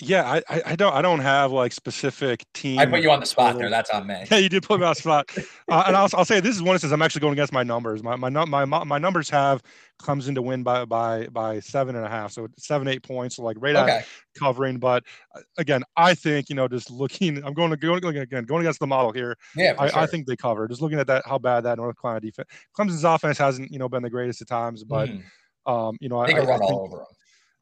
Yeah, 0.00 0.40
I, 0.48 0.62
I 0.66 0.74
don't 0.74 0.92
I 0.92 1.02
don't 1.02 1.20
have 1.20 1.52
like 1.52 1.72
specific 1.72 2.44
team. 2.52 2.80
I 2.80 2.86
put 2.86 3.00
you 3.00 3.12
on 3.12 3.20
the 3.20 3.26
spot 3.26 3.56
there. 3.56 3.70
That's 3.70 3.90
on 3.90 4.08
me. 4.08 4.24
Yeah, 4.30 4.38
you 4.38 4.48
did 4.48 4.64
put 4.64 4.80
me 4.80 4.86
on 4.86 4.90
the 4.90 5.00
spot. 5.00 5.30
uh, 5.70 5.84
and 5.86 5.96
I'll, 5.96 6.08
I'll 6.14 6.24
say 6.24 6.40
this 6.40 6.56
is 6.56 6.62
one 6.62 6.74
instance 6.74 6.92
I'm 6.92 7.00
actually 7.00 7.20
going 7.20 7.34
against 7.34 7.52
my 7.52 7.62
numbers. 7.62 8.02
My 8.02 8.16
my 8.16 8.28
my 8.28 8.64
my 8.64 8.98
numbers 8.98 9.30
have 9.30 9.62
comes 10.02 10.26
into 10.26 10.42
win 10.42 10.64
by 10.64 10.84
by 10.84 11.28
by 11.28 11.60
seven 11.60 11.94
and 11.94 12.04
a 12.04 12.08
half, 12.08 12.32
so 12.32 12.48
seven 12.58 12.88
eight 12.88 13.04
points, 13.04 13.36
so 13.36 13.44
like 13.44 13.56
right 13.60 13.76
okay. 13.76 13.98
at 13.98 14.06
covering. 14.36 14.78
But 14.78 15.04
uh, 15.36 15.42
again, 15.58 15.84
I 15.96 16.14
think 16.14 16.48
you 16.48 16.56
know 16.56 16.66
just 16.66 16.90
looking, 16.90 17.44
I'm 17.44 17.54
going 17.54 17.70
to 17.70 17.76
go 17.76 17.94
again 17.94 18.44
going 18.46 18.62
against 18.62 18.80
the 18.80 18.88
model 18.88 19.12
here. 19.12 19.36
Yeah, 19.54 19.74
I, 19.78 19.90
sure. 19.90 19.98
I, 20.00 20.06
think 20.06 20.26
they 20.26 20.34
cover. 20.34 20.66
Just 20.66 20.82
looking 20.82 20.98
at 20.98 21.06
that 21.06 21.22
how 21.24 21.38
bad 21.38 21.60
that 21.64 21.78
North 21.78 22.00
Carolina 22.00 22.20
defense, 22.20 22.48
Clemson's 22.76 23.04
offense 23.04 23.38
hasn't 23.38 23.70
you 23.70 23.78
know 23.78 23.88
been 23.88 24.02
the 24.02 24.10
greatest 24.10 24.42
at 24.42 24.48
times, 24.48 24.82
but 24.82 25.08
mm. 25.08 25.22
um 25.66 25.96
you 26.00 26.08
know 26.08 26.18
I, 26.18 26.32
run 26.32 26.40
I 26.40 26.58
think, 26.58 26.62
all 26.62 26.80
over 26.80 26.96
them 26.96 27.06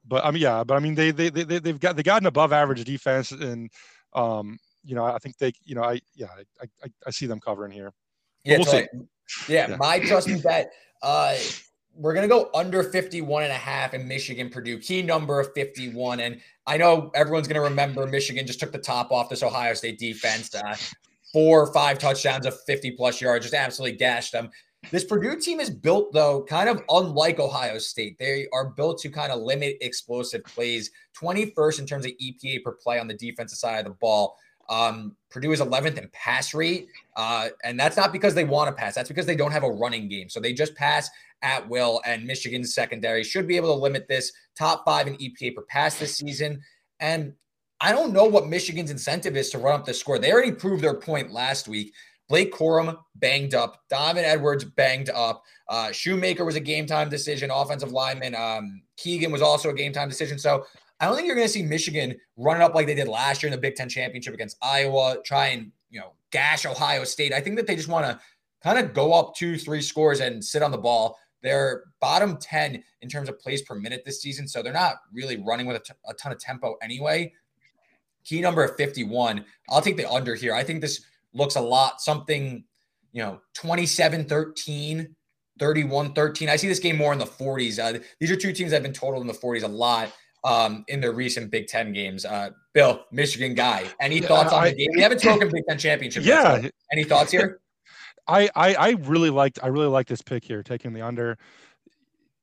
but 0.06 0.24
I 0.24 0.30
mean, 0.30 0.42
yeah, 0.42 0.64
but 0.64 0.74
I 0.74 0.80
mean, 0.80 0.94
they 0.94 1.10
they 1.10 1.30
they 1.30 1.58
they've 1.58 1.80
got 1.80 1.96
they 1.96 2.02
got 2.02 2.22
an 2.22 2.26
above 2.26 2.52
average 2.52 2.84
defense, 2.84 3.30
and 3.32 3.70
um, 4.12 4.58
you 4.84 4.94
know, 4.94 5.04
I 5.04 5.18
think 5.18 5.38
they, 5.38 5.52
you 5.64 5.74
know, 5.74 5.82
I 5.82 6.00
yeah, 6.14 6.26
I 6.60 6.66
I, 6.84 6.88
I 7.06 7.10
see 7.10 7.26
them 7.26 7.40
covering 7.40 7.72
here. 7.72 7.92
Yeah, 8.44 8.58
we'll. 8.58 8.86
Yeah, 9.48 9.70
yeah, 9.70 9.76
my 9.76 9.98
trust 10.00 10.28
me 10.28 10.40
bet. 10.40 10.72
Uh, 11.00 11.36
we're 11.94 12.14
going 12.14 12.28
to 12.28 12.34
go 12.34 12.50
under 12.54 12.82
51 12.82 13.42
and 13.42 13.52
a 13.52 13.56
half 13.56 13.94
in 13.94 14.08
Michigan 14.08 14.48
Purdue. 14.48 14.78
Key 14.78 15.02
number 15.02 15.38
of 15.40 15.52
51. 15.54 16.20
And 16.20 16.40
I 16.66 16.76
know 16.76 17.10
everyone's 17.14 17.46
going 17.46 17.62
to 17.62 17.68
remember 17.68 18.06
Michigan 18.06 18.46
just 18.46 18.60
took 18.60 18.72
the 18.72 18.78
top 18.78 19.12
off 19.12 19.28
this 19.28 19.42
Ohio 19.42 19.74
State 19.74 19.98
defense. 19.98 20.54
Uh, 20.54 20.74
four 21.32 21.62
or 21.62 21.72
five 21.72 21.98
touchdowns 21.98 22.46
of 22.46 22.58
50 22.64 22.92
plus 22.92 23.20
yards, 23.20 23.44
just 23.44 23.54
absolutely 23.54 23.96
gashed 23.96 24.32
them. 24.32 24.50
This 24.90 25.04
Purdue 25.04 25.38
team 25.38 25.60
is 25.60 25.70
built, 25.70 26.12
though, 26.12 26.42
kind 26.42 26.68
of 26.68 26.82
unlike 26.88 27.38
Ohio 27.38 27.78
State. 27.78 28.18
They 28.18 28.48
are 28.52 28.70
built 28.70 28.98
to 29.00 29.08
kind 29.08 29.32
of 29.32 29.40
limit 29.40 29.76
explosive 29.80 30.44
plays. 30.44 30.90
21st 31.20 31.78
in 31.78 31.86
terms 31.86 32.04
of 32.04 32.12
EPA 32.20 32.64
per 32.64 32.72
play 32.72 32.98
on 32.98 33.06
the 33.06 33.14
defensive 33.14 33.58
side 33.58 33.78
of 33.78 33.84
the 33.84 33.98
ball. 34.00 34.36
Um, 34.68 35.16
Purdue 35.30 35.52
is 35.52 35.60
11th 35.60 35.98
in 35.98 36.08
pass 36.12 36.54
rate. 36.54 36.88
Uh, 37.16 37.50
and 37.64 37.78
that's 37.78 37.96
not 37.96 38.12
because 38.12 38.34
they 38.34 38.44
want 38.44 38.68
to 38.68 38.72
pass, 38.80 38.94
that's 38.94 39.08
because 39.08 39.26
they 39.26 39.36
don't 39.36 39.52
have 39.52 39.64
a 39.64 39.70
running 39.70 40.08
game. 40.08 40.28
So 40.28 40.40
they 40.40 40.52
just 40.52 40.74
pass 40.74 41.10
at 41.42 41.68
will. 41.68 42.00
And 42.06 42.24
Michigan's 42.24 42.74
secondary 42.74 43.24
should 43.24 43.46
be 43.46 43.56
able 43.56 43.74
to 43.74 43.80
limit 43.80 44.08
this 44.08 44.32
top 44.56 44.84
five 44.84 45.06
in 45.06 45.14
EPA 45.16 45.54
per 45.54 45.62
pass 45.62 45.98
this 45.98 46.16
season. 46.16 46.60
And 47.00 47.34
I 47.80 47.92
don't 47.92 48.12
know 48.12 48.24
what 48.24 48.46
Michigan's 48.46 48.90
incentive 48.90 49.36
is 49.36 49.50
to 49.50 49.58
run 49.58 49.80
up 49.80 49.84
the 49.84 49.92
score. 49.92 50.18
They 50.18 50.32
already 50.32 50.52
proved 50.52 50.84
their 50.84 50.94
point 50.94 51.32
last 51.32 51.66
week. 51.66 51.92
Blake 52.28 52.52
Corum 52.52 52.96
banged 53.16 53.54
up. 53.54 53.82
Donovan 53.90 54.24
Edwards 54.24 54.64
banged 54.64 55.10
up. 55.10 55.42
Uh, 55.68 55.88
Schoonmaker 55.88 56.44
was 56.44 56.56
a 56.56 56.60
game 56.60 56.86
time 56.86 57.08
decision. 57.08 57.50
Offensive 57.50 57.92
lineman 57.92 58.34
um, 58.34 58.82
Keegan 58.96 59.32
was 59.32 59.42
also 59.42 59.70
a 59.70 59.74
game 59.74 59.92
time 59.92 60.08
decision. 60.08 60.38
So 60.38 60.64
I 61.00 61.06
don't 61.06 61.16
think 61.16 61.26
you're 61.26 61.36
going 61.36 61.46
to 61.48 61.52
see 61.52 61.62
Michigan 61.62 62.16
run 62.36 62.60
it 62.60 62.62
up 62.62 62.74
like 62.74 62.86
they 62.86 62.94
did 62.94 63.08
last 63.08 63.42
year 63.42 63.48
in 63.48 63.56
the 63.56 63.60
Big 63.60 63.74
Ten 63.74 63.88
championship 63.88 64.34
against 64.34 64.56
Iowa. 64.62 65.16
Try 65.24 65.48
and 65.48 65.72
you 65.90 66.00
know 66.00 66.12
gash 66.30 66.64
Ohio 66.64 67.04
State. 67.04 67.32
I 67.32 67.40
think 67.40 67.56
that 67.56 67.66
they 67.66 67.76
just 67.76 67.88
want 67.88 68.06
to 68.06 68.20
kind 68.62 68.78
of 68.78 68.94
go 68.94 69.12
up 69.12 69.34
two, 69.34 69.58
three 69.58 69.82
scores 69.82 70.20
and 70.20 70.42
sit 70.44 70.62
on 70.62 70.70
the 70.70 70.78
ball. 70.78 71.18
They're 71.42 71.84
bottom 72.00 72.36
10 72.36 72.82
in 73.02 73.08
terms 73.08 73.28
of 73.28 73.38
plays 73.40 73.62
per 73.62 73.74
minute 73.74 74.02
this 74.04 74.22
season. 74.22 74.46
So 74.46 74.62
they're 74.62 74.72
not 74.72 74.96
really 75.12 75.42
running 75.42 75.66
with 75.66 75.76
a, 75.76 75.80
t- 75.80 75.92
a 76.08 76.14
ton 76.14 76.32
of 76.32 76.38
tempo 76.38 76.76
anyway. 76.82 77.32
Key 78.24 78.40
number 78.40 78.62
of 78.62 78.76
51. 78.76 79.44
I'll 79.68 79.82
take 79.82 79.96
the 79.96 80.08
under 80.08 80.36
here. 80.36 80.54
I 80.54 80.62
think 80.62 80.80
this 80.80 81.04
looks 81.34 81.56
a 81.56 81.60
lot 81.60 82.00
something, 82.00 82.64
you 83.12 83.22
know, 83.22 83.40
27 83.54 84.24
13, 84.24 85.14
31 85.58 86.12
13. 86.12 86.48
I 86.48 86.56
see 86.56 86.68
this 86.68 86.78
game 86.78 86.96
more 86.96 87.12
in 87.12 87.18
the 87.18 87.24
40s. 87.24 87.78
Uh, 87.78 87.98
these 88.20 88.30
are 88.30 88.36
two 88.36 88.52
teams 88.52 88.70
that 88.70 88.76
have 88.76 88.82
been 88.82 88.92
totaled 88.92 89.22
in 89.22 89.26
the 89.26 89.32
40s 89.32 89.62
a 89.62 89.68
lot 89.68 90.12
um, 90.44 90.84
in 90.88 91.00
their 91.00 91.12
recent 91.12 91.50
Big 91.50 91.66
Ten 91.66 91.92
games. 91.92 92.24
Uh, 92.24 92.50
Bill, 92.74 93.04
Michigan 93.12 93.54
guy, 93.54 93.84
any 94.00 94.20
thoughts 94.20 94.52
on 94.52 94.64
the 94.64 94.74
game? 94.74 94.90
We 94.94 95.02
haven't 95.02 95.18
spoken 95.22 95.50
Big 95.50 95.64
Ten 95.68 95.78
championship. 95.78 96.24
Yeah. 96.24 96.58
Yet, 96.58 96.72
any 96.92 97.04
thoughts 97.04 97.32
here? 97.32 97.60
I, 98.28 98.48
I, 98.54 98.74
I 98.74 98.90
really 99.00 99.30
liked 99.30 99.58
I 99.62 99.66
really 99.66 99.88
like 99.88 100.06
this 100.06 100.22
pick 100.22 100.44
here, 100.44 100.62
taking 100.62 100.92
the 100.92 101.02
under. 101.02 101.38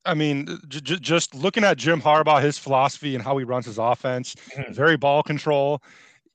I 0.05 0.13
mean, 0.13 0.59
j- 0.67 0.81
j- 0.81 0.99
just 0.99 1.35
looking 1.35 1.63
at 1.63 1.77
Jim 1.77 2.01
Harbaugh, 2.01 2.41
his 2.41 2.57
philosophy 2.57 3.15
and 3.15 3.23
how 3.23 3.37
he 3.37 3.45
runs 3.45 3.65
his 3.65 3.77
offense, 3.77 4.35
mm-hmm. 4.57 4.73
very 4.73 4.97
ball 4.97 5.23
control. 5.23 5.81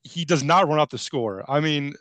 He 0.03 0.25
does 0.25 0.43
not 0.43 0.67
run 0.67 0.79
up 0.79 0.89
the 0.89 0.97
score. 0.97 1.43
I 1.49 1.59
mean, 1.59 1.93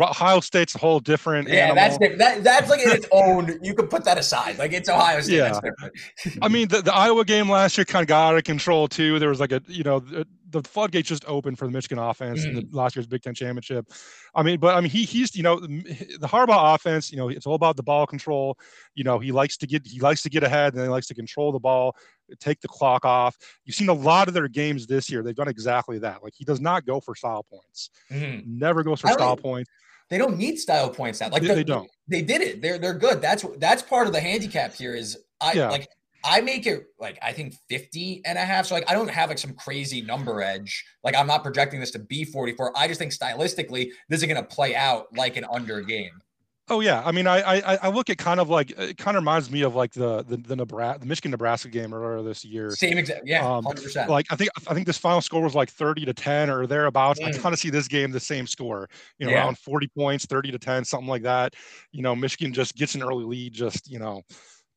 Ohio 0.00 0.40
State's 0.40 0.74
a 0.74 0.78
whole 0.78 1.00
different. 1.00 1.48
Yeah, 1.48 1.54
animal. 1.54 1.76
that's 1.76 1.98
different. 1.98 2.18
That, 2.18 2.44
that's 2.44 2.70
like 2.70 2.80
its 2.80 3.06
own. 3.12 3.58
You 3.62 3.74
could 3.74 3.90
put 3.90 4.04
that 4.04 4.18
aside. 4.18 4.58
Like 4.58 4.72
it's 4.72 4.88
Ohio 4.88 5.20
State. 5.20 5.36
Yeah. 5.36 5.60
I 6.42 6.48
mean, 6.48 6.68
the, 6.68 6.82
the 6.82 6.94
Iowa 6.94 7.24
game 7.24 7.50
last 7.50 7.78
year 7.78 7.84
kind 7.84 8.02
of 8.02 8.08
got 8.08 8.32
out 8.32 8.36
of 8.36 8.44
control 8.44 8.88
too. 8.88 9.18
There 9.18 9.28
was 9.28 9.40
like 9.40 9.52
a, 9.52 9.62
you 9.66 9.84
know, 9.84 10.00
the, 10.00 10.26
the 10.50 10.62
floodgates 10.62 11.08
just 11.08 11.24
opened 11.26 11.58
for 11.58 11.66
the 11.66 11.72
Michigan 11.72 11.98
offense 11.98 12.44
mm. 12.44 12.48
in 12.48 12.54
the 12.54 12.62
mm. 12.62 12.74
last 12.74 12.96
year's 12.96 13.06
Big 13.06 13.22
Ten 13.22 13.34
championship. 13.34 13.90
I 14.34 14.42
mean, 14.42 14.60
but 14.60 14.74
I 14.74 14.80
mean, 14.80 14.90
he 14.90 15.04
he's 15.04 15.34
you 15.34 15.42
know 15.42 15.58
the 15.58 16.28
Harbaugh 16.28 16.74
offense. 16.74 17.10
You 17.10 17.18
know, 17.18 17.28
it's 17.28 17.46
all 17.46 17.54
about 17.54 17.76
the 17.76 17.82
ball 17.82 18.06
control. 18.06 18.58
You 18.94 19.04
know, 19.04 19.18
he 19.18 19.32
likes 19.32 19.56
to 19.58 19.66
get 19.66 19.86
he 19.86 20.00
likes 20.00 20.22
to 20.22 20.30
get 20.30 20.42
ahead 20.42 20.74
and 20.74 20.82
he 20.82 20.88
likes 20.88 21.06
to 21.08 21.14
control 21.14 21.52
the 21.52 21.58
ball, 21.58 21.96
take 22.40 22.60
the 22.60 22.68
clock 22.68 23.04
off. 23.04 23.36
You've 23.64 23.76
seen 23.76 23.88
a 23.88 23.94
lot 23.94 24.28
of 24.28 24.34
their 24.34 24.48
games 24.48 24.86
this 24.86 25.10
year. 25.10 25.22
They've 25.22 25.34
done 25.34 25.48
exactly 25.48 25.98
that. 26.00 26.22
Like 26.22 26.34
he 26.36 26.44
does 26.44 26.60
not 26.60 26.86
go 26.86 27.00
for 27.00 27.14
style 27.14 27.44
points. 27.44 27.90
Mm. 28.10 28.46
Never 28.46 28.82
goes 28.82 29.00
for 29.00 29.08
style 29.08 29.36
points. 29.36 29.70
They 30.08 30.18
don't 30.18 30.38
need 30.38 30.58
style 30.58 30.88
points 30.90 31.20
now. 31.20 31.30
Like 31.30 31.42
they, 31.42 31.48
the, 31.48 31.54
they 31.54 31.64
don't. 31.64 31.90
They 32.08 32.22
did 32.22 32.40
it. 32.40 32.62
They're 32.62 32.78
they're 32.78 32.94
good. 32.94 33.20
That's 33.20 33.44
that's 33.58 33.82
part 33.82 34.06
of 34.06 34.12
the 34.12 34.20
handicap 34.20 34.74
here. 34.74 34.94
Is 34.94 35.18
I 35.40 35.52
yeah. 35.52 35.70
like 35.70 35.88
I 36.24 36.40
make 36.40 36.66
it 36.66 36.86
like 36.98 37.18
I 37.22 37.32
think 37.32 37.54
50 37.68 38.22
and 38.24 38.38
a 38.38 38.44
half. 38.44 38.66
So 38.66 38.74
like 38.74 38.88
I 38.90 38.94
don't 38.94 39.10
have 39.10 39.28
like 39.28 39.38
some 39.38 39.54
crazy 39.54 40.02
number 40.02 40.42
edge. 40.42 40.84
Like 41.04 41.16
I'm 41.16 41.26
not 41.26 41.42
projecting 41.42 41.80
this 41.80 41.90
to 41.92 41.98
be 41.98 42.24
44. 42.24 42.72
I 42.76 42.88
just 42.88 42.98
think 42.98 43.12
stylistically 43.12 43.90
this 44.08 44.20
is 44.20 44.26
going 44.26 44.36
to 44.36 44.42
play 44.42 44.74
out 44.74 45.06
like 45.16 45.36
an 45.36 45.46
under 45.50 45.80
game. 45.80 46.20
Oh 46.68 46.80
yeah, 46.80 47.00
I 47.04 47.12
mean, 47.12 47.28
I 47.28 47.38
I, 47.38 47.78
I 47.82 47.88
look 47.90 48.10
at 48.10 48.18
kind 48.18 48.40
of 48.40 48.48
like 48.48 48.70
it 48.72 48.98
kind 48.98 49.16
of 49.16 49.22
reminds 49.22 49.52
me 49.52 49.62
of 49.62 49.76
like 49.76 49.92
the 49.92 50.24
the 50.24 50.36
the 50.36 50.56
Nebraska, 50.56 50.98
the 50.98 51.06
Michigan 51.06 51.30
Nebraska 51.30 51.68
game 51.68 51.94
earlier 51.94 52.22
this 52.22 52.44
year. 52.44 52.72
Same 52.72 52.98
exact, 52.98 53.22
yeah, 53.24 53.42
hundred 53.42 53.68
um, 53.68 53.74
percent. 53.76 54.10
Like 54.10 54.26
I 54.30 54.36
think 54.36 54.50
I 54.66 54.74
think 54.74 54.84
this 54.84 54.98
final 54.98 55.20
score 55.20 55.42
was 55.42 55.54
like 55.54 55.70
thirty 55.70 56.04
to 56.04 56.12
ten 56.12 56.50
or 56.50 56.66
thereabouts. 56.66 57.20
Mm. 57.20 57.28
I 57.28 57.38
kind 57.38 57.52
of 57.52 57.60
see 57.60 57.70
this 57.70 57.86
game 57.86 58.10
the 58.10 58.18
same 58.18 58.48
score, 58.48 58.88
you 59.18 59.26
know, 59.26 59.32
yeah. 59.32 59.44
around 59.44 59.58
forty 59.58 59.86
points, 59.86 60.26
thirty 60.26 60.50
to 60.50 60.58
ten, 60.58 60.84
something 60.84 61.08
like 61.08 61.22
that. 61.22 61.54
You 61.92 62.02
know, 62.02 62.16
Michigan 62.16 62.52
just 62.52 62.74
gets 62.74 62.96
an 62.96 63.02
early 63.02 63.24
lead, 63.24 63.52
just 63.52 63.88
you 63.88 64.00
know, 64.00 64.22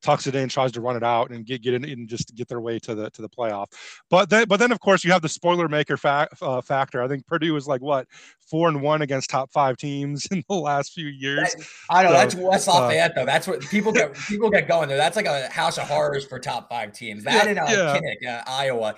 tucks 0.02 0.28
it 0.28 0.36
in, 0.36 0.50
tries 0.50 0.72
to 0.74 0.82
run 0.82 0.96
it 0.96 1.04
out, 1.04 1.32
and 1.32 1.46
get 1.46 1.62
get 1.62 1.74
in 1.74 1.86
and 1.86 2.08
just 2.08 2.36
get 2.36 2.48
their 2.48 2.62
way 2.62 2.80
to 2.80 2.96
the 2.96 3.10
to 3.12 3.22
the 3.22 3.30
playoff. 3.30 3.68
But 4.10 4.30
then, 4.30 4.48
but 4.48 4.58
then 4.58 4.72
of 4.72 4.80
course 4.80 5.04
you 5.04 5.12
have 5.12 5.22
the 5.22 5.30
spoiler 5.30 5.68
maker 5.68 5.98
fa- 5.98 6.28
uh, 6.42 6.62
factor. 6.62 7.02
I 7.02 7.08
think 7.08 7.26
Purdue 7.26 7.56
is 7.56 7.68
like 7.68 7.82
what 7.82 8.08
four 8.40 8.68
and 8.68 8.82
one 8.82 9.02
against 9.02 9.30
top 9.30 9.52
five 9.52 9.78
teams 9.78 10.26
in 10.32 10.44
the 10.50 10.56
last 10.56 10.94
few 10.94 11.08
years. 11.08 11.54
That, 11.54 11.66
I 11.90 12.04
know 12.04 12.10
so, 12.10 12.14
that's 12.14 12.36
West 12.36 12.68
uh, 12.68 12.74
Lafayette 12.74 13.12
uh, 13.12 13.14
though. 13.16 13.26
That's 13.26 13.48
what 13.48 13.62
people 13.62 13.92
get 13.92 14.14
people 14.28 14.50
get 14.50 14.68
going 14.68 14.90
there. 14.90 14.98
That's 14.98 15.16
like 15.16 15.26
a 15.26 15.50
house 15.50 15.78
of 15.78 15.88
horrors 15.88 16.26
for 16.26 16.40
top 16.40 16.70
five 16.70 16.94
teams. 16.94 17.24
That 17.24 17.46
yeah, 17.46 17.52
in 17.52 17.60
uh, 17.60 17.66
yeah. 17.70 18.00
Kinnick, 18.00 18.28
uh, 18.28 18.44
Iowa. 18.48 18.96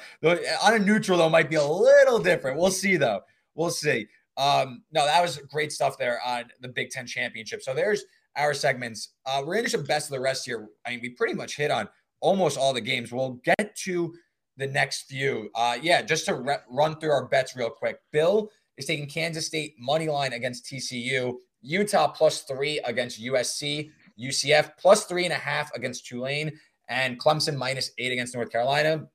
On 0.63 0.73
a 0.73 0.79
neutral 0.79 1.17
though 1.17 1.29
might 1.29 1.49
be 1.49 1.55
a 1.55 1.65
little 1.65 2.19
different. 2.19 2.57
We'll 2.57 2.71
see 2.71 2.97
though. 2.97 3.21
We'll 3.55 3.69
see. 3.69 4.07
Um, 4.37 4.83
no, 4.91 5.05
that 5.05 5.21
was 5.21 5.37
great 5.51 5.71
stuff 5.71 5.97
there 5.97 6.19
on 6.25 6.45
the 6.61 6.69
Big 6.69 6.89
Ten 6.89 7.05
championship. 7.05 7.61
So 7.61 7.73
there's 7.73 8.05
our 8.36 8.53
segments. 8.53 9.09
Uh, 9.25 9.43
we're 9.45 9.55
into 9.55 9.69
some 9.69 9.84
best 9.84 10.07
of 10.07 10.11
the 10.11 10.19
rest 10.19 10.45
here. 10.45 10.69
I 10.86 10.91
mean, 10.91 10.99
we 11.01 11.09
pretty 11.09 11.34
much 11.34 11.55
hit 11.55 11.71
on 11.71 11.88
almost 12.19 12.57
all 12.57 12.73
the 12.73 12.82
games. 12.82 13.11
We'll 13.11 13.39
get 13.43 13.75
to 13.84 14.13
the 14.57 14.67
next 14.67 15.03
few. 15.03 15.49
Uh, 15.55 15.77
yeah, 15.82 16.01
just 16.01 16.25
to 16.25 16.36
re- 16.36 16.57
run 16.69 16.99
through 16.99 17.11
our 17.11 17.27
bets 17.27 17.55
real 17.55 17.69
quick. 17.69 17.99
Bill 18.11 18.49
is 18.77 18.86
taking 18.86 19.07
Kansas 19.07 19.47
State 19.47 19.75
money 19.79 20.07
line 20.07 20.34
against 20.34 20.65
TCU, 20.65 21.36
Utah 21.61 22.07
plus 22.07 22.41
three 22.41 22.79
against 22.86 23.21
USC, 23.21 23.89
UCF 24.19 24.71
plus 24.77 25.05
three 25.05 25.25
and 25.25 25.34
a 25.34 25.38
half 25.38 25.73
against 25.73 26.05
Tulane, 26.05 26.51
and 26.89 27.19
Clemson 27.19 27.55
minus 27.55 27.91
eight 27.97 28.11
against 28.11 28.36
North 28.36 28.51
Carolina. 28.51 29.07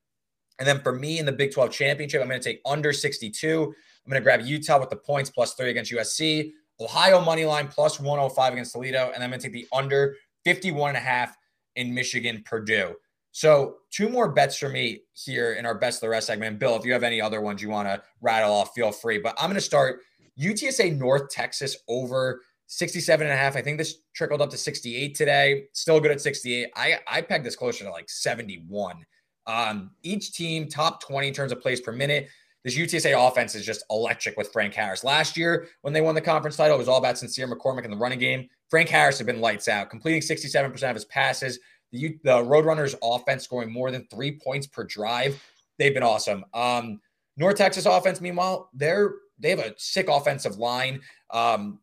And 0.59 0.67
then 0.67 0.81
for 0.81 0.93
me 0.93 1.19
in 1.19 1.27
the 1.27 1.33
Big 1.33 1.53
12 1.53 1.71
championship, 1.71 2.23
I'm 2.23 2.29
going 2.29 2.41
to 2.41 2.49
take 2.49 2.63
under 2.65 2.93
62. 2.93 3.63
I'm 3.63 4.11
going 4.11 4.21
to 4.21 4.25
grab 4.25 4.41
Utah 4.41 4.81
with 4.81 4.91
the 4.91 4.97
points 4.97 5.29
plus 5.29 5.55
three 5.55 5.71
against 5.71 5.93
USC, 5.93 6.53
Ohio 6.81 7.21
money 7.21 7.45
line 7.45 7.69
plus 7.69 7.99
105 7.99 8.53
against 8.53 8.73
Toledo, 8.73 9.11
and 9.15 9.23
I'm 9.23 9.31
going 9.31 9.41
to 9.41 9.47
take 9.47 9.53
the 9.53 9.67
under 9.73 10.17
51 10.45 10.91
and 10.91 10.99
a 10.99 11.01
half 11.01 11.37
in 11.77 11.95
Michigan 11.95 12.43
Purdue. 12.45 12.95
So 13.33 13.77
two 13.91 14.09
more 14.09 14.33
bets 14.33 14.57
for 14.57 14.69
me 14.69 15.03
here 15.13 15.55
in 15.55 15.67
our 15.67 15.75
best 15.75 15.99
of 15.99 16.01
the 16.03 16.09
rest 16.09 16.27
segment. 16.27 16.59
Bill, 16.59 16.77
if 16.77 16.87
you 16.87 16.93
have 16.95 17.03
any 17.03 17.21
other 17.21 17.41
ones 17.43 17.61
you 17.61 17.69
want 17.69 17.87
to 17.87 18.03
rattle 18.23 18.53
off, 18.53 18.71
feel 18.75 18.93
free. 18.93 19.19
But 19.19 19.35
I'm 19.39 19.49
going 19.49 19.57
to 19.57 19.61
start 19.61 20.01
UTSA 20.41 20.97
North 20.97 21.29
Texas 21.29 21.77
over 21.89 22.41
67 22.69 23.27
and 23.27 23.35
a 23.35 23.37
half. 23.37 23.57
I 23.57 23.63
think 23.63 23.79
this 23.79 23.99
trickled 24.15 24.41
up 24.41 24.51
to 24.51 24.57
68 24.57 25.15
today. 25.15 25.65
Still 25.73 26.01
good 26.01 26.11
at 26.11 26.21
68. 26.21 26.71
I, 26.75 26.99
I 27.07 27.21
pegged 27.21 27.45
this 27.45 27.57
closer 27.57 27.85
to 27.85 27.91
like 27.91 28.09
71. 28.09 29.05
Um, 29.47 29.91
each 30.03 30.33
team 30.33 30.69
top 30.69 31.03
20 31.03 31.29
in 31.29 31.35
terms 31.35 31.53
of 31.53 31.61
plays 31.61 31.81
per 31.81 31.93
minute. 31.93 32.29
This 32.67 32.77
UTSA 32.77 33.15
offense 33.29 33.55
is 33.55 33.65
just 33.65 33.85
electric 33.91 34.37
with 34.37 34.53
Frank 34.53 34.75
Harris. 34.75 35.05
Last 35.05 35.37
year, 35.37 35.69
when 35.83 35.95
they 35.95 36.01
won 36.01 36.17
the 36.17 36.21
conference 36.21 36.57
title, 36.57 36.75
it 36.75 36.79
was 36.79 36.89
all 36.89 36.99
about 36.99 37.17
Sincere 37.17 37.47
McCormick 37.47 37.85
in 37.85 37.93
the 37.93 37.97
running 37.97 38.19
game. 38.19 38.49
Frank 38.69 38.89
Harris 38.89 39.19
had 39.19 39.27
been 39.29 39.41
lights 39.41 39.69
out, 39.69 39.89
completing 39.89 40.21
67% 40.21 40.91
of 40.91 40.97
his 40.97 41.05
passes, 41.05 41.61
the, 41.93 42.19
the 42.25 42.43
Roadrunners 42.43 42.97
offense 43.05 43.45
scoring 43.45 43.73
more 43.73 43.93
than 43.93 44.05
three 44.09 44.41
points 44.45 44.67
per 44.67 44.83
drive. 44.83 45.41
They've 45.79 45.95
been 45.95 46.03
awesome. 46.03 46.45
Um, 46.55 47.01
North 47.37 47.55
Texas 47.55 47.87
offense, 47.87 48.21
meanwhile, 48.21 48.69
they're 48.75 49.13
they 49.39 49.51
have 49.51 49.61
a 49.61 49.75
sick 49.77 50.09
offensive 50.09 50.57
line. 50.57 51.03
Um, 51.31 51.79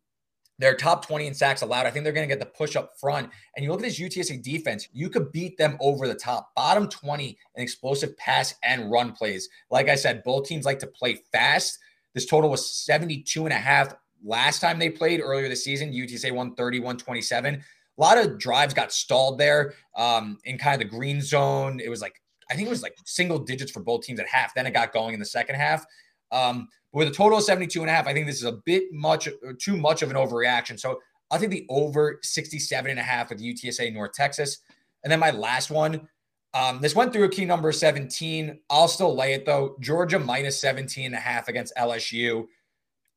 they're 0.60 0.76
top 0.76 1.06
20 1.06 1.28
in 1.28 1.34
sacks 1.34 1.62
allowed. 1.62 1.86
I 1.86 1.92
think 1.92 2.04
they're 2.04 2.14
going 2.14 2.28
to 2.28 2.34
get 2.34 2.40
the 2.40 2.52
push 2.52 2.76
up 2.76 2.94
front. 3.00 3.30
And 3.56 3.64
you 3.64 3.72
look 3.72 3.82
at 3.82 3.86
this 3.86 4.00
UTSA 4.00 4.42
defense, 4.42 4.88
you 4.94 5.10
could 5.10 5.32
beat 5.32 5.58
them 5.58 5.78
over 5.80 6.08
the 6.08 6.16
top. 6.16 6.54
Bottom 6.56 6.88
20 6.88 7.38
in 7.56 7.64
explosive 7.64 8.16
pass 8.18 8.54
and 8.64 8.92
run 8.92 9.14
plays. 9.14 9.50
Like 9.72 9.90
I 9.90 9.96
said, 9.96 10.24
both 10.24 10.48
teams 10.48 10.66
like 10.66 10.80
to 10.80 10.88
play 10.88 11.20
fast. 11.32 11.80
This 12.14 12.26
total 12.26 12.50
was 12.50 12.70
72 12.70 13.46
and 13.46 13.54
a 13.54 13.58
half 13.58 13.96
last 14.24 14.60
time 14.60 14.80
they 14.80 14.90
played 14.90 15.22
earlier 15.22 15.50
this 15.50 15.64
season. 15.64 15.92
UTSA 15.92 16.32
won 16.32 16.56
31 16.56 16.98
27 16.98 17.64
a 17.98 18.02
lot 18.02 18.18
of 18.18 18.40
drives 18.40 18.74
got 18.74 18.92
stalled 18.92 19.38
there 19.38 19.74
um, 19.96 20.38
in 20.46 20.58
kind 20.58 20.74
of 20.74 20.80
the 20.80 20.96
green 20.96 21.22
zone. 21.22 21.80
It 21.80 21.90
was 21.90 22.02
like, 22.02 22.22
I 22.50 22.56
think 22.56 22.68
it 22.68 22.72
was 22.72 22.82
like 22.82 22.96
single 23.06 23.40
digits 23.40 23.72
for 23.72 23.82
both 23.82 24.04
teams 24.04 24.20
at 24.20 24.28
half. 24.28 24.54
Then 24.54 24.66
it 24.66 24.72
got 24.72 24.94
going 24.94 25.14
in 25.14 25.20
the 25.20 25.26
second 25.26 25.56
half. 25.56 25.86
Um, 26.32 26.68
with 26.94 27.08
a 27.08 27.12
total 27.12 27.40
of 27.40 27.44
72 27.44 27.82
and 27.82 27.90
a 27.90 27.94
half, 27.94 28.08
I 28.08 28.14
think 28.14 28.28
this 28.28 28.38
is 28.38 28.46
a 28.46 28.60
bit 28.66 28.84
much, 28.92 29.28
too 29.60 29.76
much 29.76 30.02
of 30.04 30.12
an 30.12 30.16
overreaction. 30.16 30.80
So 30.80 31.00
I'll 31.32 31.40
take 31.40 31.50
the 31.50 31.66
over 31.70 32.20
67 32.22 32.92
and 32.92 33.00
a 33.00 33.04
half 33.04 33.30
with 33.30 33.42
UTSA 33.42 33.92
North 33.94 34.14
Texas. 34.14 34.60
And 35.04 35.12
then 35.12 35.20
my 35.20 35.32
last 35.32 35.72
one, 35.72 36.08
um, 36.54 36.80
this 36.82 36.96
went 36.96 37.12
through 37.12 37.24
a 37.24 37.30
key 37.30 37.46
number 37.46 37.72
17. 37.72 38.60
I'll 38.70 38.88
still 38.88 39.16
lay 39.16 39.34
it 39.34 39.46
though. 39.46 39.76
Georgia 39.80 40.20
minus 40.20 40.62
17 40.62 41.08
and 41.08 41.16
a 41.16 41.20
half 41.20 41.48
against 41.48 41.76
LSU. 41.76 42.46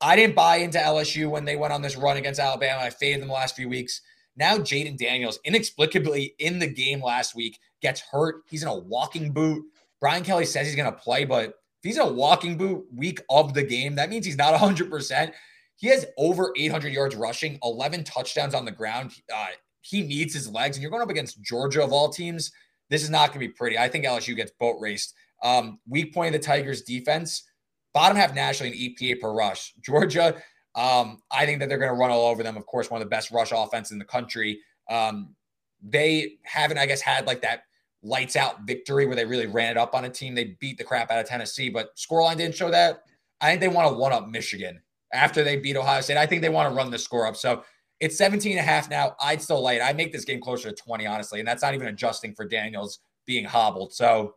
I 0.01 0.17
didn't 0.17 0.35
buy 0.35 0.57
into 0.57 0.79
LSU 0.79 1.29
when 1.29 1.45
they 1.45 1.57
went 1.57 1.73
on 1.73 1.83
this 1.83 1.97
run 1.97 2.17
against 2.17 2.41
Alabama. 2.41 2.83
I 2.83 2.91
faded 2.91 3.21
them 3.21 3.29
the 3.29 3.35
last 3.35 3.57
few 3.57 3.69
weeks. 3.69 4.01
Now 4.37 4.57
Jayden 4.57 4.97
Daniels 4.97 5.39
inexplicably 5.45 6.35
in 6.39 6.59
the 6.59 6.67
game 6.67 7.03
last 7.03 7.35
week 7.35 7.59
gets 7.83 8.01
hurt. 8.01 8.43
He's 8.49 8.63
in 8.63 8.69
a 8.69 8.77
walking 8.77 9.33
boot. 9.33 9.65
Brian 10.01 10.25
Kelly 10.25 10.45
says 10.47 10.67
he's 10.67 10.77
going 10.77 10.93
to 10.93 10.99
play, 10.99 11.25
but 11.25 11.55
he's 11.87 11.97
in 11.97 12.03
a 12.03 12.13
walking 12.13 12.57
boot 12.57 12.85
week 12.95 13.21
of 13.31 13.55
the 13.55 13.63
game, 13.63 13.95
that 13.97 14.11
means 14.11 14.27
he's 14.27 14.37
not 14.37 14.55
100%. 14.55 15.33
He 15.77 15.89
has 15.89 16.07
over 16.17 16.53
800 16.57 16.93
yards 16.93 17.15
rushing, 17.15 17.59
11 17.63 18.05
touchdowns 18.05 18.55
on 18.55 18.65
the 18.65 18.71
ground. 18.71 19.13
Uh, 19.35 19.49
he 19.83 20.03
needs 20.03 20.35
his 20.35 20.49
legs, 20.49 20.77
and 20.77 20.83
you're 20.83 20.91
going 20.91 21.03
up 21.03 21.11
against 21.11 21.43
Georgia 21.43 21.85
of 21.85 21.93
all 21.93 22.09
teams. 22.09 22.51
This 22.89 23.03
is 23.03 23.11
not 23.11 23.29
going 23.29 23.41
to 23.41 23.47
be 23.47 23.49
pretty. 23.49 23.79
I 23.79 23.89
think 23.89 24.05
LSU 24.05 24.35
gets 24.35 24.53
boat 24.59 24.77
raced. 24.81 25.15
Um, 25.43 25.81
weak 25.89 26.15
point 26.15 26.35
of 26.35 26.41
the 26.41 26.47
Tigers 26.47 26.83
defense, 26.83 27.45
bottom 27.93 28.17
half 28.17 28.35
nationally 28.35 28.73
in 28.73 28.95
EPA 28.95 29.21
per 29.21 29.33
rush. 29.33 29.75
Georgia 29.85 30.37
um, 30.77 31.23
I 31.31 31.47
think 31.47 31.59
that 31.61 31.69
they're 31.69 31.79
going 31.79 31.91
to 31.91 31.99
run 31.99 32.11
all 32.11 32.27
over 32.27 32.43
them. 32.43 32.57
Of 32.57 32.67
course, 32.67 32.91
one 32.91 33.01
of 33.01 33.07
the 33.07 33.11
best 33.11 33.31
rush 33.31 33.51
offense 33.53 33.91
in 33.91 33.99
the 33.99 34.05
country. 34.05 34.61
Um, 34.91 35.35
they 35.83 36.35
haven't, 36.45 36.79
I 36.79 36.85
guess, 36.87 37.01
had 37.01 37.27
like 37.27 37.41
that 37.41 37.63
lights 38.07 38.37
out 38.37 38.67
victory 38.67 39.07
where 39.07 39.17
they 39.17 39.25
really 39.25 39.47
ran 39.47 39.73
it 39.73 39.77
up 39.77 39.95
on 39.95 40.05
a 40.05 40.11
team. 40.11 40.35
They 40.35 40.57
beat 40.61 40.79
the 40.79 40.85
crap 40.85 41.11
out 41.11 41.19
of 41.19 41.27
Tennessee, 41.27 41.69
but 41.69 41.97
scoreline 41.97 42.37
didn't 42.37 42.55
show 42.55 42.71
that. 42.71 43.03
I 43.41 43.51
think 43.51 43.61
they 43.61 43.69
want 43.69 43.91
to 43.91 43.99
one 43.99 44.13
up 44.13 44.29
Michigan 44.29 44.81
after 45.13 45.43
they 45.45 45.57
beat 45.57 45.77
Ohio 45.77 46.01
State. 46.01 46.17
I 46.17 46.27
think 46.27 46.43
they 46.43 46.49
want 46.49 46.71
to 46.71 46.77
run 46.77 46.91
the 46.91 46.99
score 46.99 47.27
up. 47.27 47.37
So 47.37 47.63
it's 48.01 48.17
17 48.17 48.53
and 48.53 48.61
a 48.61 48.63
half 48.63 48.89
now. 48.89 49.17
I'd 49.21 49.43
still 49.43 49.67
it. 49.69 49.81
I 49.81 49.93
make 49.93 50.13
this 50.13 50.25
game 50.25 50.41
closer 50.41 50.71
to 50.71 50.75
20, 50.75 51.07
honestly. 51.07 51.39
And 51.41 51.49
that's 51.49 51.63
not 51.63 51.75
even 51.75 51.89
adjusting 51.89 52.35
for 52.35 52.47
Daniels 52.47 53.01
being 53.27 53.45
hobbled. 53.45 53.93
So, 53.93 54.35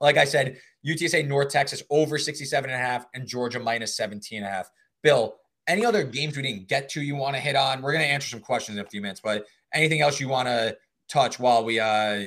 like 0.00 0.16
I 0.16 0.24
said, 0.24 0.58
UTSA 0.86 1.26
North 1.26 1.48
Texas 1.48 1.82
over 1.90 2.18
67 2.18 2.68
and 2.68 2.78
a 2.78 2.82
half 2.82 3.06
and 3.14 3.26
Georgia 3.26 3.60
minus 3.60 3.96
17 3.96 4.38
and 4.38 4.46
a 4.46 4.50
half. 4.50 4.70
Bill, 5.02 5.36
any 5.66 5.84
other 5.84 6.04
games 6.04 6.36
we 6.36 6.42
didn't 6.42 6.68
get 6.68 6.88
to 6.90 7.02
you 7.02 7.16
want 7.16 7.34
to 7.34 7.40
hit 7.40 7.56
on? 7.56 7.82
We're 7.82 7.92
going 7.92 8.04
to 8.04 8.10
answer 8.10 8.28
some 8.28 8.40
questions 8.40 8.78
in 8.78 8.84
a 8.84 8.88
few 8.88 9.00
minutes, 9.00 9.20
but 9.22 9.46
anything 9.72 10.00
else 10.00 10.20
you 10.20 10.28
want 10.28 10.48
to 10.48 10.76
touch 11.08 11.38
while 11.38 11.64
we 11.64 11.80
uh, 11.80 12.26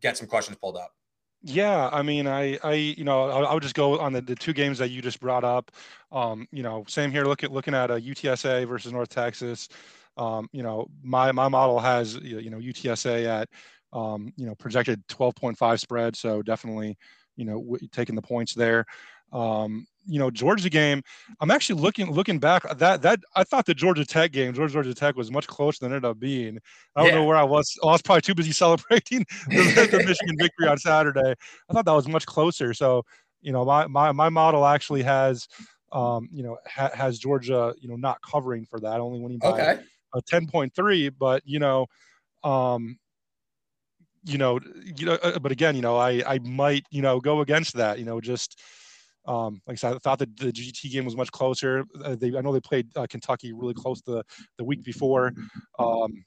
get 0.00 0.16
some 0.16 0.26
questions 0.26 0.56
pulled 0.60 0.76
up? 0.76 0.92
Yeah, 1.42 1.88
I 1.92 2.02
mean, 2.02 2.26
I, 2.26 2.58
I, 2.64 2.72
you 2.72 3.04
know, 3.04 3.28
I, 3.30 3.54
would 3.54 3.62
just 3.62 3.74
go 3.74 3.98
on 4.00 4.12
the, 4.12 4.20
the 4.20 4.34
two 4.34 4.52
games 4.52 4.78
that 4.78 4.88
you 4.88 5.00
just 5.00 5.20
brought 5.20 5.44
up. 5.44 5.70
Um, 6.10 6.48
you 6.50 6.62
know, 6.62 6.84
same 6.88 7.12
here. 7.12 7.24
Look 7.24 7.44
at 7.44 7.52
looking 7.52 7.74
at 7.74 7.90
a 7.90 7.94
uh, 7.94 8.00
UTSA 8.00 8.66
versus 8.66 8.92
North 8.92 9.10
Texas. 9.10 9.68
Um, 10.16 10.48
you 10.52 10.62
know, 10.62 10.88
my 11.02 11.30
my 11.32 11.48
model 11.48 11.78
has 11.78 12.16
you 12.16 12.50
know 12.50 12.58
UTSA 12.58 13.26
at 13.26 13.48
um, 13.92 14.32
you 14.36 14.46
know 14.46 14.54
projected 14.54 15.06
12.5 15.08 15.78
spread, 15.78 16.16
so 16.16 16.42
definitely 16.42 16.96
you 17.36 17.44
know 17.44 17.60
w- 17.60 17.88
taking 17.92 18.16
the 18.16 18.22
points 18.22 18.54
there. 18.54 18.84
Um, 19.32 19.86
you 20.06 20.18
know 20.18 20.30
Georgia 20.30 20.70
game, 20.70 21.02
I'm 21.40 21.50
actually 21.50 21.80
looking 21.80 22.10
looking 22.10 22.38
back 22.38 22.62
that 22.78 23.02
that 23.02 23.20
I 23.34 23.44
thought 23.44 23.66
the 23.66 23.74
Georgia 23.74 24.04
Tech 24.04 24.32
game, 24.32 24.54
Georgia 24.54 24.74
Georgia 24.74 24.94
Tech 24.94 25.16
was 25.16 25.30
much 25.30 25.46
closer 25.46 25.78
than 25.80 25.92
it 25.92 25.96
ended 25.96 26.10
up 26.10 26.18
being. 26.18 26.58
I 26.94 27.02
don't 27.02 27.10
yeah. 27.10 27.16
know 27.16 27.24
where 27.24 27.36
I 27.36 27.44
was. 27.44 27.76
I 27.82 27.86
was 27.86 28.02
probably 28.02 28.22
too 28.22 28.34
busy 28.34 28.52
celebrating 28.52 29.24
the, 29.48 29.88
the 29.90 29.98
Michigan 29.98 30.36
victory 30.38 30.68
on 30.68 30.78
Saturday. 30.78 31.34
I 31.68 31.72
thought 31.72 31.84
that 31.84 31.92
was 31.92 32.08
much 32.08 32.26
closer. 32.26 32.74
So 32.74 33.02
you 33.42 33.52
know 33.52 33.64
my 33.64 33.86
my 33.86 34.12
my 34.12 34.28
model 34.28 34.64
actually 34.66 35.02
has 35.02 35.48
um, 35.92 36.28
you 36.32 36.42
know 36.42 36.58
ha, 36.66 36.90
has 36.94 37.18
Georgia 37.18 37.74
you 37.78 37.88
know 37.88 37.96
not 37.96 38.18
covering 38.22 38.64
for 38.64 38.80
that, 38.80 39.00
only 39.00 39.20
winning 39.20 39.38
by 39.38 39.48
okay. 39.48 39.82
a 40.14 40.22
10.3. 40.22 41.12
But 41.18 41.42
you 41.44 41.58
know. 41.58 41.86
Um, 42.44 42.98
you 44.28 44.38
know, 44.38 44.58
you 44.96 45.06
know, 45.06 45.14
uh, 45.14 45.38
but 45.38 45.52
again, 45.52 45.76
you 45.76 45.82
know, 45.82 45.96
I 45.96 46.22
I 46.26 46.38
might, 46.40 46.84
you 46.90 47.00
know, 47.00 47.20
go 47.20 47.40
against 47.40 47.74
that. 47.74 48.00
You 48.00 48.04
know, 48.04 48.20
just 48.20 48.60
um, 49.26 49.60
like 49.66 49.74
I 49.74 49.76
said, 49.76 49.94
I 49.94 49.98
thought 49.98 50.18
that 50.20 50.36
the 50.36 50.52
GT 50.52 50.90
game 50.90 51.04
was 51.04 51.16
much 51.16 51.30
closer. 51.32 51.84
Uh, 52.02 52.16
they, 52.16 52.36
I 52.36 52.40
know 52.40 52.52
they 52.52 52.60
played 52.60 52.88
uh, 52.96 53.06
Kentucky 53.08 53.52
really 53.52 53.74
close 53.74 54.02
the, 54.02 54.24
the 54.58 54.64
week 54.64 54.82
before. 54.82 55.32
Um, 55.78 56.24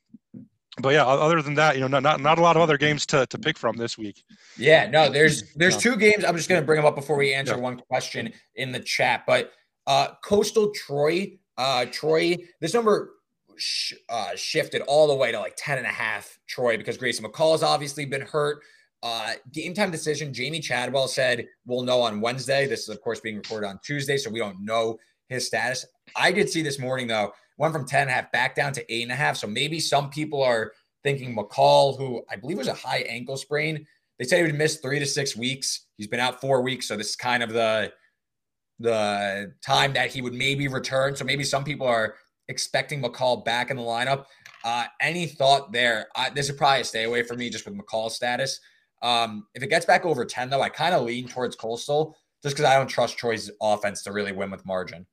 but 0.82 0.90
yeah, 0.90 1.06
other 1.06 1.42
than 1.42 1.56
that, 1.56 1.76
you 1.76 1.82
know, 1.82 1.88
not, 1.88 2.04
not, 2.04 2.22
not 2.22 2.40
a 2.40 2.42
lot 2.42 2.56
of 2.56 2.62
other 2.62 2.78
games 2.78 3.06
to, 3.08 3.26
to 3.28 3.38
pick 3.38 3.58
from 3.58 3.76
this 3.76 3.98
week. 3.98 4.24
Yeah, 4.58 4.90
no, 4.90 5.10
there's 5.10 5.54
there's 5.56 5.78
two 5.78 5.96
games. 5.96 6.24
I'm 6.24 6.36
just 6.36 6.50
going 6.50 6.62
to 6.62 6.66
bring 6.66 6.78
them 6.78 6.86
up 6.86 6.96
before 6.96 7.18
we 7.18 7.34
answer 7.34 7.56
yeah. 7.56 7.60
one 7.60 7.78
question 7.78 8.32
in 8.56 8.72
the 8.72 8.80
chat. 8.80 9.24
But 9.28 9.52
uh, 9.88 10.10
Coastal 10.24 10.72
Troy, 10.72 11.38
uh, 11.58 11.86
Troy, 11.92 12.38
this 12.62 12.74
number 12.74 13.12
sh- 13.58 13.94
uh, 14.08 14.36
shifted 14.36 14.82
all 14.84 15.08
the 15.08 15.16
way 15.16 15.32
to 15.32 15.40
like 15.40 15.56
10 15.58 15.78
and 15.78 15.88
a 15.88 15.92
half 15.92 16.38
Troy 16.48 16.78
because 16.78 16.98
Grayson 16.98 17.26
McCall 17.26 17.52
has 17.52 17.64
obviously 17.64 18.06
been 18.06 18.22
hurt. 18.22 18.60
Uh, 19.02 19.34
game 19.54 19.74
time 19.74 19.92
decision. 19.92 20.34
Jamey 20.34 20.62
Chadwell 20.62 21.08
said 21.08 21.48
we'll 21.66 21.84
know 21.84 22.02
on 22.02 22.20
Wednesday. 22.20 22.68
This 22.68 22.82
is, 22.82 22.90
of 22.90 23.02
course, 23.02 23.20
being 23.20 23.38
recorded 23.38 23.68
on 23.68 23.80
Tuesday, 23.84 24.18
so 24.18 24.30
we 24.30 24.40
don't 24.40 24.64
know 24.64 24.98
his 25.30 25.48
status. 25.48 25.86
I 26.16 26.32
did 26.32 26.50
see 26.50 26.62
this 26.62 26.80
morning, 26.80 27.08
though, 27.08 27.32
went 27.58 27.74
from 27.74 27.86
10 27.86 28.02
and 28.02 28.10
a 28.10 28.14
half 28.14 28.32
back 28.32 28.56
down 28.56 28.74
to 28.74 28.94
eight 28.94 29.04
and 29.04 29.12
a 29.12 29.16
half. 29.16 29.38
So 29.38 29.48
maybe 29.48 29.80
some 29.80 30.10
people 30.10 30.44
are 30.44 30.74
thinking 31.04 31.36
McCall, 31.36 31.98
who 31.98 32.24
I 32.30 32.36
believe 32.36 32.58
was 32.58 32.68
a 32.68 32.74
high 32.74 33.06
ankle 33.08 33.38
sprain. 33.38 33.86
They 34.18 34.26
said 34.26 34.38
he 34.38 34.44
would 34.44 34.56
miss 34.56 34.78
three 34.78 35.00
to 35.00 35.06
six 35.06 35.36
weeks. 35.36 35.88
He's 35.96 36.08
been 36.08 36.20
out 36.20 36.42
four 36.42 36.62
weeks. 36.62 36.88
So 36.88 36.98
this 36.98 37.12
is 37.12 37.16
kind 37.16 37.44
of 37.44 37.52
the 37.54 37.94
the 38.82 39.54
time 39.62 39.92
that 39.94 40.10
he 40.10 40.22
would 40.22 40.34
maybe 40.34 40.70
return. 40.70 41.16
So 41.16 41.26
maybe 41.26 41.44
some 41.44 41.66
people 41.66 41.86
are 41.86 42.16
expecting 42.48 43.02
McCall 43.02 43.44
back 43.44 43.72
in 43.72 43.78
the 43.78 43.84
lineup. 43.84 44.26
Uh, 44.64 44.86
any 45.02 45.26
thought 45.26 45.72
there? 45.72 46.08
I, 46.16 46.30
this 46.30 46.50
is 46.50 46.56
probably 46.56 46.82
a 46.82 46.86
stay 46.86 47.04
away 47.04 47.24
for 47.24 47.36
me 47.36 47.50
just 47.50 47.66
with 47.66 47.78
McCall's 47.78 48.16
status. 48.16 48.60
Um, 49.02 49.48
if 49.54 49.64
it 49.64 49.68
gets 49.68 49.86
back 49.86 50.06
over 50.06 50.26
10, 50.26 50.50
though, 50.50 50.62
I 50.62 50.70
kind 50.70 50.94
of 50.94 51.04
lean 51.04 51.28
towards 51.28 51.56
Coastal 51.56 52.16
just 52.44 52.56
because 52.56 52.70
I 52.70 52.76
don't 52.76 52.88
trust 52.88 53.18
Troy's 53.18 53.50
offense 53.62 54.04
to 54.04 54.12
really 54.12 54.32
win 54.32 54.52
with 54.52 54.66
margin. 54.66 55.06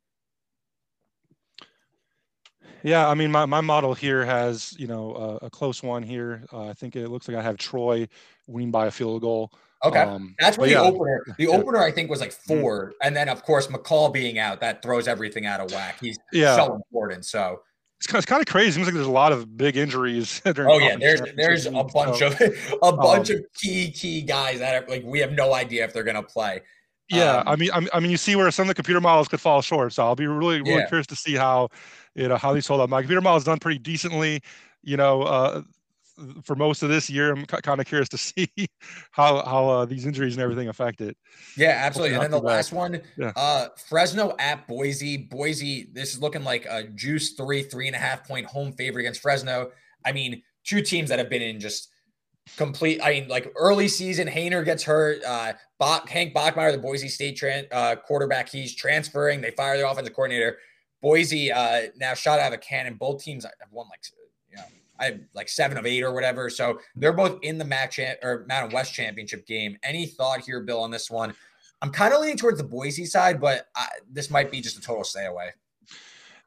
Yeah, 2.82 3.08
I 3.08 3.14
mean, 3.14 3.32
my, 3.32 3.46
my 3.46 3.60
model 3.60 3.94
here 3.94 4.24
has, 4.24 4.74
you 4.78 4.86
know, 4.86 5.38
a, 5.42 5.46
a 5.46 5.50
close 5.50 5.82
one 5.82 6.02
here. 6.02 6.44
Uh, 6.52 6.68
I 6.68 6.72
think 6.72 6.94
it 6.94 7.08
looks 7.08 7.26
like 7.26 7.36
I 7.36 7.42
have 7.42 7.56
Troy 7.56 8.06
winning 8.46 8.70
by 8.70 8.86
a 8.86 8.90
field 8.90 9.22
goal. 9.22 9.52
Okay, 9.84 10.00
um, 10.00 10.34
that's 10.38 10.56
what 10.56 10.66
the 10.66 10.72
yeah. 10.72 10.80
opener. 10.80 11.22
The 11.36 11.48
opener 11.48 11.82
I 11.82 11.90
think 11.92 12.10
was 12.10 12.20
like. 12.20 12.32
4 12.32 12.56
mm-hmm. 12.56 12.90
and 13.02 13.14
then 13.14 13.28
of 13.28 13.42
course 13.42 13.66
McCall 13.66 14.12
being 14.12 14.38
out 14.38 14.60
that 14.60 14.82
throws 14.82 15.06
everything 15.06 15.46
out 15.46 15.60
of 15.60 15.70
whack. 15.72 15.98
He's 16.00 16.18
yeah. 16.32 16.56
so 16.56 16.74
important. 16.74 17.24
So 17.24 17.60
it's 17.98 18.06
kind, 18.06 18.16
of, 18.16 18.24
it's 18.24 18.26
kind 18.26 18.40
of 18.40 18.46
crazy. 18.46 18.68
It 18.68 18.72
seems 18.74 18.86
like 18.86 18.94
there's 18.94 19.06
a 19.06 19.10
lot 19.10 19.32
of 19.32 19.56
big 19.56 19.76
injuries. 19.76 20.42
oh 20.46 20.78
yeah, 20.78 20.96
there's 20.96 21.22
there's 21.36 21.66
a 21.66 21.70
bunch 21.70 22.18
so, 22.18 22.26
of 22.26 22.40
a 22.82 22.92
bunch 22.92 23.30
um, 23.30 23.36
of 23.36 23.44
key 23.54 23.90
key 23.90 24.22
guys 24.22 24.58
that 24.58 24.82
are 24.82 24.88
like 24.88 25.02
we 25.04 25.18
have 25.20 25.32
no 25.32 25.54
idea 25.54 25.84
if 25.84 25.92
they're 25.92 26.04
gonna 26.04 26.22
play. 26.22 26.60
Yeah, 27.08 27.36
um, 27.36 27.48
I 27.48 27.56
mean, 27.56 27.70
I 27.72 28.00
mean, 28.00 28.10
you 28.10 28.16
see 28.16 28.34
where 28.34 28.50
some 28.50 28.64
of 28.64 28.68
the 28.68 28.74
computer 28.74 29.00
models 29.00 29.28
could 29.28 29.40
fall 29.40 29.62
short. 29.62 29.92
So 29.92 30.04
I'll 30.04 30.16
be 30.16 30.26
really, 30.26 30.60
really 30.60 30.74
yeah. 30.74 30.88
curious 30.88 31.06
to 31.08 31.16
see 31.16 31.34
how, 31.34 31.68
you 32.14 32.26
know, 32.26 32.36
how 32.36 32.52
these 32.52 32.66
hold 32.66 32.80
up. 32.80 32.90
My 32.90 33.00
computer 33.00 33.20
model 33.20 33.36
has 33.36 33.44
done 33.44 33.58
pretty 33.58 33.78
decently. 33.78 34.42
You 34.82 34.96
know, 34.96 35.22
uh, 35.22 35.62
for 36.42 36.54
most 36.54 36.82
of 36.82 36.88
this 36.88 37.08
year. 37.10 37.32
I'm 37.32 37.44
kind 37.46 37.80
of 37.80 37.86
curious 37.86 38.08
to 38.10 38.18
see 38.18 38.48
how 39.10 39.44
how 39.44 39.68
uh, 39.68 39.84
these 39.84 40.06
injuries 40.06 40.34
and 40.34 40.42
everything 40.42 40.68
affect 40.68 41.00
it. 41.00 41.16
Yeah, 41.56 41.80
absolutely. 41.82 42.14
And 42.14 42.24
then 42.24 42.30
the 42.30 42.40
last 42.40 42.72
one, 42.72 43.00
yeah. 43.16 43.32
uh, 43.36 43.68
Fresno 43.88 44.34
at 44.38 44.66
Boise. 44.66 45.16
Boise, 45.16 45.88
this 45.92 46.14
is 46.14 46.20
looking 46.20 46.44
like 46.44 46.66
a 46.68 46.84
juice 46.84 47.32
three, 47.32 47.62
three 47.62 47.86
and 47.86 47.96
a 47.96 47.98
half 47.98 48.26
point 48.26 48.46
home 48.46 48.72
favorite 48.72 49.02
against 49.02 49.20
Fresno. 49.20 49.70
I 50.04 50.12
mean, 50.12 50.42
two 50.64 50.82
teams 50.82 51.08
that 51.10 51.18
have 51.18 51.30
been 51.30 51.42
in 51.42 51.60
just 51.60 51.90
complete. 52.56 53.00
I 53.02 53.10
mean, 53.10 53.28
like 53.28 53.52
early 53.56 53.88
season, 53.88 54.28
Haener 54.28 54.64
gets 54.64 54.82
hurt. 54.82 55.22
Uh, 55.24 55.54
Bach, 55.78 56.08
Hank 56.08 56.34
Bachmeier, 56.34 56.72
the 56.72 56.78
Boise 56.78 57.08
State 57.08 57.36
tran- 57.36 57.66
uh, 57.72 57.96
quarterback, 57.96 58.48
he's 58.48 58.74
transferring. 58.74 59.40
They 59.40 59.50
fire 59.50 59.76
their 59.76 59.86
offensive 59.86 60.14
coordinator. 60.14 60.58
Boise 61.02 61.52
uh, 61.52 61.88
now 61.96 62.14
shot 62.14 62.38
out 62.38 62.52
of 62.52 62.54
a 62.54 62.58
cannon. 62.58 62.94
Both 62.94 63.22
teams 63.22 63.44
have 63.44 63.52
won 63.70 63.86
like 63.90 64.00
you 64.50 64.56
know 64.56 64.62
I 65.00 65.20
like 65.34 65.48
seven 65.48 65.78
of 65.78 65.86
eight 65.86 66.02
or 66.02 66.12
whatever. 66.12 66.50
So 66.50 66.80
they're 66.94 67.12
both 67.12 67.38
in 67.42 67.58
the 67.58 67.64
match 67.64 67.98
or 67.98 68.44
Mountain 68.48 68.72
West 68.74 68.94
championship 68.94 69.46
game. 69.46 69.76
Any 69.82 70.06
thought 70.06 70.40
here, 70.40 70.60
Bill, 70.60 70.80
on 70.80 70.90
this 70.90 71.10
one? 71.10 71.34
I'm 71.82 71.90
kind 71.90 72.14
of 72.14 72.20
leaning 72.20 72.36
towards 72.36 72.58
the 72.58 72.64
Boise 72.64 73.04
side, 73.04 73.40
but 73.40 73.66
I, 73.76 73.86
this 74.10 74.30
might 74.30 74.50
be 74.50 74.60
just 74.60 74.78
a 74.78 74.80
total 74.80 75.04
stay 75.04 75.26
away. 75.26 75.50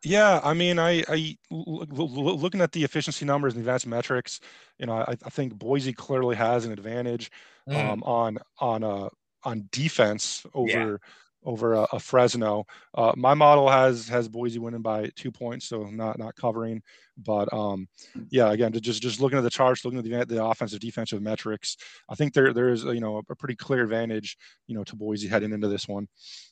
Yeah, 0.04 0.40
I 0.44 0.54
mean, 0.54 0.80
I, 0.80 1.04
I 1.10 1.38
looking 1.52 2.62
at 2.62 2.72
the 2.72 2.84
efficiency 2.84 3.26
numbers 3.26 3.54
and 3.54 3.62
advanced 3.62 3.86
metrics, 3.86 4.40
you 4.78 4.86
know, 4.86 4.94
I, 4.94 5.16
I 5.24 5.30
think 5.30 5.56
Boise 5.56 5.92
clearly 5.92 6.38
has 6.38 6.66
an 6.66 6.72
advantage 6.72 7.32
mm. 7.70 7.76
um, 7.76 8.02
on 8.04 8.38
on 8.60 8.84
uh, 8.84 9.10
on 9.44 9.68
defense 9.72 10.46
over 10.54 10.70
yeah 10.70 10.98
over 11.44 11.74
a, 11.74 11.88
a 11.94 12.00
Fresno. 12.00 12.66
Uh, 12.96 13.14
my 13.16 13.34
model 13.34 13.70
has 13.70 14.08
has 14.08 14.28
Boise 14.28 14.60
winning 14.60 14.82
by 14.82 15.10
two 15.16 15.32
points, 15.32 15.68
so 15.68 15.84
not 15.84 16.20
not 16.20 16.36
covering. 16.36 16.82
But 17.18 17.52
um, 17.54 17.88
yeah, 18.30 18.52
again, 18.52 18.72
just 18.74 19.02
just 19.02 19.20
looking 19.20 19.38
at 19.38 19.42
the 19.42 19.50
charts, 19.50 19.86
looking 19.86 20.00
at 20.00 20.28
the, 20.28 20.36
the 20.36 20.44
offensive 20.44 20.80
defensive 20.80 21.22
metrics, 21.22 21.78
I 22.10 22.16
think 22.16 22.34
there 22.34 22.54
there 22.54 22.70
is 22.70 22.84
you 22.84 23.00
know 23.00 23.22
a 23.30 23.36
pretty 23.36 23.56
clear 23.56 23.84
advantage 23.84 24.38
you 24.68 24.76
know 24.76 24.84
to 24.86 24.96
Boise 24.96 25.28
heading 25.28 25.54
into 25.54 25.68
this 25.68 25.88
one. 25.88 26.08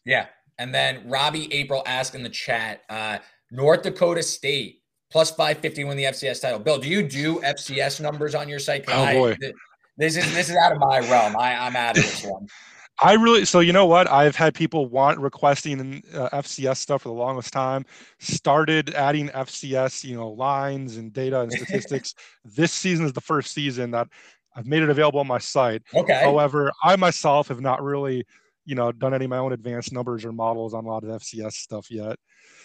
Yeah, 0.06 0.28
and 0.58 0.74
then 0.74 1.08
Robbie 1.08 1.54
April 1.54 1.84
asked 1.86 2.16
in 2.16 2.24
the 2.24 2.30
chat, 2.30 2.82
uh, 2.90 3.20
North 3.52 3.84
Dakota 3.84 4.24
State 4.24 4.82
plus 5.10 5.32
five 5.32 5.58
fifty 5.60 5.84
win 5.84 5.98
the 5.98 6.06
FCS 6.06 6.42
title. 6.42 6.60
Bill, 6.60 6.78
do 6.78 6.90
you 6.90 7.04
do 7.04 7.40
FCS 7.42 8.02
numbers 8.02 8.36
on 8.36 8.50
your 8.50 8.60
site? 8.60 8.86
Oh 8.88 9.06
boy. 9.14 9.32
I, 9.42 9.52
this 9.98 10.16
is 10.16 10.32
this 10.34 10.50
is 10.50 10.56
out 10.56 10.72
of 10.72 10.80
my 10.80 11.00
realm. 11.00 11.36
I, 11.38 11.56
I'm 11.56 11.76
out 11.76 11.98
of 11.98 12.04
this 12.04 12.24
one. 12.24 12.48
I 13.00 13.14
really 13.14 13.46
so 13.46 13.60
you 13.60 13.74
know 13.74 13.86
what 13.86 14.10
I've 14.10 14.36
had 14.36 14.56
people 14.56 14.88
want 14.88 15.20
requesting 15.20 16.04
uh, 16.14 16.30
FCS 16.30 16.78
stuff 16.78 17.04
for 17.04 17.10
the 17.10 17.16
longest 17.16 17.54
time. 17.54 17.86
Started 18.20 18.96
adding 18.96 19.30
FCS, 19.30 20.04
you 20.04 20.16
know, 20.16 20.30
lines 20.30 20.98
and 20.98 21.14
data 21.14 21.42
and 21.42 21.52
statistics. 21.54 22.16
this 22.44 22.72
season 22.72 23.06
is 23.06 23.14
the 23.14 23.22
first 23.22 23.54
season 23.54 23.92
that 23.92 24.08
I've 24.56 24.66
made 24.66 24.82
it 24.82 24.90
available 24.90 25.20
on 25.20 25.28
my 25.28 25.38
site. 25.38 25.84
Okay. 25.94 26.20
However, 26.24 26.72
I 26.84 26.96
myself 26.96 27.50
have 27.50 27.62
not 27.62 27.84
really, 27.84 28.26
you 28.66 28.74
know, 28.74 28.92
done 28.92 29.14
any 29.14 29.26
of 29.26 29.30
my 29.30 29.38
own 29.38 29.54
advanced 29.54 29.94
numbers 29.94 30.26
or 30.26 30.32
models 30.32 30.74
on 30.74 30.86
a 30.86 30.88
lot 30.88 31.04
of 31.04 31.10
FCS 31.22 31.54
stuff 31.54 31.92
yet. 31.92 32.18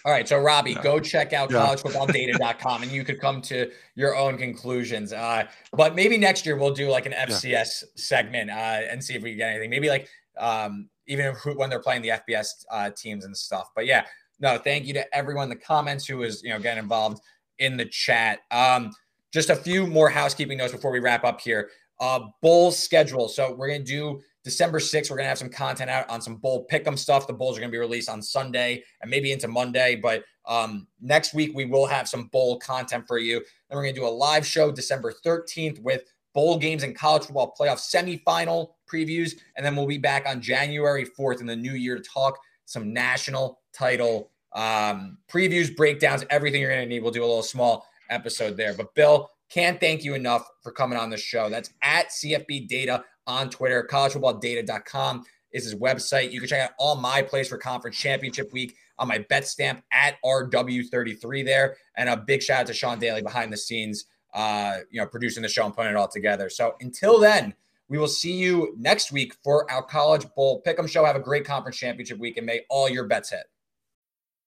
All 0.05 0.11
right, 0.11 0.27
so 0.27 0.39
Robbie, 0.39 0.75
go 0.75 0.99
check 0.99 1.33
out 1.33 1.51
yeah. 1.51 1.65
collegefootballdata.com 1.65 2.83
and 2.83 2.91
you 2.91 3.05
could 3.05 3.21
come 3.21 3.41
to 3.43 3.71
your 3.95 4.17
own 4.17 4.37
conclusions. 4.37 5.13
Uh, 5.13 5.45
but 5.75 5.95
maybe 5.95 6.17
next 6.17 6.45
year 6.45 6.57
we'll 6.57 6.75
do 6.75 6.89
like 6.89 7.07
an 7.07 7.13
FCS 7.13 7.45
yeah. 7.45 7.63
segment 7.95 8.51
uh, 8.51 8.55
and 8.55 9.05
see 9.05 9.15
if 9.15 9.23
we 9.23 9.31
can 9.31 9.39
get 9.39 9.51
anything. 9.51 9.71
Maybe 9.71 9.89
like 9.89 10.09
um, 10.39 10.89
even 11.07 11.35
when 11.57 11.71
they're 11.71 11.81
playing 11.81 12.03
the 12.03 12.09
FBS 12.11 12.65
uh, 12.71 12.91
teams 12.91 13.25
and 13.25 13.37
stuff. 13.37 13.71
But 13.75 13.87
yeah, 13.87 14.05
no, 14.41 14.59
thank 14.59 14.87
you 14.87 14.95
to 14.95 15.17
everyone 15.17 15.45
in 15.45 15.51
the 15.51 15.57
comments 15.57 16.07
who 16.07 16.23
is 16.23 16.43
you 16.43 16.51
know 16.51 16.59
getting 16.59 16.83
involved 16.83 17.21
in 17.59 17.77
the 17.77 17.87
chat. 17.87 18.41
Um, 18.51 18.93
just 19.33 19.51
a 19.51 19.57
few 19.57 19.87
more 19.87 20.11
housekeeping 20.11 20.59
notes 20.59 20.73
before 20.73 20.91
we 20.91 21.01
wrap 21.01 21.25
up 21.25 21.41
here. 21.41 21.71
Uh, 22.01 22.21
bowl 22.43 22.71
schedule. 22.71 23.29
So 23.29 23.55
we're 23.55 23.69
gonna 23.69 23.85
do 23.85 24.21
December 24.45 24.81
6th. 24.81 25.11
We're 25.11 25.17
gonna 25.17 25.29
have 25.29 25.39
some 25.39 25.49
content 25.49 25.89
out 25.89 26.09
on 26.11 26.21
some 26.21 26.37
bowl 26.37 26.67
pick'em 26.71 26.99
stuff. 26.99 27.27
The 27.27 27.33
bowls 27.33 27.57
are 27.57 27.61
gonna 27.61 27.71
be 27.71 27.79
released 27.79 28.09
on 28.09 28.21
Sunday 28.21 28.83
and 29.01 29.11
maybe 29.11 29.33
into 29.33 29.49
Monday. 29.49 29.97
But 29.97 30.25
um, 30.47 30.89
next 31.01 31.33
week 31.35 31.53
we 31.55 31.65
will 31.65 31.87
have 31.87 32.09
some 32.09 32.27
bowl 32.29 32.59
content 32.59 33.05
for 33.07 33.19
you. 33.19 33.39
Then 33.69 33.77
we're 33.77 33.85
gonna 33.85 33.95
do 33.95 34.07
a 34.07 34.09
live 34.09 34.45
show 34.45 34.73
December 34.73 35.15
13th 35.25 35.81
with 35.81 36.03
bowl 36.35 36.59
games 36.59 36.83
and 36.83 36.97
college 36.97 37.25
football 37.25 37.55
playoff 37.59 37.79
semifinal 37.79 38.71
previews. 38.91 39.35
And 39.57 39.65
then 39.65 39.77
we'll 39.77 39.87
be 39.87 39.99
back 39.99 40.27
on 40.27 40.41
January 40.41 41.05
4th 41.05 41.41
in 41.41 41.47
the 41.47 41.57
new 41.57 41.75
year 41.75 41.97
to 41.97 42.03
talk 42.03 42.39
some 42.65 42.93
national 42.93 43.61
title 43.73 44.31
um, 44.55 45.19
previews, 45.29 45.75
breakdowns, 45.75 46.25
everything 46.31 46.61
you're 46.61 46.71
going 46.71 46.83
to 46.83 46.89
need. 46.89 47.03
We'll 47.03 47.13
do 47.13 47.23
a 47.23 47.27
little 47.27 47.43
small 47.43 47.87
episode 48.11 48.57
there. 48.57 48.75
But 48.75 48.95
Bill, 48.95 49.31
can't 49.49 49.81
thank 49.81 50.05
you 50.05 50.15
enough 50.15 50.49
for 50.63 50.73
coming 50.73 50.99
on 50.99 51.11
the 51.11 51.17
show. 51.17 51.51
That's 51.51 51.71
at 51.83 52.09
CFB 52.09 52.69
Data 52.69 53.05
on 53.27 53.51
Twitter. 53.51 53.87
CollegeFootballData.com 53.91 55.25
is 55.53 55.65
his 55.65 55.75
website. 55.75 56.33
You 56.33 56.41
can 56.41 56.49
check 56.49 56.61
out 56.61 56.71
all 56.79 56.97
my 56.97 57.23
plays 57.23 57.49
for 57.49 57.59
conference 57.59 57.97
championship 57.99 58.53
week 58.53 58.75
on 58.99 59.09
my 59.09 59.19
bet 59.29 59.47
stamp 59.47 59.83
at 59.93 60.17
RW33 60.25 61.45
there. 61.45 61.77
And 61.97 62.09
a 62.09 62.17
big 62.17 62.43
shout 62.43 62.61
out 62.61 62.67
to 62.69 62.75
Sean 62.75 62.99
Daly 62.99 63.23
behind 63.23 63.53
the 63.53 63.57
scenes 63.57 64.07
uh, 64.35 64.79
you 64.91 65.01
know, 65.01 65.07
producing 65.07 65.43
the 65.43 65.49
show 65.49 65.65
and 65.65 65.75
putting 65.75 65.91
it 65.91 65.97
all 65.97 66.09
together. 66.09 66.49
So 66.49 66.75
until 66.81 67.19
then, 67.19 67.55
we 67.89 67.99
will 67.99 68.09
see 68.09 68.33
you 68.33 68.75
next 68.79 69.13
week 69.13 69.35
for 69.45 69.71
our 69.71 69.83
College 69.83 70.25
Bowl 70.35 70.63
Pick'em 70.67 70.89
show. 70.89 71.05
Have 71.05 71.17
a 71.17 71.21
great 71.21 71.45
conference 71.45 71.77
championship 71.77 72.19
week 72.19 72.39
and 72.39 72.47
may 72.47 72.63
all 72.71 72.89
your 72.89 73.05
bets 73.05 73.31
hit. 73.31 73.45